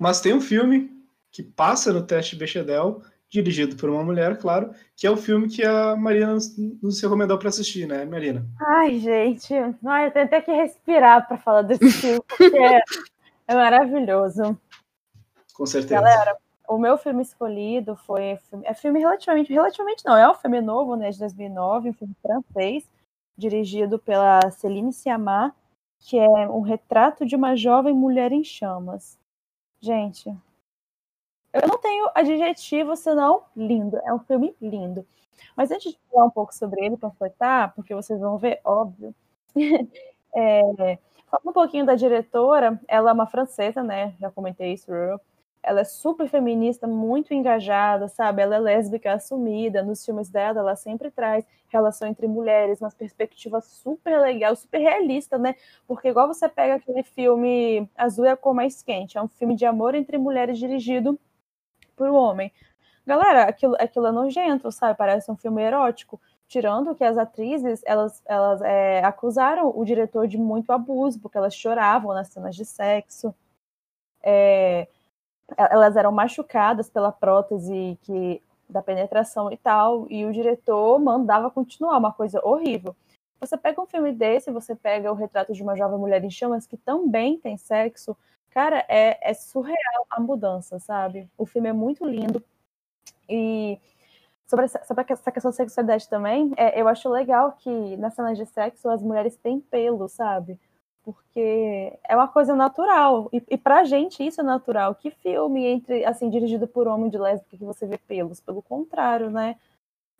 Mas 0.00 0.22
tem 0.22 0.32
um 0.32 0.40
filme 0.40 0.90
que 1.30 1.42
passa 1.42 1.92
no 1.92 2.00
teste 2.00 2.34
Bechdel, 2.34 3.02
dirigido 3.28 3.76
por 3.76 3.90
uma 3.90 4.02
mulher, 4.02 4.38
claro, 4.38 4.72
que 4.96 5.06
é 5.06 5.10
o 5.10 5.16
filme 5.16 5.46
que 5.46 5.62
a 5.62 5.94
Marina 5.94 6.38
nos 6.82 7.00
recomendou 7.02 7.38
para 7.38 7.50
assistir, 7.50 7.86
né, 7.86 8.06
Marina? 8.06 8.44
Ai, 8.58 8.98
gente, 8.98 9.54
ai, 9.84 10.06
eu 10.06 10.10
tenho 10.10 10.24
até 10.24 10.40
que 10.40 10.50
respirar 10.50 11.28
para 11.28 11.36
falar 11.36 11.62
desse 11.62 11.90
filme, 11.92 12.20
porque 12.26 12.58
é, 12.58 12.80
é 13.46 13.54
maravilhoso. 13.54 14.58
Com 15.52 15.66
certeza. 15.66 16.00
Galera, 16.00 16.34
o 16.66 16.78
meu 16.78 16.96
filme 16.96 17.20
escolhido 17.20 17.94
foi 17.94 18.38
é 18.64 18.72
filme 18.72 19.00
relativamente, 19.00 19.52
relativamente 19.52 20.02
não, 20.06 20.16
é 20.16 20.30
um 20.30 20.34
filme 20.34 20.62
novo, 20.62 20.96
né, 20.96 21.10
de 21.10 21.18
2009, 21.18 21.90
um 21.90 21.92
filme 21.92 22.16
francês, 22.22 22.88
dirigido 23.36 23.98
pela 23.98 24.50
Céline 24.50 24.94
Sciamma, 24.94 25.54
que 25.98 26.18
é 26.18 26.48
um 26.48 26.62
retrato 26.62 27.26
de 27.26 27.36
uma 27.36 27.54
jovem 27.54 27.92
mulher 27.92 28.32
em 28.32 28.42
chamas. 28.42 29.19
Gente, 29.82 30.30
eu 31.52 31.66
não 31.66 31.78
tenho 31.78 32.10
adjetivo 32.14 32.96
senão 32.96 33.44
lindo. 33.56 33.96
É 34.04 34.12
um 34.14 34.18
filme 34.20 34.54
lindo. 34.60 35.06
Mas 35.56 35.70
antes 35.70 35.92
de 35.92 35.98
falar 36.10 36.26
um 36.26 36.30
pouco 36.30 36.54
sobre 36.54 36.84
ele, 36.84 36.96
panfletar, 36.96 37.74
porque 37.74 37.94
vocês 37.94 38.20
vão 38.20 38.38
ver, 38.38 38.60
óbvio. 38.64 39.14
é, 40.34 40.98
um 41.44 41.52
pouquinho 41.52 41.86
da 41.86 41.94
diretora. 41.94 42.80
Ela 42.88 43.10
é 43.10 43.12
uma 43.12 43.26
francesa, 43.26 43.82
né? 43.82 44.14
Já 44.20 44.30
comentei 44.30 44.72
isso. 44.74 44.90
Ela 45.62 45.80
é 45.80 45.84
super 45.84 46.28
feminista, 46.28 46.86
muito 46.86 47.34
engajada, 47.34 48.08
sabe? 48.08 48.42
Ela 48.42 48.56
é 48.56 48.58
lésbica 48.58 49.12
assumida. 49.12 49.82
Nos 49.82 50.04
filmes 50.04 50.30
dela, 50.30 50.60
ela 50.60 50.76
sempre 50.76 51.10
traz 51.10 51.44
relação 51.68 52.08
entre 52.08 52.26
mulheres, 52.26 52.80
uma 52.80 52.90
perspectiva 52.90 53.60
super 53.60 54.20
legal, 54.20 54.56
super 54.56 54.78
realista, 54.78 55.38
né? 55.38 55.54
Porque 55.86 56.08
igual 56.08 56.26
você 56.28 56.48
pega 56.48 56.76
aquele 56.76 57.02
filme 57.02 57.88
Azul 57.96 58.24
é 58.24 58.30
a 58.30 58.36
cor 58.36 58.54
mais 58.54 58.82
quente, 58.82 59.18
é 59.18 59.22
um 59.22 59.28
filme 59.28 59.54
de 59.54 59.66
amor 59.66 59.94
entre 59.94 60.18
mulheres 60.18 60.58
dirigido 60.58 61.18
por 61.96 62.08
um 62.08 62.14
homem. 62.14 62.52
Galera, 63.06 63.44
aquilo, 63.44 63.76
aquilo 63.78 64.06
é 64.06 64.12
nojento, 64.12 64.70
sabe? 64.72 64.96
Parece 64.96 65.30
um 65.30 65.36
filme 65.36 65.62
erótico. 65.62 66.20
Tirando 66.48 66.94
que 66.94 67.04
as 67.04 67.16
atrizes, 67.16 67.82
elas, 67.86 68.22
elas 68.26 68.60
é, 68.62 69.04
acusaram 69.04 69.72
o 69.76 69.84
diretor 69.84 70.26
de 70.26 70.36
muito 70.36 70.72
abuso, 70.72 71.20
porque 71.20 71.38
elas 71.38 71.54
choravam 71.54 72.12
nas 72.14 72.28
cenas 72.28 72.56
de 72.56 72.64
sexo. 72.64 73.34
É, 74.22 74.88
elas 75.56 75.96
eram 75.96 76.12
machucadas 76.12 76.88
pela 76.90 77.12
prótese 77.12 77.98
que 78.02 78.42
da 78.68 78.82
penetração 78.82 79.50
e 79.52 79.56
tal, 79.56 80.06
e 80.08 80.24
o 80.24 80.32
diretor 80.32 80.98
mandava 80.98 81.50
continuar, 81.50 81.98
uma 81.98 82.12
coisa 82.12 82.40
horrível. 82.44 82.94
Você 83.40 83.56
pega 83.56 83.80
um 83.80 83.86
filme 83.86 84.12
desse, 84.12 84.50
você 84.50 84.76
pega 84.76 85.10
o 85.10 85.14
retrato 85.14 85.52
de 85.52 85.62
uma 85.62 85.76
jovem 85.76 85.98
mulher 85.98 86.22
em 86.22 86.30
chamas 86.30 86.66
que 86.66 86.76
também 86.76 87.38
tem 87.38 87.56
sexo, 87.56 88.16
cara, 88.50 88.84
é, 88.88 89.18
é 89.30 89.34
surreal 89.34 90.06
a 90.10 90.20
mudança, 90.20 90.78
sabe? 90.78 91.28
O 91.36 91.46
filme 91.46 91.68
é 91.68 91.72
muito 91.72 92.04
lindo. 92.04 92.42
E 93.28 93.78
sobre 94.46 94.66
essa, 94.66 94.84
sobre 94.84 95.04
essa 95.08 95.32
questão 95.32 95.50
de 95.50 95.56
sexualidade 95.56 96.08
também, 96.08 96.52
é, 96.56 96.80
eu 96.80 96.86
acho 96.88 97.08
legal 97.08 97.52
que 97.52 97.96
nas 97.96 98.14
cenas 98.14 98.36
de 98.36 98.44
sexo 98.46 98.88
as 98.88 99.02
mulheres 99.02 99.36
têm 99.36 99.60
pelo, 99.60 100.08
sabe? 100.08 100.58
Porque 101.04 101.98
é 102.08 102.14
uma 102.14 102.28
coisa 102.28 102.54
natural. 102.54 103.28
E, 103.32 103.42
e 103.50 103.56
pra 103.56 103.84
gente 103.84 104.24
isso 104.26 104.40
é 104.40 104.44
natural. 104.44 104.94
Que 104.94 105.10
filme 105.10 105.64
entre, 105.66 106.04
assim, 106.04 106.30
dirigido 106.30 106.66
por 106.66 106.86
homem 106.88 107.10
de 107.10 107.18
lésbica 107.18 107.56
que 107.56 107.64
você 107.64 107.86
vê 107.86 107.98
pelos? 107.98 108.40
Pelo 108.40 108.62
contrário, 108.62 109.30
né? 109.30 109.56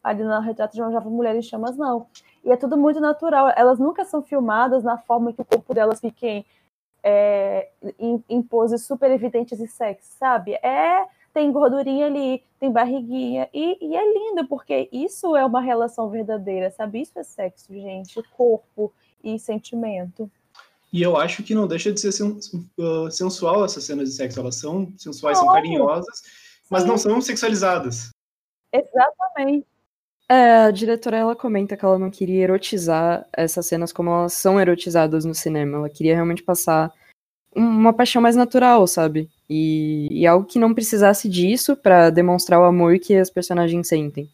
Ali 0.02 0.22
no 0.24 0.40
retrato 0.40 0.74
de 0.74 0.82
uma 0.82 0.92
jovem 0.92 1.12
mulher 1.12 1.36
em 1.36 1.42
chamas, 1.42 1.76
não. 1.76 2.06
E 2.44 2.50
é 2.50 2.56
tudo 2.56 2.76
muito 2.76 3.00
natural. 3.00 3.52
Elas 3.56 3.78
nunca 3.78 4.04
são 4.04 4.22
filmadas 4.22 4.82
na 4.82 4.98
forma 4.98 5.32
que 5.32 5.42
o 5.42 5.44
corpo 5.44 5.74
delas 5.74 6.00
fique 6.00 6.44
é, 7.02 7.68
em, 7.98 8.22
em 8.28 8.42
poses 8.42 8.84
super 8.86 9.10
evidentes 9.10 9.60
e 9.60 9.66
sexy, 9.66 10.12
sabe? 10.16 10.54
É 10.54 11.06
tem 11.32 11.52
gordurinha 11.52 12.06
ali, 12.06 12.42
tem 12.58 12.72
barriguinha, 12.72 13.48
e, 13.54 13.78
e, 13.80 13.96
é 13.96 14.12
lindo, 14.12 14.46
porque 14.48 14.88
isso 14.92 15.36
é 15.36 15.44
uma 15.44 15.60
relação 15.60 16.08
verdadeira, 16.08 16.70
sabe? 16.70 17.00
Isso 17.00 17.18
é 17.18 17.22
sexo, 17.22 17.72
gente, 17.72 18.20
corpo 18.36 18.92
e 19.22 19.38
sentimento. 19.38 20.30
E 20.92 21.02
eu 21.02 21.16
acho 21.16 21.42
que 21.42 21.54
não 21.54 21.68
deixa 21.68 21.92
de 21.92 22.00
ser 22.00 22.24
uh, 22.24 23.10
sensual 23.10 23.64
essas 23.64 23.84
cenas 23.84 24.08
de 24.08 24.14
sexo. 24.14 24.40
Elas 24.40 24.56
são 24.56 24.92
sensuais, 24.98 25.38
são 25.38 25.52
carinhosas, 25.52 26.22
mas 26.68 26.82
Sim. 26.82 26.88
não 26.88 26.98
são 26.98 27.20
sexualizadas. 27.20 28.10
Exatamente. 28.72 29.66
É, 30.28 30.58
a 30.62 30.70
diretora 30.70 31.16
ela 31.16 31.36
comenta 31.36 31.76
que 31.76 31.84
ela 31.84 31.98
não 31.98 32.10
queria 32.10 32.44
erotizar 32.44 33.26
essas 33.32 33.66
cenas 33.66 33.92
como 33.92 34.10
elas 34.10 34.32
são 34.32 34.60
erotizadas 34.60 35.24
no 35.24 35.34
cinema. 35.34 35.78
Ela 35.78 35.90
queria 35.90 36.14
realmente 36.14 36.42
passar 36.42 36.92
uma 37.54 37.92
paixão 37.92 38.22
mais 38.22 38.36
natural, 38.36 38.86
sabe? 38.86 39.28
E, 39.48 40.08
e 40.10 40.26
algo 40.26 40.46
que 40.46 40.58
não 40.58 40.74
precisasse 40.74 41.28
disso 41.28 41.76
para 41.76 42.10
demonstrar 42.10 42.60
o 42.60 42.64
amor 42.64 42.98
que 42.98 43.16
as 43.16 43.28
personagens 43.28 43.88
sentem. 43.88 44.28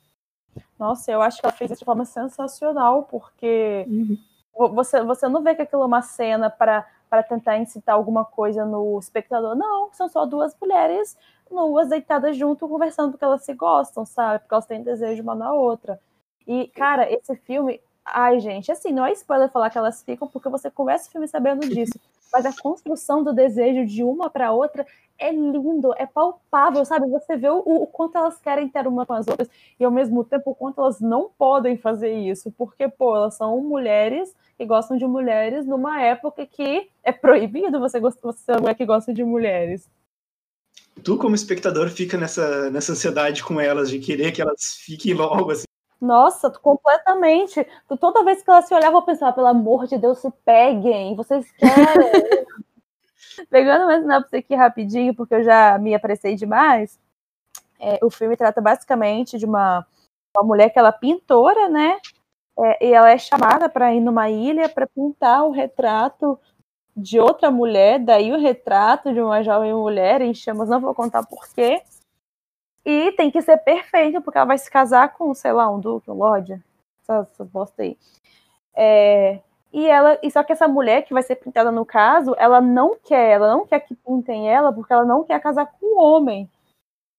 Nossa, 0.78 1.10
eu 1.10 1.22
acho 1.22 1.40
que 1.40 1.46
ela 1.46 1.54
fez 1.54 1.70
isso 1.70 1.80
de 1.80 1.86
forma 1.86 2.04
sensacional, 2.04 3.04
porque 3.04 3.86
uhum 3.88 4.18
você, 4.56 5.02
você 5.02 5.28
não 5.28 5.42
vê 5.42 5.54
que 5.54 5.62
aquilo 5.62 5.82
é 5.82 5.86
uma 5.86 6.02
cena 6.02 6.50
para 6.50 6.84
tentar 7.28 7.58
incitar 7.58 7.94
alguma 7.94 8.24
coisa 8.24 8.64
no 8.64 8.98
espectador. 8.98 9.54
Não, 9.56 9.92
são 9.92 10.08
só 10.08 10.24
duas 10.26 10.56
mulheres 10.60 11.16
nuas 11.50 11.88
deitadas 11.88 12.36
junto, 12.36 12.68
conversando 12.68 13.12
porque 13.12 13.24
elas 13.24 13.44
se 13.44 13.54
gostam, 13.54 14.04
sabe? 14.04 14.40
Porque 14.40 14.54
elas 14.54 14.66
têm 14.66 14.82
desejo 14.82 15.22
uma 15.22 15.34
na 15.34 15.52
outra. 15.52 16.00
E, 16.46 16.68
cara, 16.68 17.10
esse 17.10 17.34
filme. 17.36 17.80
Ai, 18.04 18.38
gente, 18.38 18.70
assim, 18.70 18.92
não 18.92 19.04
é 19.04 19.12
spoiler 19.12 19.50
falar 19.50 19.68
que 19.68 19.78
elas 19.78 20.02
ficam, 20.02 20.28
porque 20.28 20.48
você 20.48 20.70
começa 20.70 21.08
o 21.08 21.12
filme 21.12 21.26
sabendo 21.26 21.68
disso. 21.68 21.98
Mas 22.32 22.44
a 22.44 22.52
construção 22.52 23.22
do 23.22 23.32
desejo 23.32 23.86
de 23.86 24.02
uma 24.02 24.28
para 24.28 24.52
outra 24.52 24.86
é 25.18 25.32
lindo, 25.32 25.94
é 25.96 26.06
palpável, 26.06 26.84
sabe? 26.84 27.08
Você 27.08 27.36
vê 27.36 27.48
o, 27.48 27.58
o, 27.58 27.86
quanto 27.86 28.18
elas 28.18 28.38
querem 28.38 28.68
ter 28.68 28.86
uma 28.86 29.06
com 29.06 29.14
as 29.14 29.26
outras 29.26 29.48
e 29.78 29.84
ao 29.84 29.90
mesmo 29.90 30.22
tempo 30.24 30.50
o 30.50 30.54
quanto 30.54 30.80
elas 30.80 31.00
não 31.00 31.30
podem 31.38 31.76
fazer 31.76 32.12
isso, 32.12 32.52
porque, 32.52 32.88
pô, 32.88 33.16
elas 33.16 33.34
são 33.34 33.60
mulheres 33.60 34.34
que 34.56 34.64
gostam 34.64 34.96
de 34.96 35.06
mulheres 35.06 35.66
numa 35.66 36.02
época 36.02 36.46
que 36.46 36.88
é 37.02 37.12
proibido 37.12 37.80
você, 37.80 38.00
você 38.00 38.18
ser 38.38 38.60
mulher 38.60 38.74
que 38.74 38.86
gosta 38.86 39.12
de 39.12 39.24
mulheres. 39.24 39.88
Tu, 41.02 41.16
como 41.18 41.34
espectador, 41.34 41.90
fica 41.90 42.16
nessa, 42.16 42.70
nessa 42.70 42.92
ansiedade 42.92 43.44
com 43.44 43.60
elas, 43.60 43.90
de 43.90 43.98
querer 43.98 44.32
que 44.32 44.40
elas 44.40 44.76
fiquem 44.80 45.12
logo, 45.12 45.50
assim. 45.50 45.66
Nossa, 46.00 46.50
completamente. 46.50 47.66
Toda 48.00 48.24
vez 48.24 48.42
que 48.42 48.50
elas 48.50 48.66
se 48.66 48.74
olhavam, 48.74 49.00
eu 49.00 49.04
pensava, 49.04 49.32
pelo 49.32 49.46
amor 49.46 49.86
de 49.86 49.96
Deus, 49.98 50.18
se 50.18 50.30
peguem, 50.44 51.14
vocês 51.16 51.50
querem. 51.52 52.36
Pegando 53.50 53.84
uma 53.84 54.00
sinopse 54.00 54.36
aqui 54.36 54.54
rapidinho, 54.54 55.14
porque 55.14 55.34
eu 55.34 55.44
já 55.44 55.78
me 55.78 55.94
apressei 55.94 56.34
demais. 56.36 56.98
É, 57.80 57.98
o 58.02 58.10
filme 58.10 58.36
trata 58.36 58.60
basicamente 58.60 59.38
de 59.38 59.46
uma, 59.46 59.86
uma 60.36 60.44
mulher 60.46 60.70
que 60.70 60.78
ela 60.78 60.90
é 60.90 60.92
pintora, 60.92 61.68
né? 61.68 61.98
É, 62.58 62.86
e 62.88 62.92
ela 62.94 63.10
é 63.10 63.18
chamada 63.18 63.68
para 63.68 63.94
ir 63.94 64.00
numa 64.00 64.30
ilha 64.30 64.68
para 64.68 64.86
pintar 64.86 65.44
o 65.44 65.52
retrato 65.52 66.38
de 66.96 67.20
outra 67.20 67.50
mulher, 67.50 68.00
daí 68.00 68.32
o 68.32 68.40
retrato 68.40 69.12
de 69.14 69.20
uma 69.20 69.42
jovem 69.42 69.74
mulher 69.74 70.22
em 70.22 70.34
chamas, 70.34 70.68
não 70.68 70.80
vou 70.80 70.94
contar 70.94 71.26
porquê. 71.26 71.82
E 72.86 73.10
tem 73.12 73.32
que 73.32 73.42
ser 73.42 73.56
perfeito, 73.58 74.22
porque 74.22 74.38
ela 74.38 74.46
vai 74.46 74.58
se 74.58 74.70
casar 74.70 75.12
com, 75.12 75.34
sei 75.34 75.52
lá, 75.52 75.68
um 75.68 75.80
duque, 75.80 76.08
um 76.08 76.14
lord, 76.14 76.62
essas, 77.02 77.28
essas 77.32 77.48
bosta 77.48 77.82
aí. 77.82 77.98
É, 78.76 79.40
e 79.72 79.86
ela, 79.88 80.16
e 80.22 80.30
só 80.30 80.44
que 80.44 80.52
essa 80.52 80.68
mulher 80.68 81.02
que 81.02 81.12
vai 81.12 81.22
ser 81.24 81.34
pintada 81.34 81.72
no 81.72 81.84
caso, 81.84 82.36
ela 82.38 82.60
não 82.60 82.96
quer, 82.96 83.32
ela 83.32 83.48
não 83.48 83.66
quer 83.66 83.80
que 83.80 83.96
pintem 83.96 84.48
ela, 84.48 84.72
porque 84.72 84.92
ela 84.92 85.04
não 85.04 85.24
quer 85.24 85.40
casar 85.40 85.66
com 85.66 85.96
o 85.96 86.00
homem. 86.00 86.48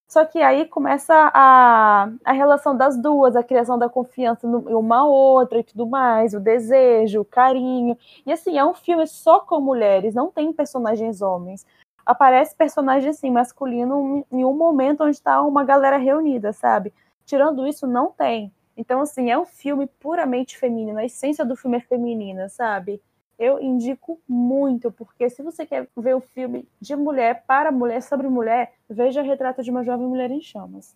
Só 0.07 0.24
que 0.26 0.39
aí 0.41 0.65
começa 0.65 1.13
a, 1.34 2.09
a 2.24 2.32
relação 2.32 2.76
das 2.78 2.97
duas, 2.97 3.36
a 3.36 3.43
criação 3.43 3.78
da 3.78 3.89
confiança 3.89 4.47
em 4.47 4.74
uma 4.74 5.05
outra 5.05 5.59
e 5.59 5.63
tudo 5.63 5.86
mais, 5.86 6.34
o 6.34 6.39
desejo, 6.39 7.22
o 7.22 7.26
carinho. 7.26 7.97
E 8.26 8.32
assim, 8.32 8.57
é 8.57 8.63
um 8.63 8.74
filme 8.74 9.05
só 9.05 9.41
com 9.41 9.59
mulheres, 9.59 10.15
não 10.15 10.32
tem 10.32 10.53
personagens 10.53 11.22
homens. 11.22 11.65
Aparece 12.08 12.55
personagem 12.55 13.10
assim, 13.10 13.30
masculino 13.30 14.26
em 14.32 14.45
um 14.45 14.53
momento 14.53 15.03
onde 15.03 15.18
está 15.18 15.41
uma 15.41 15.66
galera 15.66 15.97
reunida, 15.97 16.53
sabe? 16.53 16.93
Tirando 17.26 17.68
isso, 17.68 17.86
não 17.86 18.10
tem. 18.10 18.49
Então, 18.78 19.01
assim, 19.01 19.30
é 19.30 19.38
um 19.38 19.45
filme 19.45 19.88
puramente 19.99 20.58
feminino. 20.58 20.99
A 20.99 21.03
essência 21.03 21.43
do 21.43 21.58
filme 21.58 21.76
é 21.76 21.82
feminina, 21.82 22.47
sabe? 22.47 23.01
Eu 23.38 23.62
indico 23.62 24.22
muito, 24.26 24.89
porque 24.89 25.30
se 25.30 25.43
você 25.43 25.66
quer 25.66 25.89
ver 25.97 26.16
um 26.16 26.22
filme 26.22 26.66
de 26.80 26.95
mulher 26.95 27.43
para 27.45 27.74
mulher, 27.74 28.01
sobre 28.01 28.30
mulher, 28.30 28.72
veja 28.89 29.22
Retrato 29.22 29.62
de 29.62 29.70
uma 29.70 29.84
Jovem 29.84 30.08
Mulher 30.08 30.32
em 30.32 30.39
Chamas. 30.39 30.95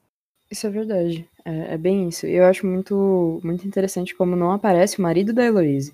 Isso 0.49 0.65
é 0.65 0.69
verdade. 0.69 1.29
É, 1.43 1.73
é 1.73 1.77
bem 1.77 2.07
isso. 2.07 2.25
Eu 2.25 2.45
acho 2.45 2.65
muito, 2.65 3.41
muito 3.43 3.67
interessante 3.67 4.15
como 4.15 4.33
não 4.33 4.51
aparece 4.51 4.97
o 4.97 5.01
marido 5.01 5.33
da 5.33 5.43
Heloise. 5.43 5.93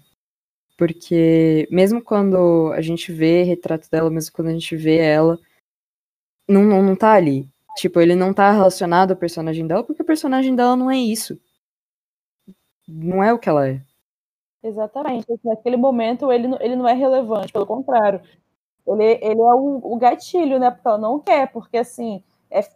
Porque 0.77 1.67
mesmo 1.71 2.01
quando 2.01 2.71
a 2.73 2.81
gente 2.81 3.11
vê 3.11 3.43
retrato 3.43 3.89
dela, 3.89 4.09
mesmo 4.09 4.31
quando 4.33 4.49
a 4.49 4.53
gente 4.53 4.75
vê 4.75 4.97
ela, 4.97 5.39
não, 6.47 6.63
não, 6.63 6.83
não 6.83 6.95
tá 6.95 7.13
ali. 7.13 7.49
Tipo, 7.77 7.99
ele 7.99 8.15
não 8.15 8.33
tá 8.33 8.51
relacionado 8.51 9.11
ao 9.11 9.17
personagem 9.17 9.67
dela, 9.67 9.83
porque 9.83 10.01
o 10.01 10.05
personagem 10.05 10.55
dela 10.55 10.75
não 10.75 10.89
é 10.89 10.97
isso 10.97 11.39
não 12.87 13.21
é 13.21 13.33
o 13.33 13.39
que 13.39 13.49
ela 13.49 13.67
é. 13.67 13.81
Exatamente. 14.63 15.27
Naquele 15.43 15.77
momento 15.77 16.31
ele, 16.31 16.47
ele 16.61 16.75
não 16.75 16.87
é 16.87 16.93
relevante, 16.93 17.51
pelo 17.51 17.65
contrário. 17.65 18.21
Ele, 18.87 19.03
ele 19.03 19.41
é 19.41 19.53
o, 19.53 19.81
o 19.83 19.97
gatilho, 19.97 20.59
né? 20.59 20.71
Porque 20.71 20.87
ela 20.87 20.97
não 20.97 21.19
quer, 21.19 21.51
porque 21.51 21.77
assim, 21.77 22.23
é, 22.49 22.59
é, 22.59 22.67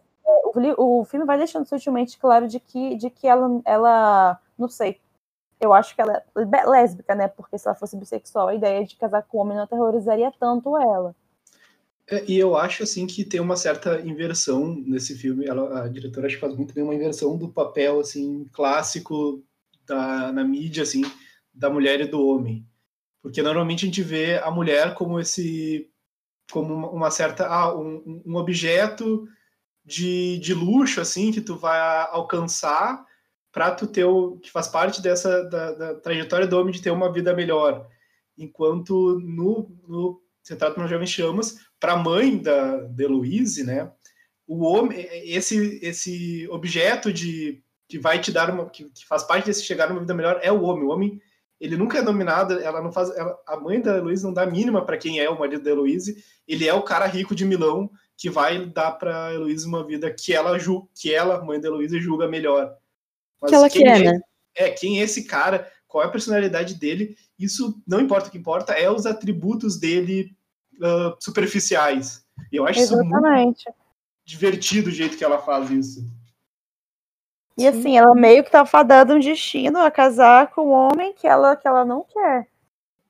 o, 0.76 1.00
o 1.00 1.04
filme 1.04 1.24
vai 1.24 1.38
deixando 1.38 1.66
sutilmente 1.66 2.18
claro 2.18 2.46
de 2.46 2.60
que, 2.60 2.96
de 2.96 3.08
que 3.08 3.26
ela, 3.26 3.60
ela, 3.64 4.38
não 4.58 4.68
sei, 4.68 5.00
eu 5.62 5.72
acho 5.72 5.94
que 5.94 6.02
ela 6.02 6.22
é 6.36 6.66
lésbica, 6.66 7.14
né? 7.14 7.28
Porque 7.28 7.56
se 7.56 7.68
ela 7.68 7.76
fosse 7.76 7.96
bissexual, 7.96 8.48
a 8.48 8.54
ideia 8.54 8.84
de 8.84 8.96
casar 8.96 9.22
com 9.22 9.38
homem 9.38 9.56
não 9.56 9.64
aterrorizaria 9.64 10.32
tanto 10.38 10.76
ela. 10.76 11.14
É, 12.10 12.24
e 12.26 12.36
eu 12.36 12.56
acho 12.56 12.82
assim 12.82 13.06
que 13.06 13.24
tem 13.24 13.40
uma 13.40 13.56
certa 13.56 14.00
inversão 14.00 14.74
nesse 14.84 15.16
filme. 15.16 15.46
Ela, 15.46 15.84
a 15.84 15.88
diretora 15.88 16.26
acho 16.26 16.34
que 16.34 16.40
faz 16.40 16.56
muito 16.56 16.74
bem 16.74 16.82
uma 16.82 16.94
inversão 16.94 17.38
do 17.38 17.48
papel 17.48 18.00
assim 18.00 18.48
clássico 18.52 19.42
da, 19.86 20.32
na 20.32 20.42
mídia, 20.42 20.82
assim, 20.82 21.02
da 21.54 21.70
mulher 21.70 22.00
e 22.00 22.08
do 22.08 22.26
homem. 22.26 22.66
Porque 23.22 23.40
normalmente 23.40 23.84
a 23.84 23.86
gente 23.86 24.02
vê 24.02 24.38
a 24.38 24.50
mulher 24.50 24.94
como 24.94 25.20
esse 25.20 25.88
como 26.50 26.74
uma 26.90 27.10
certa 27.10 27.46
ah, 27.46 27.74
um, 27.74 28.22
um 28.26 28.34
objeto 28.34 29.26
de, 29.84 30.38
de 30.38 30.52
luxo 30.52 31.00
assim 31.00 31.30
que 31.30 31.40
tu 31.40 31.56
vai 31.56 31.78
alcançar 32.10 33.06
para 33.52 33.70
tu 33.70 33.86
ter 33.86 34.04
o 34.04 34.38
que 34.38 34.50
faz 34.50 34.66
parte 34.66 35.02
dessa 35.02 35.44
da, 35.44 35.72
da, 35.72 35.94
trajetória 35.96 36.46
do 36.46 36.58
homem 36.58 36.72
de 36.72 36.82
ter 36.82 36.90
uma 36.90 37.12
vida 37.12 37.34
melhor 37.34 37.86
enquanto 38.36 39.20
no, 39.20 39.70
no 39.86 40.22
você 40.42 40.56
trata 40.56 40.80
uma 40.80 40.88
jovem 40.88 41.06
chamas 41.06 41.58
para 41.78 41.92
a 41.92 41.96
mãe 41.96 42.38
da 42.38 42.78
de 42.78 43.06
Louise 43.06 43.62
né 43.62 43.92
o 44.46 44.64
homem, 44.64 45.08
esse, 45.24 45.78
esse 45.82 46.46
objeto 46.50 47.12
de 47.12 47.62
que 47.88 47.98
vai 47.98 48.20
te 48.20 48.32
dar 48.32 48.50
uma, 48.50 48.68
que, 48.68 48.84
que 48.84 49.06
faz 49.06 49.22
parte 49.22 49.46
desse 49.46 49.64
chegar 49.64 49.88
numa 49.88 50.00
vida 50.00 50.14
melhor 50.14 50.40
é 50.42 50.50
o 50.50 50.62
homem. 50.62 50.84
O 50.84 50.90
homem, 50.90 51.20
ele 51.60 51.76
nunca 51.76 51.98
é 51.98 52.02
nominado, 52.02 52.58
ela 52.58 52.82
não 52.82 52.92
faz, 52.92 53.10
ela, 53.16 53.38
a 53.46 53.56
mãe 53.56 53.80
da 53.80 53.96
Heloísa 53.96 54.26
não 54.26 54.34
dá 54.34 54.44
mínima 54.46 54.84
para 54.84 54.96
quem 54.96 55.20
é 55.20 55.28
o 55.28 55.38
marido 55.38 55.62
da 55.62 55.70
Heloísa. 55.70 56.14
Ele 56.46 56.66
é 56.66 56.74
o 56.74 56.82
cara 56.82 57.06
rico 57.06 57.34
de 57.34 57.44
Milão 57.44 57.90
que 58.16 58.28
vai 58.28 58.66
dar 58.66 58.92
para 58.92 59.32
Heloísa 59.32 59.66
uma 59.66 59.86
vida 59.86 60.10
que 60.12 60.34
ela 60.34 60.58
que 60.94 61.14
ela, 61.14 61.44
mãe 61.44 61.60
da 61.60 61.68
Heloísa, 61.68 61.98
julga 61.98 62.28
melhor. 62.28 62.74
Mas 63.42 63.50
que 63.50 63.54
ela 63.54 63.68
quer, 63.68 64.00
é, 64.00 64.12
né? 64.12 64.20
É, 64.54 64.70
quem 64.70 65.00
é 65.00 65.02
esse 65.02 65.24
cara? 65.24 65.70
Qual 65.88 66.02
é 66.02 66.06
a 66.06 66.10
personalidade 66.10 66.76
dele? 66.76 67.16
Isso 67.38 67.82
não 67.86 68.00
importa, 68.00 68.28
o 68.28 68.30
que 68.30 68.38
importa 68.38 68.72
é 68.72 68.88
os 68.90 69.04
atributos 69.04 69.78
dele 69.78 70.34
uh, 70.74 71.14
superficiais. 71.20 72.24
E 72.50 72.56
eu 72.56 72.66
acho 72.66 72.80
Exatamente. 72.80 73.60
isso 73.60 73.68
muito 73.68 73.82
divertido 74.24 74.88
o 74.88 74.92
jeito 74.92 75.16
que 75.16 75.24
ela 75.24 75.38
faz 75.38 75.70
isso. 75.70 76.08
E 77.58 77.66
assim, 77.66 77.98
ela 77.98 78.14
meio 78.14 78.42
que 78.42 78.50
tá 78.50 78.64
fadando 78.64 79.14
um 79.14 79.18
destino 79.18 79.78
a 79.78 79.90
casar 79.90 80.50
com 80.52 80.68
um 80.68 80.72
homem 80.72 81.12
que 81.12 81.26
ela, 81.26 81.54
que 81.54 81.68
ela 81.68 81.84
não 81.84 82.02
quer. 82.02 82.48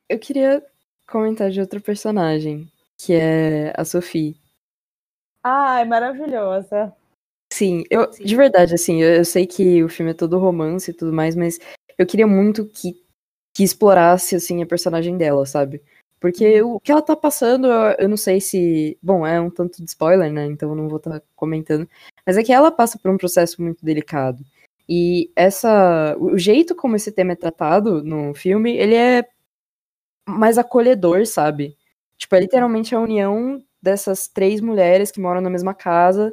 Eu 0.09 0.19
queria 0.19 0.65
comentar 1.07 1.51
de 1.51 1.61
outro 1.61 1.81
personagem, 1.81 2.69
que 2.99 3.15
é 3.15 3.73
a 3.77 3.85
Sophie. 3.85 4.37
Ai, 5.45 5.85
maravilhosa. 5.85 6.93
Sim, 7.63 7.85
eu, 7.89 8.11
de 8.11 8.35
verdade, 8.35 8.75
assim, 8.75 9.01
eu, 9.01 9.15
eu, 9.19 9.25
sei 9.25 9.47
que 9.47 9.85
o 9.85 9.89
filme 9.89 10.11
é 10.11 10.15
todo 10.15 10.37
romance 10.37 10.91
e 10.91 10.95
tudo 10.95 11.13
mais, 11.13 11.37
mas 11.37 11.61
eu 11.97 12.05
queria 12.05 12.27
muito 12.27 12.67
que, 12.67 13.01
que 13.55 13.63
explorasse, 13.63 14.35
assim, 14.35 14.61
a 14.61 14.67
personagem 14.67 15.17
dela, 15.17 15.47
sabe? 15.47 15.81
Porque 16.19 16.61
uhum. 16.61 16.75
o 16.75 16.81
que 16.81 16.91
ela 16.91 17.01
tá 17.01 17.15
passando, 17.15 17.69
eu 18.01 18.09
não 18.09 18.17
sei 18.17 18.41
se. 18.41 18.99
Bom, 19.01 19.25
é 19.25 19.41
um 19.41 19.49
tanto 19.49 19.79
de 19.79 19.89
spoiler, 19.89 20.33
né? 20.33 20.47
Então 20.47 20.71
eu 20.71 20.75
não 20.75 20.89
vou 20.89 20.97
estar 20.97 21.21
tá 21.21 21.27
comentando. 21.37 21.89
Mas 22.27 22.37
é 22.37 22.43
que 22.43 22.53
ela 22.53 22.73
passa 22.73 22.99
por 22.99 23.13
um 23.13 23.17
processo 23.17 23.63
muito 23.63 23.85
delicado. 23.85 24.45
E 24.89 25.31
essa. 25.37 26.17
O 26.19 26.37
jeito 26.37 26.75
como 26.75 26.97
esse 26.97 27.13
tema 27.13 27.33
é 27.33 27.37
tratado 27.37 28.03
no 28.03 28.35
filme, 28.35 28.77
ele 28.77 28.97
é 28.97 29.25
mais 30.29 30.59
acolhedor, 30.59 31.25
sabe? 31.27 31.77
Tipo, 32.19 32.35
é 32.35 32.41
literalmente 32.41 32.93
a 32.93 33.01
união 33.01 33.63
dessas 33.81 34.27
três 34.27 34.61
mulheres 34.61 35.13
que 35.13 35.21
moram 35.21 35.41
na 35.41 35.51
mesma 35.51 35.75
casa 35.75 36.33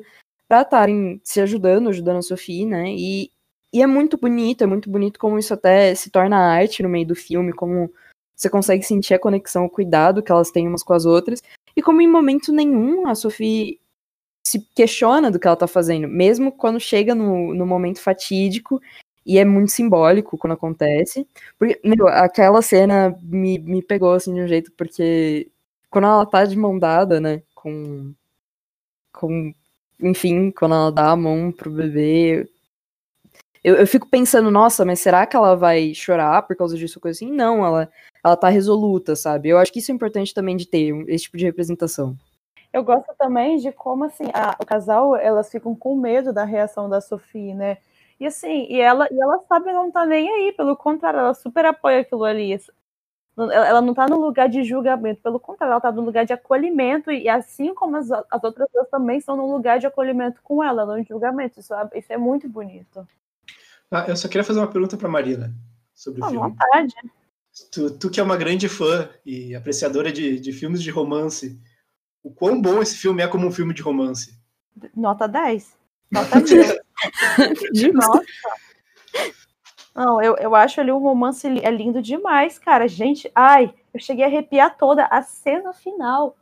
pra 0.49 0.63
estarem 0.63 1.21
se 1.23 1.39
ajudando, 1.39 1.89
ajudando 1.89 2.17
a 2.17 2.21
Sophie, 2.23 2.65
né? 2.65 2.89
E, 2.89 3.31
e 3.71 3.81
é 3.81 3.87
muito 3.87 4.17
bonito, 4.17 4.63
é 4.63 4.67
muito 4.67 4.89
bonito 4.89 5.19
como 5.19 5.39
isso 5.39 5.53
até 5.53 5.95
se 5.95 6.09
torna 6.09 6.37
arte 6.37 6.83
no 6.83 6.89
meio 6.89 7.07
do 7.07 7.15
filme, 7.15 7.53
como 7.53 7.89
você 8.35 8.49
consegue 8.49 8.83
sentir 8.83 9.13
a 9.13 9.19
conexão, 9.19 9.65
o 9.65 9.69
cuidado 9.69 10.23
que 10.23 10.31
elas 10.31 10.49
têm 10.51 10.67
umas 10.67 10.83
com 10.83 10.93
as 10.93 11.05
outras. 11.05 11.41
E 11.75 11.81
como 11.81 12.01
em 12.01 12.07
momento 12.07 12.51
nenhum 12.51 13.07
a 13.07 13.15
Sophie 13.15 13.79
se 14.43 14.61
questiona 14.75 15.29
do 15.29 15.39
que 15.39 15.47
ela 15.47 15.55
tá 15.55 15.67
fazendo, 15.67 16.07
mesmo 16.07 16.51
quando 16.51 16.79
chega 16.79 17.13
no, 17.13 17.53
no 17.53 17.65
momento 17.65 18.01
fatídico, 18.01 18.81
e 19.25 19.37
é 19.37 19.45
muito 19.45 19.71
simbólico 19.71 20.37
quando 20.37 20.53
acontece. 20.53 21.27
Porque, 21.59 21.79
meu, 21.83 22.07
aquela 22.07 22.61
cena 22.63 23.15
me, 23.21 23.59
me 23.59 23.83
pegou 23.83 24.13
assim 24.13 24.33
de 24.33 24.41
um 24.41 24.47
jeito, 24.47 24.71
porque 24.73 25.51
quando 25.89 26.05
ela 26.05 26.25
tá 26.25 26.45
de 26.45 26.57
mão 26.57 26.79
dada, 26.79 27.19
né, 27.21 27.43
com. 27.53 28.13
com 29.13 29.53
enfim, 30.01 30.51
quando 30.51 30.75
ela 30.75 30.91
dá 30.91 31.11
a 31.11 31.15
mão 31.15 31.51
pro 31.51 31.69
bebê, 31.69 32.47
eu, 33.63 33.75
eu 33.75 33.87
fico 33.87 34.07
pensando, 34.07 34.49
nossa, 34.49 34.85
mas 34.85 34.99
será 34.99 35.25
que 35.25 35.35
ela 35.35 35.55
vai 35.55 35.93
chorar 35.93 36.41
por 36.43 36.55
causa 36.55 36.77
disso, 36.77 36.99
coisa 36.99 37.17
assim? 37.17 37.31
Não, 37.31 37.65
ela, 37.65 37.89
ela 38.23 38.37
tá 38.37 38.49
resoluta, 38.49 39.15
sabe? 39.15 39.49
Eu 39.49 39.57
acho 39.57 39.71
que 39.71 39.79
isso 39.79 39.91
é 39.91 39.95
importante 39.95 40.33
também 40.33 40.55
de 40.55 40.65
ter 40.67 40.93
esse 41.09 41.25
tipo 41.25 41.37
de 41.37 41.45
representação. 41.45 42.15
Eu 42.71 42.83
gosto 42.83 43.13
também 43.17 43.57
de 43.57 43.71
como, 43.71 44.05
assim, 44.05 44.25
a, 44.33 44.55
o 44.61 44.65
casal, 44.65 45.15
elas 45.15 45.51
ficam 45.51 45.75
com 45.75 45.95
medo 45.95 46.31
da 46.31 46.45
reação 46.45 46.87
da 46.87 47.01
Sophie, 47.01 47.53
né? 47.53 47.77
E 48.19 48.25
assim, 48.27 48.67
e 48.69 48.79
ela, 48.79 49.07
e 49.11 49.19
ela 49.19 49.39
sabe 49.47 49.71
não 49.71 49.89
tá 49.89 50.05
nem 50.05 50.29
aí, 50.29 50.51
pelo 50.51 50.75
contrário, 50.75 51.19
ela 51.19 51.33
super 51.33 51.65
apoia 51.65 52.01
aquilo 52.01 52.25
ali. 52.25 52.59
Ela 53.51 53.81
não 53.81 53.93
tá 53.93 54.07
no 54.07 54.19
lugar 54.19 54.49
de 54.49 54.63
julgamento, 54.63 55.21
pelo 55.21 55.39
contrário, 55.39 55.71
ela 55.71 55.81
tá 55.81 55.91
no 55.91 56.01
lugar 56.01 56.25
de 56.25 56.33
acolhimento, 56.33 57.11
e 57.11 57.29
assim 57.29 57.73
como 57.73 57.95
as, 57.95 58.11
as 58.11 58.43
outras 58.43 58.67
pessoas 58.67 58.89
também 58.89 59.17
estão 59.17 59.35
no 59.37 59.51
lugar 59.51 59.79
de 59.79 59.87
acolhimento 59.87 60.41
com 60.43 60.63
ela, 60.63 60.85
não 60.85 61.01
de 61.01 61.07
julgamento. 61.07 61.59
Isso, 61.59 61.73
é, 61.73 61.89
isso 61.95 62.11
é 62.11 62.17
muito 62.17 62.49
bonito. 62.49 63.07
Ah, 63.91 64.05
eu 64.07 64.15
só 64.15 64.27
queria 64.27 64.43
fazer 64.43 64.59
uma 64.59 64.71
pergunta 64.71 64.97
para 64.97 65.09
Marina 65.09 65.53
sobre 65.95 66.21
o 66.21 66.25
à 66.25 66.29
filme. 66.29 66.49
vontade. 66.49 66.93
Tu, 67.71 67.91
tu, 67.97 68.09
que 68.09 68.19
é 68.19 68.23
uma 68.23 68.37
grande 68.37 68.69
fã 68.69 69.09
e 69.25 69.55
apreciadora 69.55 70.11
de, 70.11 70.39
de 70.39 70.51
filmes 70.51 70.81
de 70.81 70.91
romance, 70.91 71.59
o 72.23 72.31
quão 72.31 72.61
bom 72.61 72.81
esse 72.81 72.95
filme 72.95 73.21
é 73.21 73.27
como 73.27 73.47
um 73.47 73.51
filme 73.51 73.73
de 73.73 73.81
romance? 73.81 74.37
Nota 74.95 75.27
10. 75.27 75.77
Nota 76.11 76.39
10. 76.39 76.79
Nossa. 77.93 78.23
Não, 79.99 80.21
eu, 80.21 80.37
eu 80.37 80.55
acho 80.55 80.79
ali 80.79 80.93
um 80.93 80.97
romance 80.97 81.45
é 81.45 81.69
lindo 81.69 82.01
demais, 82.01 82.57
cara. 82.57 82.87
Gente, 82.87 83.29
ai, 83.35 83.73
eu 83.93 83.99
cheguei 83.99 84.23
a 84.23 84.27
arrepiar 84.29 84.77
toda 84.77 85.03
a 85.03 85.21
cena 85.21 85.73
final. 85.73 86.37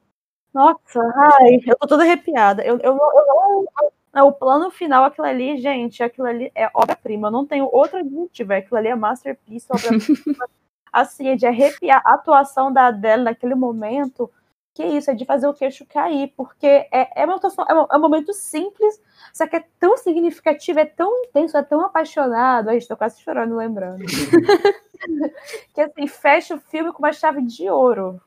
Nossa, 0.54 1.02
ai, 1.40 1.60
eu 1.66 1.76
tô 1.76 1.88
toda 1.88 2.04
arrepiada. 2.04 2.64
Eu, 2.64 2.78
eu, 2.78 2.96
eu, 2.96 3.00
eu, 3.00 3.68
é, 4.14 4.22
o 4.22 4.32
plano 4.32 4.70
final, 4.70 5.06
aquilo 5.06 5.26
ali, 5.26 5.58
gente, 5.58 6.04
aquilo 6.04 6.28
ali 6.28 6.52
é 6.54 6.70
obra-prima. 6.72 7.30
Eu 7.30 7.32
não 7.32 7.48
tenho 7.48 7.68
outro 7.72 7.98
adjetivo. 7.98 8.54
Aquilo 8.54 8.78
ali 8.78 8.90
é 8.90 8.96
masterpiece, 8.96 9.66
obra-prima. 9.72 10.48
assim, 10.94 11.30
é 11.30 11.36
de 11.36 11.48
arrepiar 11.48 12.04
a 12.06 12.14
atuação 12.14 12.72
da 12.72 12.86
Adele 12.86 13.24
naquele 13.24 13.56
momento. 13.56 14.32
Que 14.78 14.86
isso, 14.86 15.10
é 15.10 15.16
de 15.16 15.26
fazer 15.26 15.48
o 15.48 15.56
queixo 15.56 15.88
cair, 15.88 16.32
porque 16.38 16.68
é, 16.68 17.24
é, 17.24 17.26
uma 17.26 17.38
atuação, 17.38 17.66
é, 17.68 17.74
um, 17.74 17.88
é 17.92 17.98
um 17.98 18.00
momento 18.00 18.32
simples, 18.32 19.02
só 19.34 19.48
que 19.48 19.56
é 19.56 19.66
tão 19.80 19.98
significativo, 19.98 20.78
é 20.78 20.86
tão 20.86 21.12
intenso, 21.24 21.58
é 21.58 21.64
tão 21.64 21.82
apaixonado. 21.82 22.70
Ai, 22.70 22.78
estou 22.78 22.96
quase 22.96 23.20
chorando 23.20 23.56
lembrando. 23.56 24.06
que 25.74 25.82
assim, 25.82 26.06
fecha 26.06 26.54
o 26.54 26.60
filme 26.60 26.94
com 26.94 27.00
uma 27.00 27.12
chave 27.12 27.42
de 27.42 27.68
ouro. 27.68 28.22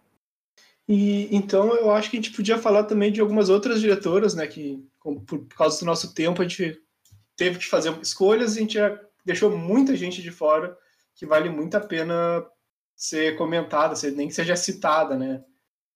E 0.88 1.28
então 1.30 1.72
eu 1.76 1.92
acho 1.92 2.10
que 2.10 2.16
a 2.16 2.20
gente 2.20 2.34
podia 2.34 2.58
falar 2.58 2.82
também 2.82 3.12
de 3.12 3.20
algumas 3.20 3.48
outras 3.48 3.80
diretoras, 3.80 4.34
né, 4.34 4.44
que 4.48 4.84
por 5.00 5.46
causa 5.56 5.78
do 5.78 5.86
nosso 5.86 6.12
tempo 6.12 6.42
a 6.42 6.48
gente 6.48 6.82
teve 7.36 7.60
que 7.60 7.66
fazer 7.66 7.96
escolhas 8.02 8.56
e 8.56 8.58
a 8.58 8.62
gente 8.62 8.74
já 8.74 9.00
deixou 9.24 9.56
muita 9.56 9.94
gente 9.94 10.20
de 10.20 10.32
fora 10.32 10.76
que 11.14 11.24
vale 11.24 11.48
muito 11.48 11.76
a 11.76 11.80
pena 11.80 12.44
ser 12.96 13.36
comentada, 13.36 13.94
nem 14.16 14.26
que 14.26 14.34
seja 14.34 14.56
citada, 14.56 15.16
né? 15.16 15.44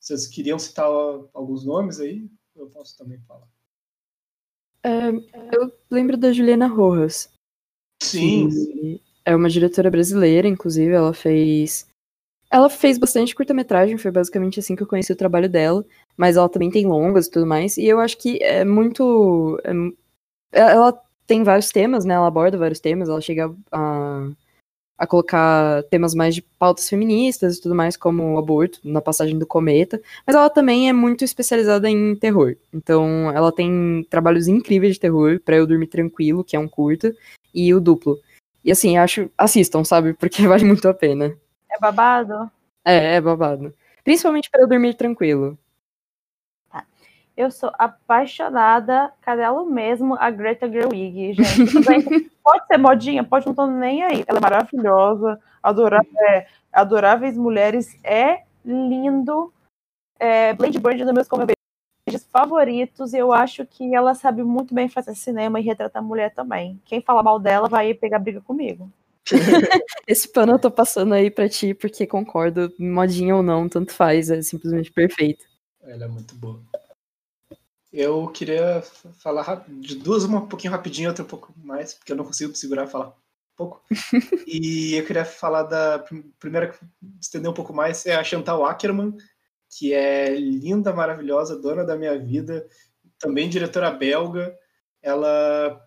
Vocês 0.05 0.27
queriam 0.27 0.59
citar 0.59 0.85
alguns 1.33 1.65
nomes 1.65 1.99
aí? 1.99 2.29
Eu 2.55 2.67
posso 2.69 2.95
também 2.99 3.19
falar. 3.27 3.49
Eu 5.51 5.73
lembro 5.91 6.19
da 6.19 6.31
Juliana 6.31 6.67
Rojas. 6.67 7.31
Sim. 8.03 9.01
É 9.25 9.35
uma 9.35 9.49
diretora 9.49 9.91
brasileira, 9.91 10.47
inclusive, 10.47 10.93
ela 10.93 11.15
fez 11.15 11.89
ela 12.51 12.69
fez 12.69 12.99
bastante 12.99 13.35
curta-metragem, 13.35 13.97
foi 13.97 14.11
basicamente 14.11 14.61
assim 14.61 14.77
que 14.77 14.83
eu 14.83 14.87
conheci 14.87 15.11
o 15.11 15.17
trabalho 15.17 15.49
dela, 15.49 15.83
mas 16.17 16.37
ela 16.37 16.51
também 16.51 16.71
tem 16.71 16.87
longas 16.87 17.27
e 17.27 17.31
tudo 17.31 17.47
mais, 17.47 17.79
e 17.79 17.87
eu 17.87 17.99
acho 17.99 18.19
que 18.19 18.43
é 18.43 18.63
muito. 18.63 19.59
É, 20.53 20.61
ela 20.61 20.93
tem 21.27 21.43
vários 21.43 21.71
temas, 21.71 22.05
né? 22.05 22.13
Ela 22.13 22.27
aborda 22.27 22.59
vários 22.59 22.79
temas, 22.79 23.09
ela 23.09 23.23
chega 23.23 23.53
a, 23.73 24.29
a 24.97 25.07
colocar 25.07 25.83
temas 25.85 26.15
mais 26.15 26.35
de 26.35 26.43
pautas 26.43 26.89
feministas 26.89 27.57
e 27.57 27.61
tudo 27.61 27.75
mais, 27.75 27.97
como 27.97 28.35
o 28.35 28.39
aborto, 28.39 28.81
na 28.85 29.01
passagem 29.01 29.39
do 29.39 29.47
cometa, 29.47 30.01
mas 30.27 30.37
ela 30.37 30.49
também 30.49 30.89
é 30.89 30.93
muito 30.93 31.25
especializada 31.25 31.91
em 31.91 32.15
terror. 32.15 32.57
Então, 32.73 33.31
ela 33.33 33.51
tem 33.51 34.07
trabalhos 34.09 34.47
incríveis 34.49 34.95
de 34.95 35.01
terror, 35.01 35.41
para 35.45 35.57
eu 35.57 35.67
dormir 35.67 35.89
tranquilo, 35.89 36.45
que 36.45 36.57
é 36.57 36.59
um 36.59 36.69
curta, 36.69 37.15
e 37.55 37.75
o 37.75 37.81
duplo. 37.81 38.19
E 38.65 38.73
assim, 38.73 38.97
acho. 38.97 39.31
Assistam, 39.37 39.85
sabe? 39.85 40.15
Porque 40.19 40.47
vale 40.47 40.65
muito 40.65 40.89
a 40.89 40.95
pena. 40.95 41.37
É 41.71 41.79
babado? 41.79 42.51
É, 42.85 43.17
é 43.17 43.21
babado. 43.21 43.75
Principalmente 44.03 44.51
para 44.51 44.63
eu 44.63 44.69
dormir 44.69 44.95
tranquilo. 44.95 45.59
Eu 47.37 47.51
sou 47.51 47.73
apaixonada, 47.77 49.13
cadelo 49.21 49.67
mesmo, 49.67 50.15
a 50.15 50.31
Greta 50.31 50.71
Gerwig, 50.71 51.33
gente. 51.33 52.31
pode 52.45 52.67
ser 52.67 52.79
modinha, 52.79 53.25
pode 53.25 53.47
não 53.47 53.55
tô 53.55 53.67
nem 53.67 54.05
aí. 54.05 54.25
Ela 54.27 54.39
é 54.39 54.41
maravilhosa, 54.41 55.41
adora, 55.61 56.01
é, 56.31 56.47
adoráveis 56.73 57.37
mulheres, 57.37 57.99
é 58.05 58.45
lindo. 58.65 59.53
É, 60.19 60.53
Blade 60.55 60.79
Bird 60.79 61.01
é 61.01 61.03
um 61.03 61.07
dos 61.07 61.15
meus 61.15 61.29
comédias 61.29 61.57
favoritos, 62.31 63.13
e 63.13 63.19
eu 63.19 63.33
acho 63.33 63.67
que 63.67 63.93
ela 63.95 64.15
sabe 64.15 64.45
muito 64.45 64.73
bem 64.73 64.89
fazer 64.89 65.17
cinema 65.17 65.59
e 65.59 65.65
retratar 65.65 66.03
mulher 66.03 66.33
também. 66.33 66.81
Quem 66.85 67.03
fala 67.03 67.23
mal 67.23 67.41
dela 67.41 67.69
vai 67.69 67.93
pegar 67.95 68.21
briga 68.21 68.41
comigo. 68.41 68.89
Esse 70.07 70.31
pano 70.31 70.53
eu 70.53 70.59
tô 70.59 70.71
passando 70.71 71.15
aí 71.15 71.31
pra 71.31 71.49
ti, 71.49 71.75
porque 71.75 72.07
concordo, 72.07 72.73
modinha 72.79 73.35
ou 73.35 73.43
não, 73.43 73.69
tanto 73.69 73.93
faz, 73.93 74.31
é 74.31 74.41
simplesmente 74.41 74.93
perfeito. 74.93 75.45
Ela 75.83 76.05
é 76.05 76.09
muito 76.09 76.35
boa. 76.37 76.61
Eu 77.97 78.27
queria 78.27 78.83
falar 79.21 79.65
de 79.69 79.95
duas, 79.95 80.25
uma 80.25 80.41
um 80.41 80.49
pouquinho 80.49 80.73
rapidinho, 80.73 81.09
outra 81.09 81.23
um 81.25 81.29
pouco 81.29 81.55
mais, 81.57 81.95
porque 81.95 82.11
eu 82.11 82.17
não 82.17 82.25
consigo 82.25 82.53
segurar 82.57 82.89
falar 82.89 83.11
um 83.11 83.13
pouco. 83.57 83.85
e 84.49 84.97
eu 84.97 85.07
queria 85.07 85.25
falar 85.25 85.63
da 85.63 86.05
primeira, 86.41 86.75
estender 87.21 87.49
um 87.49 87.55
pouco 87.55 87.73
mais, 87.73 88.05
é 88.05 88.17
a 88.17 88.25
Chantal 88.25 88.67
Ackerman, 88.67 89.17
que 89.71 89.95
é 89.95 90.35
linda, 90.35 90.93
maravilhosa, 90.93 91.57
dona 91.57 91.85
da 91.85 91.97
minha 91.97 92.19
vida, 92.19 92.67
também 93.17 93.49
diretora 93.49 93.93
belga. 93.93 94.53
Ela, 95.01 95.81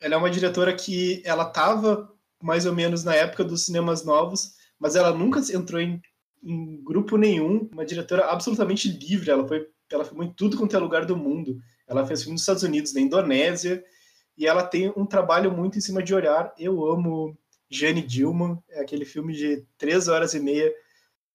ela 0.00 0.14
é 0.14 0.16
uma 0.16 0.30
diretora 0.30 0.74
que 0.74 1.22
ela 1.26 1.46
estava 1.46 2.10
mais 2.42 2.64
ou 2.64 2.74
menos 2.74 3.04
na 3.04 3.14
época 3.14 3.44
dos 3.44 3.66
cinemas 3.66 4.02
novos, 4.02 4.54
mas 4.78 4.96
ela 4.96 5.12
nunca 5.12 5.40
entrou 5.54 5.78
em, 5.78 6.00
em 6.42 6.82
grupo 6.82 7.18
nenhum. 7.18 7.68
Uma 7.70 7.84
diretora 7.84 8.30
absolutamente 8.30 8.88
livre. 8.88 9.30
Ela 9.30 9.46
foi, 9.46 9.68
ela 9.94 10.04
foi 10.04 10.26
em 10.26 10.32
tudo 10.32 10.56
quanto 10.56 10.76
é 10.76 10.78
lugar 10.78 11.04
do 11.04 11.16
mundo. 11.16 11.58
Ela 11.86 12.06
fez 12.06 12.20
filme 12.20 12.34
nos 12.34 12.42
Estados 12.42 12.62
Unidos, 12.62 12.94
na 12.94 13.00
Indonésia, 13.00 13.84
e 14.36 14.46
ela 14.46 14.62
tem 14.62 14.92
um 14.96 15.06
trabalho 15.06 15.52
muito 15.52 15.78
em 15.78 15.80
cima 15.80 16.02
de 16.02 16.14
olhar. 16.14 16.52
Eu 16.58 16.84
amo 16.86 17.36
Jane 17.68 18.02
Dillman, 18.02 18.58
é 18.68 18.80
aquele 18.80 19.04
filme 19.04 19.32
de 19.32 19.64
três 19.78 20.08
horas 20.08 20.34
e 20.34 20.40
meia 20.40 20.72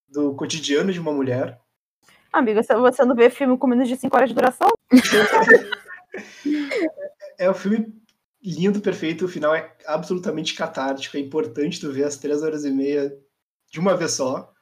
do 0.07 0.33
cotidiano 0.35 0.91
de 0.91 0.99
uma 0.99 1.11
mulher. 1.11 1.59
Amiga, 2.31 2.61
você 2.63 3.05
não 3.05 3.15
vê 3.15 3.29
filme 3.29 3.57
com 3.57 3.67
menos 3.67 3.87
de 3.87 3.97
cinco 3.97 4.15
horas 4.15 4.29
de 4.29 4.35
duração? 4.35 4.69
é 7.37 7.49
um 7.49 7.53
filme 7.53 7.93
lindo, 8.41 8.79
perfeito. 8.79 9.25
O 9.25 9.29
final 9.29 9.55
é 9.55 9.75
absolutamente 9.85 10.53
catártico. 10.53 11.17
É 11.17 11.19
importante 11.19 11.79
tu 11.79 11.91
ver 11.91 12.03
as 12.03 12.17
três 12.17 12.43
horas 12.43 12.65
e 12.65 12.71
meia 12.71 13.15
de 13.71 13.79
uma 13.79 13.95
vez 13.95 14.11
só. 14.11 14.53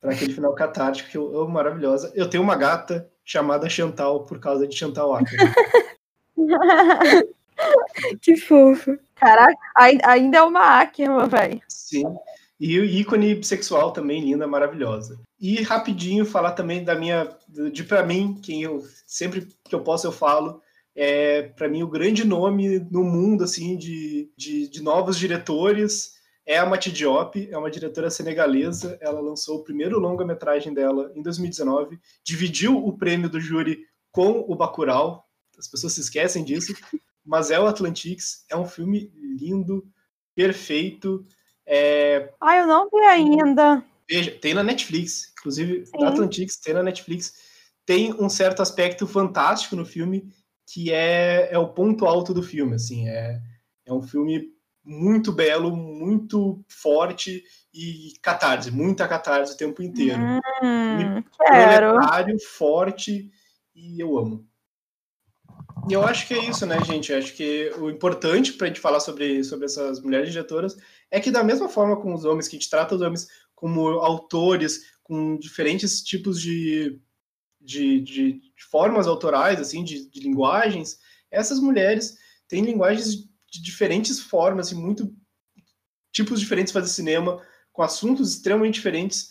Para 0.00 0.12
aquele 0.12 0.32
final 0.32 0.54
catártico 0.54 1.10
que 1.10 1.18
eu 1.18 1.38
amo, 1.38 1.50
maravilhosa. 1.50 2.10
Eu 2.14 2.28
tenho 2.28 2.42
uma 2.42 2.56
gata 2.56 3.10
chamada 3.24 3.68
Chantal 3.68 4.24
por 4.24 4.40
causa 4.40 4.66
de 4.66 4.74
Chantal 4.74 5.14
Acker. 5.14 5.38
que 8.22 8.36
fofo. 8.36 8.98
Caraca, 9.14 9.58
ainda 9.76 10.38
é 10.38 10.42
uma 10.42 10.80
Ackerman, 10.80 11.28
velho. 11.28 11.60
Sim. 11.68 12.04
E 12.58 12.78
o 12.78 12.84
ícone 12.84 13.34
bissexual 13.34 13.92
também, 13.92 14.20
linda, 14.22 14.46
maravilhosa. 14.46 15.18
E 15.40 15.62
rapidinho 15.62 16.26
falar 16.26 16.52
também 16.52 16.84
da 16.84 16.94
minha, 16.94 17.28
de 17.72 17.84
para 17.84 18.04
mim, 18.04 18.38
quem 18.42 18.62
eu 18.62 18.82
sempre 19.06 19.48
que 19.64 19.74
eu 19.74 19.80
posso 19.80 20.06
eu 20.06 20.12
falo, 20.12 20.62
é 20.94 21.42
para 21.56 21.68
mim 21.68 21.82
o 21.82 21.88
grande 21.88 22.26
nome 22.26 22.78
no 22.90 23.02
mundo 23.02 23.44
assim 23.44 23.76
de, 23.76 24.30
de, 24.36 24.68
de 24.68 24.82
novos 24.82 25.18
diretores 25.18 26.19
é 26.50 26.58
a 26.58 26.66
Mati 26.66 26.90
Diop, 26.90 27.48
é 27.48 27.56
uma 27.56 27.70
diretora 27.70 28.10
senegalesa. 28.10 28.98
Ela 29.00 29.20
lançou 29.20 29.58
o 29.58 29.62
primeiro 29.62 30.00
longa-metragem 30.00 30.74
dela 30.74 31.12
em 31.14 31.22
2019, 31.22 32.00
dividiu 32.24 32.76
o 32.76 32.98
prêmio 32.98 33.30
do 33.30 33.40
júri 33.40 33.86
com 34.10 34.44
o 34.48 34.56
Bacurau. 34.56 35.24
As 35.56 35.68
pessoas 35.68 35.92
se 35.92 36.00
esquecem 36.00 36.42
disso, 36.42 36.74
mas 37.24 37.52
é 37.52 37.60
o 37.60 37.68
Atlantics. 37.68 38.44
É 38.50 38.56
um 38.56 38.66
filme 38.66 39.12
lindo, 39.14 39.86
perfeito. 40.34 41.24
É... 41.64 42.34
Ah, 42.40 42.56
eu 42.56 42.66
não 42.66 42.90
vi 42.90 42.98
ainda. 42.98 43.84
Veja, 44.10 44.32
tem 44.32 44.52
na 44.52 44.64
Netflix, 44.64 45.32
inclusive 45.38 45.86
Sim. 45.86 46.04
Atlantics 46.04 46.56
tem 46.56 46.74
na 46.74 46.82
Netflix. 46.82 47.32
Tem 47.86 48.12
um 48.14 48.28
certo 48.28 48.60
aspecto 48.60 49.06
fantástico 49.06 49.76
no 49.76 49.86
filme 49.86 50.28
que 50.66 50.92
é, 50.92 51.48
é 51.52 51.58
o 51.58 51.68
ponto 51.68 52.06
alto 52.06 52.34
do 52.34 52.42
filme, 52.42 52.74
assim, 52.74 53.08
é, 53.08 53.40
é 53.86 53.92
um 53.92 54.02
filme 54.02 54.52
muito 54.84 55.32
belo, 55.32 55.76
muito 55.76 56.64
forte 56.68 57.42
e 57.72 58.14
catarse, 58.22 58.70
muita 58.70 59.06
catarse 59.06 59.54
o 59.54 59.56
tempo 59.56 59.82
inteiro. 59.82 60.20
Hum, 60.62 61.22
quero. 61.46 61.96
forte 62.40 63.30
e 63.74 64.00
eu 64.00 64.18
amo. 64.18 64.48
E 65.88 65.92
eu 65.92 66.02
acho 66.04 66.26
que 66.26 66.34
é 66.34 66.44
isso, 66.48 66.66
né, 66.66 66.82
gente? 66.84 67.12
Eu 67.12 67.18
acho 67.18 67.34
que 67.34 67.72
o 67.78 67.88
importante 67.88 68.52
para 68.52 68.66
a 68.66 68.68
gente 68.68 68.80
falar 68.80 69.00
sobre, 69.00 69.42
sobre 69.44 69.66
essas 69.66 70.00
mulheres 70.00 70.30
diretoras 70.30 70.76
é 71.10 71.20
que, 71.20 71.30
da 71.30 71.42
mesma 71.42 71.68
forma 71.68 71.96
com 72.00 72.14
os 72.14 72.24
homens, 72.24 72.48
que 72.48 72.56
a 72.56 72.58
gente 72.58 72.70
trata 72.70 72.94
os 72.94 73.00
homens 73.00 73.28
como 73.54 73.88
autores, 74.00 74.90
com 75.02 75.38
diferentes 75.38 76.02
tipos 76.02 76.40
de, 76.40 77.00
de, 77.60 78.00
de, 78.00 78.32
de 78.32 78.64
formas 78.70 79.06
autorais, 79.06 79.60
assim, 79.60 79.82
de, 79.82 80.08
de, 80.08 80.20
linguagens, 80.20 80.98
essas 81.30 81.60
mulheres 81.60 82.16
têm 82.46 82.64
linguagens 82.64 83.28
de 83.50 83.62
diferentes 83.62 84.20
formas 84.20 84.70
e 84.70 84.74
muito 84.74 85.14
tipos 86.12 86.40
diferentes 86.40 86.72
de 86.72 86.78
fazer 86.78 86.92
cinema, 86.92 87.40
com 87.72 87.82
assuntos 87.82 88.32
extremamente 88.34 88.74
diferentes. 88.74 89.30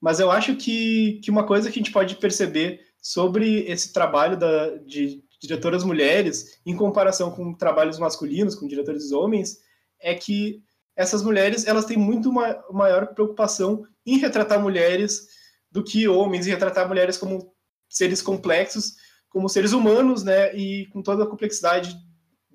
Mas 0.00 0.20
eu 0.20 0.30
acho 0.30 0.56
que, 0.56 1.20
que 1.22 1.30
uma 1.30 1.46
coisa 1.46 1.70
que 1.70 1.78
a 1.78 1.82
gente 1.82 1.92
pode 1.92 2.16
perceber 2.16 2.80
sobre 3.00 3.60
esse 3.70 3.92
trabalho 3.92 4.36
da, 4.36 4.76
de 4.78 5.22
diretoras 5.40 5.84
mulheres, 5.84 6.60
em 6.66 6.76
comparação 6.76 7.30
com 7.30 7.54
trabalhos 7.54 7.98
masculinos, 7.98 8.54
com 8.54 8.66
diretores 8.66 9.12
homens, 9.12 9.58
é 10.00 10.14
que 10.14 10.62
essas 10.96 11.22
mulheres 11.22 11.66
elas 11.66 11.84
têm 11.84 11.96
muito 11.96 12.32
maior 12.32 13.14
preocupação 13.14 13.84
em 14.04 14.18
retratar 14.18 14.60
mulheres 14.60 15.28
do 15.70 15.84
que 15.84 16.08
homens, 16.08 16.46
e 16.46 16.50
retratar 16.50 16.88
mulheres 16.88 17.16
como 17.16 17.54
seres 17.88 18.20
complexos, 18.20 18.94
como 19.28 19.48
seres 19.48 19.72
humanos, 19.72 20.24
né, 20.24 20.54
e 20.56 20.86
com 20.86 21.02
toda 21.02 21.24
a 21.24 21.26
complexidade 21.26 21.94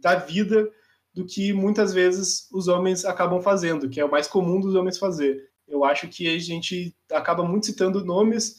da 0.03 0.15
vida 0.15 0.69
do 1.13 1.25
que 1.25 1.53
muitas 1.53 1.93
vezes 1.93 2.47
os 2.51 2.67
homens 2.67 3.05
acabam 3.05 3.41
fazendo, 3.41 3.89
que 3.89 3.99
é 3.99 4.05
o 4.05 4.11
mais 4.11 4.27
comum 4.27 4.59
dos 4.59 4.75
homens 4.75 4.97
fazer. 4.97 5.49
Eu 5.65 5.85
acho 5.85 6.09
que 6.09 6.27
a 6.27 6.37
gente 6.37 6.93
acaba 7.09 7.43
muito 7.43 7.67
citando 7.67 8.03
nomes 8.03 8.57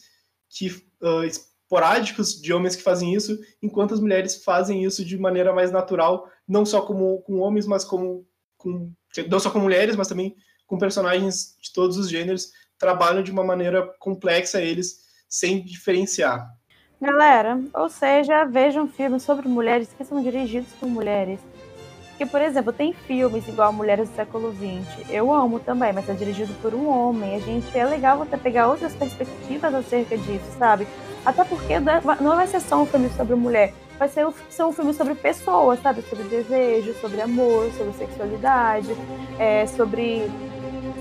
que 0.49 0.69
uh, 1.01 1.23
esporádicos 1.23 2.41
de 2.41 2.51
homens 2.51 2.75
que 2.75 2.81
fazem 2.81 3.13
isso, 3.13 3.39
enquanto 3.61 3.93
as 3.93 3.99
mulheres 3.99 4.43
fazem 4.43 4.83
isso 4.83 5.05
de 5.05 5.17
maneira 5.17 5.53
mais 5.53 5.71
natural, 5.71 6.27
não 6.47 6.65
só 6.65 6.81
como 6.81 7.21
com 7.21 7.39
homens, 7.39 7.67
mas 7.67 7.85
como 7.85 8.27
com 8.57 8.91
não 9.29 9.39
só 9.39 9.51
com 9.51 9.59
mulheres, 9.59 9.95
mas 9.95 10.07
também 10.07 10.35
com 10.65 10.79
personagens 10.79 11.55
de 11.61 11.71
todos 11.71 11.95
os 11.97 12.09
gêneros, 12.09 12.51
trabalham 12.77 13.21
de 13.21 13.31
uma 13.31 13.43
maneira 13.43 13.87
complexa 13.99 14.61
eles, 14.61 15.05
sem 15.29 15.63
diferenciar. 15.63 16.49
Galera, 17.01 17.59
ou 17.73 17.89
seja, 17.89 18.45
vejam 18.45 18.87
filmes 18.87 19.23
sobre 19.23 19.47
mulheres 19.47 19.89
que 19.97 20.05
são 20.05 20.21
dirigidos 20.23 20.71
por 20.79 20.87
mulheres. 20.87 21.39
Porque, 22.09 22.25
por 22.25 22.41
exemplo, 22.41 22.71
tem 22.71 22.93
filmes 22.93 23.45
igual 23.45 23.73
Mulheres 23.73 24.07
do 24.07 24.15
Século 24.15 24.53
XX. 24.53 25.09
Eu 25.09 25.33
amo 25.33 25.59
também, 25.59 25.91
mas 25.91 26.07
é 26.07 26.13
dirigido 26.13 26.53
por 26.61 26.73
um 26.73 26.87
homem. 26.87 27.35
A 27.35 27.39
gente 27.39 27.77
é 27.77 27.83
legal 27.83 28.17
você 28.17 28.37
pegar 28.37 28.69
outras 28.69 28.95
perspectivas 28.95 29.75
acerca 29.75 30.17
disso, 30.17 30.45
sabe? 30.57 30.87
Até 31.25 31.43
porque 31.43 31.77
não 32.21 32.37
vai 32.37 32.47
ser 32.47 32.61
só 32.61 32.81
um 32.81 32.85
filme 32.85 33.09
sobre 33.09 33.35
mulher, 33.35 33.73
vai 33.99 34.07
ser, 34.07 34.25
ser 34.49 34.63
um 34.63 34.71
filme 34.71 34.93
sobre 34.93 35.13
pessoas, 35.15 35.81
sabe? 35.81 36.03
Sobre 36.03 36.23
desejo, 36.23 36.93
sobre 37.01 37.19
amor, 37.19 37.69
sobre 37.73 37.91
sexualidade, 37.93 38.95
é, 39.37 39.67
sobre 39.67 40.31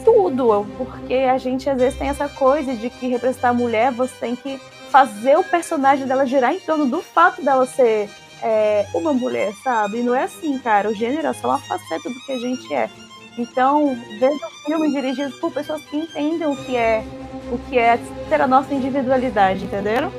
tudo. 0.05 0.67
Porque 0.77 1.15
a 1.15 1.39
gente 1.39 1.71
às 1.71 1.79
vezes 1.79 1.97
tem 1.97 2.09
essa 2.09 2.29
coisa 2.29 2.75
de 2.75 2.91
que 2.91 3.07
representar 3.07 3.51
a 3.51 3.55
mulher, 3.55 3.93
você 3.93 4.15
tem 4.19 4.35
que 4.35 4.59
fazer 4.95 5.37
o 5.37 5.43
personagem 5.43 6.07
dela 6.07 6.25
girar 6.25 6.55
em 6.55 6.61
torno 6.61 6.87
do 6.87 7.03
fato 7.03 7.43
dela 7.43 7.67
ser 7.67 8.09
é, 8.41 8.87
uma 8.95 9.13
mulher, 9.13 9.53
sabe? 9.65 9.99
E 9.99 10.03
não 10.05 10.15
é 10.15 10.23
assim, 10.23 10.57
cara. 10.61 10.89
O 10.89 10.95
gênero 10.95 11.27
é 11.27 11.33
só 11.33 11.49
uma 11.49 11.59
faceta 11.59 12.09
do 12.09 12.21
que 12.25 12.31
a 12.31 12.39
gente 12.39 12.73
é. 12.73 12.89
Então, 13.37 13.99
veja 14.21 14.49
filmes 14.65 14.93
dirigidos 14.93 15.35
por 15.41 15.51
pessoas 15.51 15.83
que 15.87 15.97
entendem 15.97 16.47
o 16.47 16.55
que 16.55 16.77
é 16.77 17.05
o 17.51 17.59
que 17.69 17.77
é 17.77 17.99
ter 18.29 18.41
a 18.41 18.47
nossa 18.47 18.73
individualidade, 18.73 19.65
entenderam? 19.65 20.13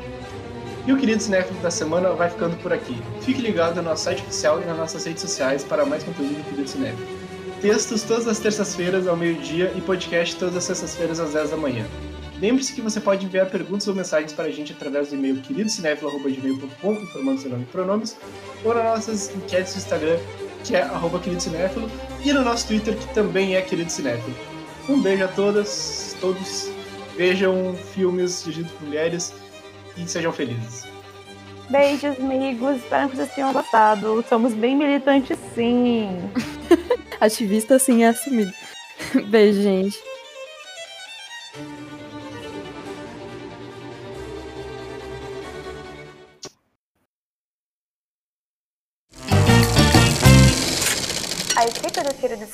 E 0.86 0.92
o 0.92 0.98
querido 0.98 1.24
Cinéfilo 1.24 1.58
da 1.62 1.72
semana 1.72 2.10
vai 2.10 2.30
ficando 2.30 2.58
por 2.58 2.74
aqui. 2.74 3.02
Fique 3.22 3.42
ligado 3.42 3.78
no 3.78 3.84
nosso 3.84 4.04
site 4.04 4.24
oficial 4.24 4.62
e 4.62 4.66
nas 4.66 4.78
nossas 4.78 5.06
redes 5.06 5.22
sociais 5.22 5.64
para 5.64 5.86
mais 5.86 6.04
conteúdo 6.04 6.36
do 6.36 6.44
Querido 6.50 6.70
Cinéfilo. 6.70 7.08
Textos 7.62 8.04
todas 8.04 8.28
as 8.28 8.40
terças-feiras 8.40 9.08
ao 9.08 9.16
meio-dia 9.16 9.72
e 9.74 9.80
podcast 9.80 10.36
todas 10.36 10.58
as 10.58 10.66
sextas-feiras 10.66 11.22
às 11.22 11.32
10 11.32 11.52
da 11.52 11.58
manhã. 11.58 11.86
Lembre-se 12.40 12.74
que 12.74 12.82
você 12.82 13.00
pode 13.00 13.26
enviar 13.26 13.50
perguntas 13.50 13.88
ou 13.88 13.96
mensagens 13.96 14.34
para 14.34 14.46
a 14.46 14.52
gente 14.52 14.74
através 14.74 15.10
do 15.10 15.16
e-mail 15.16 15.42
queridocinéfilo.com, 15.42 16.94
informando 16.94 17.42
seu 17.42 17.50
nome 17.50 17.64
e 17.64 17.68
pronomes, 17.68 18.18
ou 18.64 18.74
nas 18.74 18.84
nossas 18.84 19.34
enquetes 19.34 19.74
do 19.74 19.78
Instagram, 19.78 20.18
que 20.64 20.76
é 20.76 20.82
arroba 20.82 21.20
queridocinéfilo, 21.20 21.90
e 22.24 22.34
no 22.34 22.44
nosso 22.44 22.68
Twitter, 22.68 22.98
que 22.98 23.14
também 23.14 23.56
é 23.56 23.62
querido 23.62 23.90
cinéfilo. 23.90 24.36
Um 24.90 25.02
beijo 25.02 25.24
a 25.24 25.28
todas, 25.30 26.16
todos 26.20 26.70
Vejam 27.16 27.74
filmes 27.94 28.44
dirigidos 28.44 28.72
por 28.74 28.88
mulheres 28.88 29.34
e 29.98 30.06
sejam 30.08 30.34
felizes. 30.34 30.86
Beijos, 31.70 32.20
amigos. 32.20 32.76
Espero 32.78 33.10
que 33.10 33.16
vocês 33.16 33.34
tenham 33.34 33.54
gostado. 33.54 34.24
Somos 34.28 34.54
bem 34.54 34.76
militantes, 34.76 35.38
sim. 35.56 36.10
Ativista, 37.22 37.80
sim, 37.80 38.04
é 38.04 38.10
assumido. 38.10 38.52
Beijo, 39.30 39.62
gente. 39.62 39.98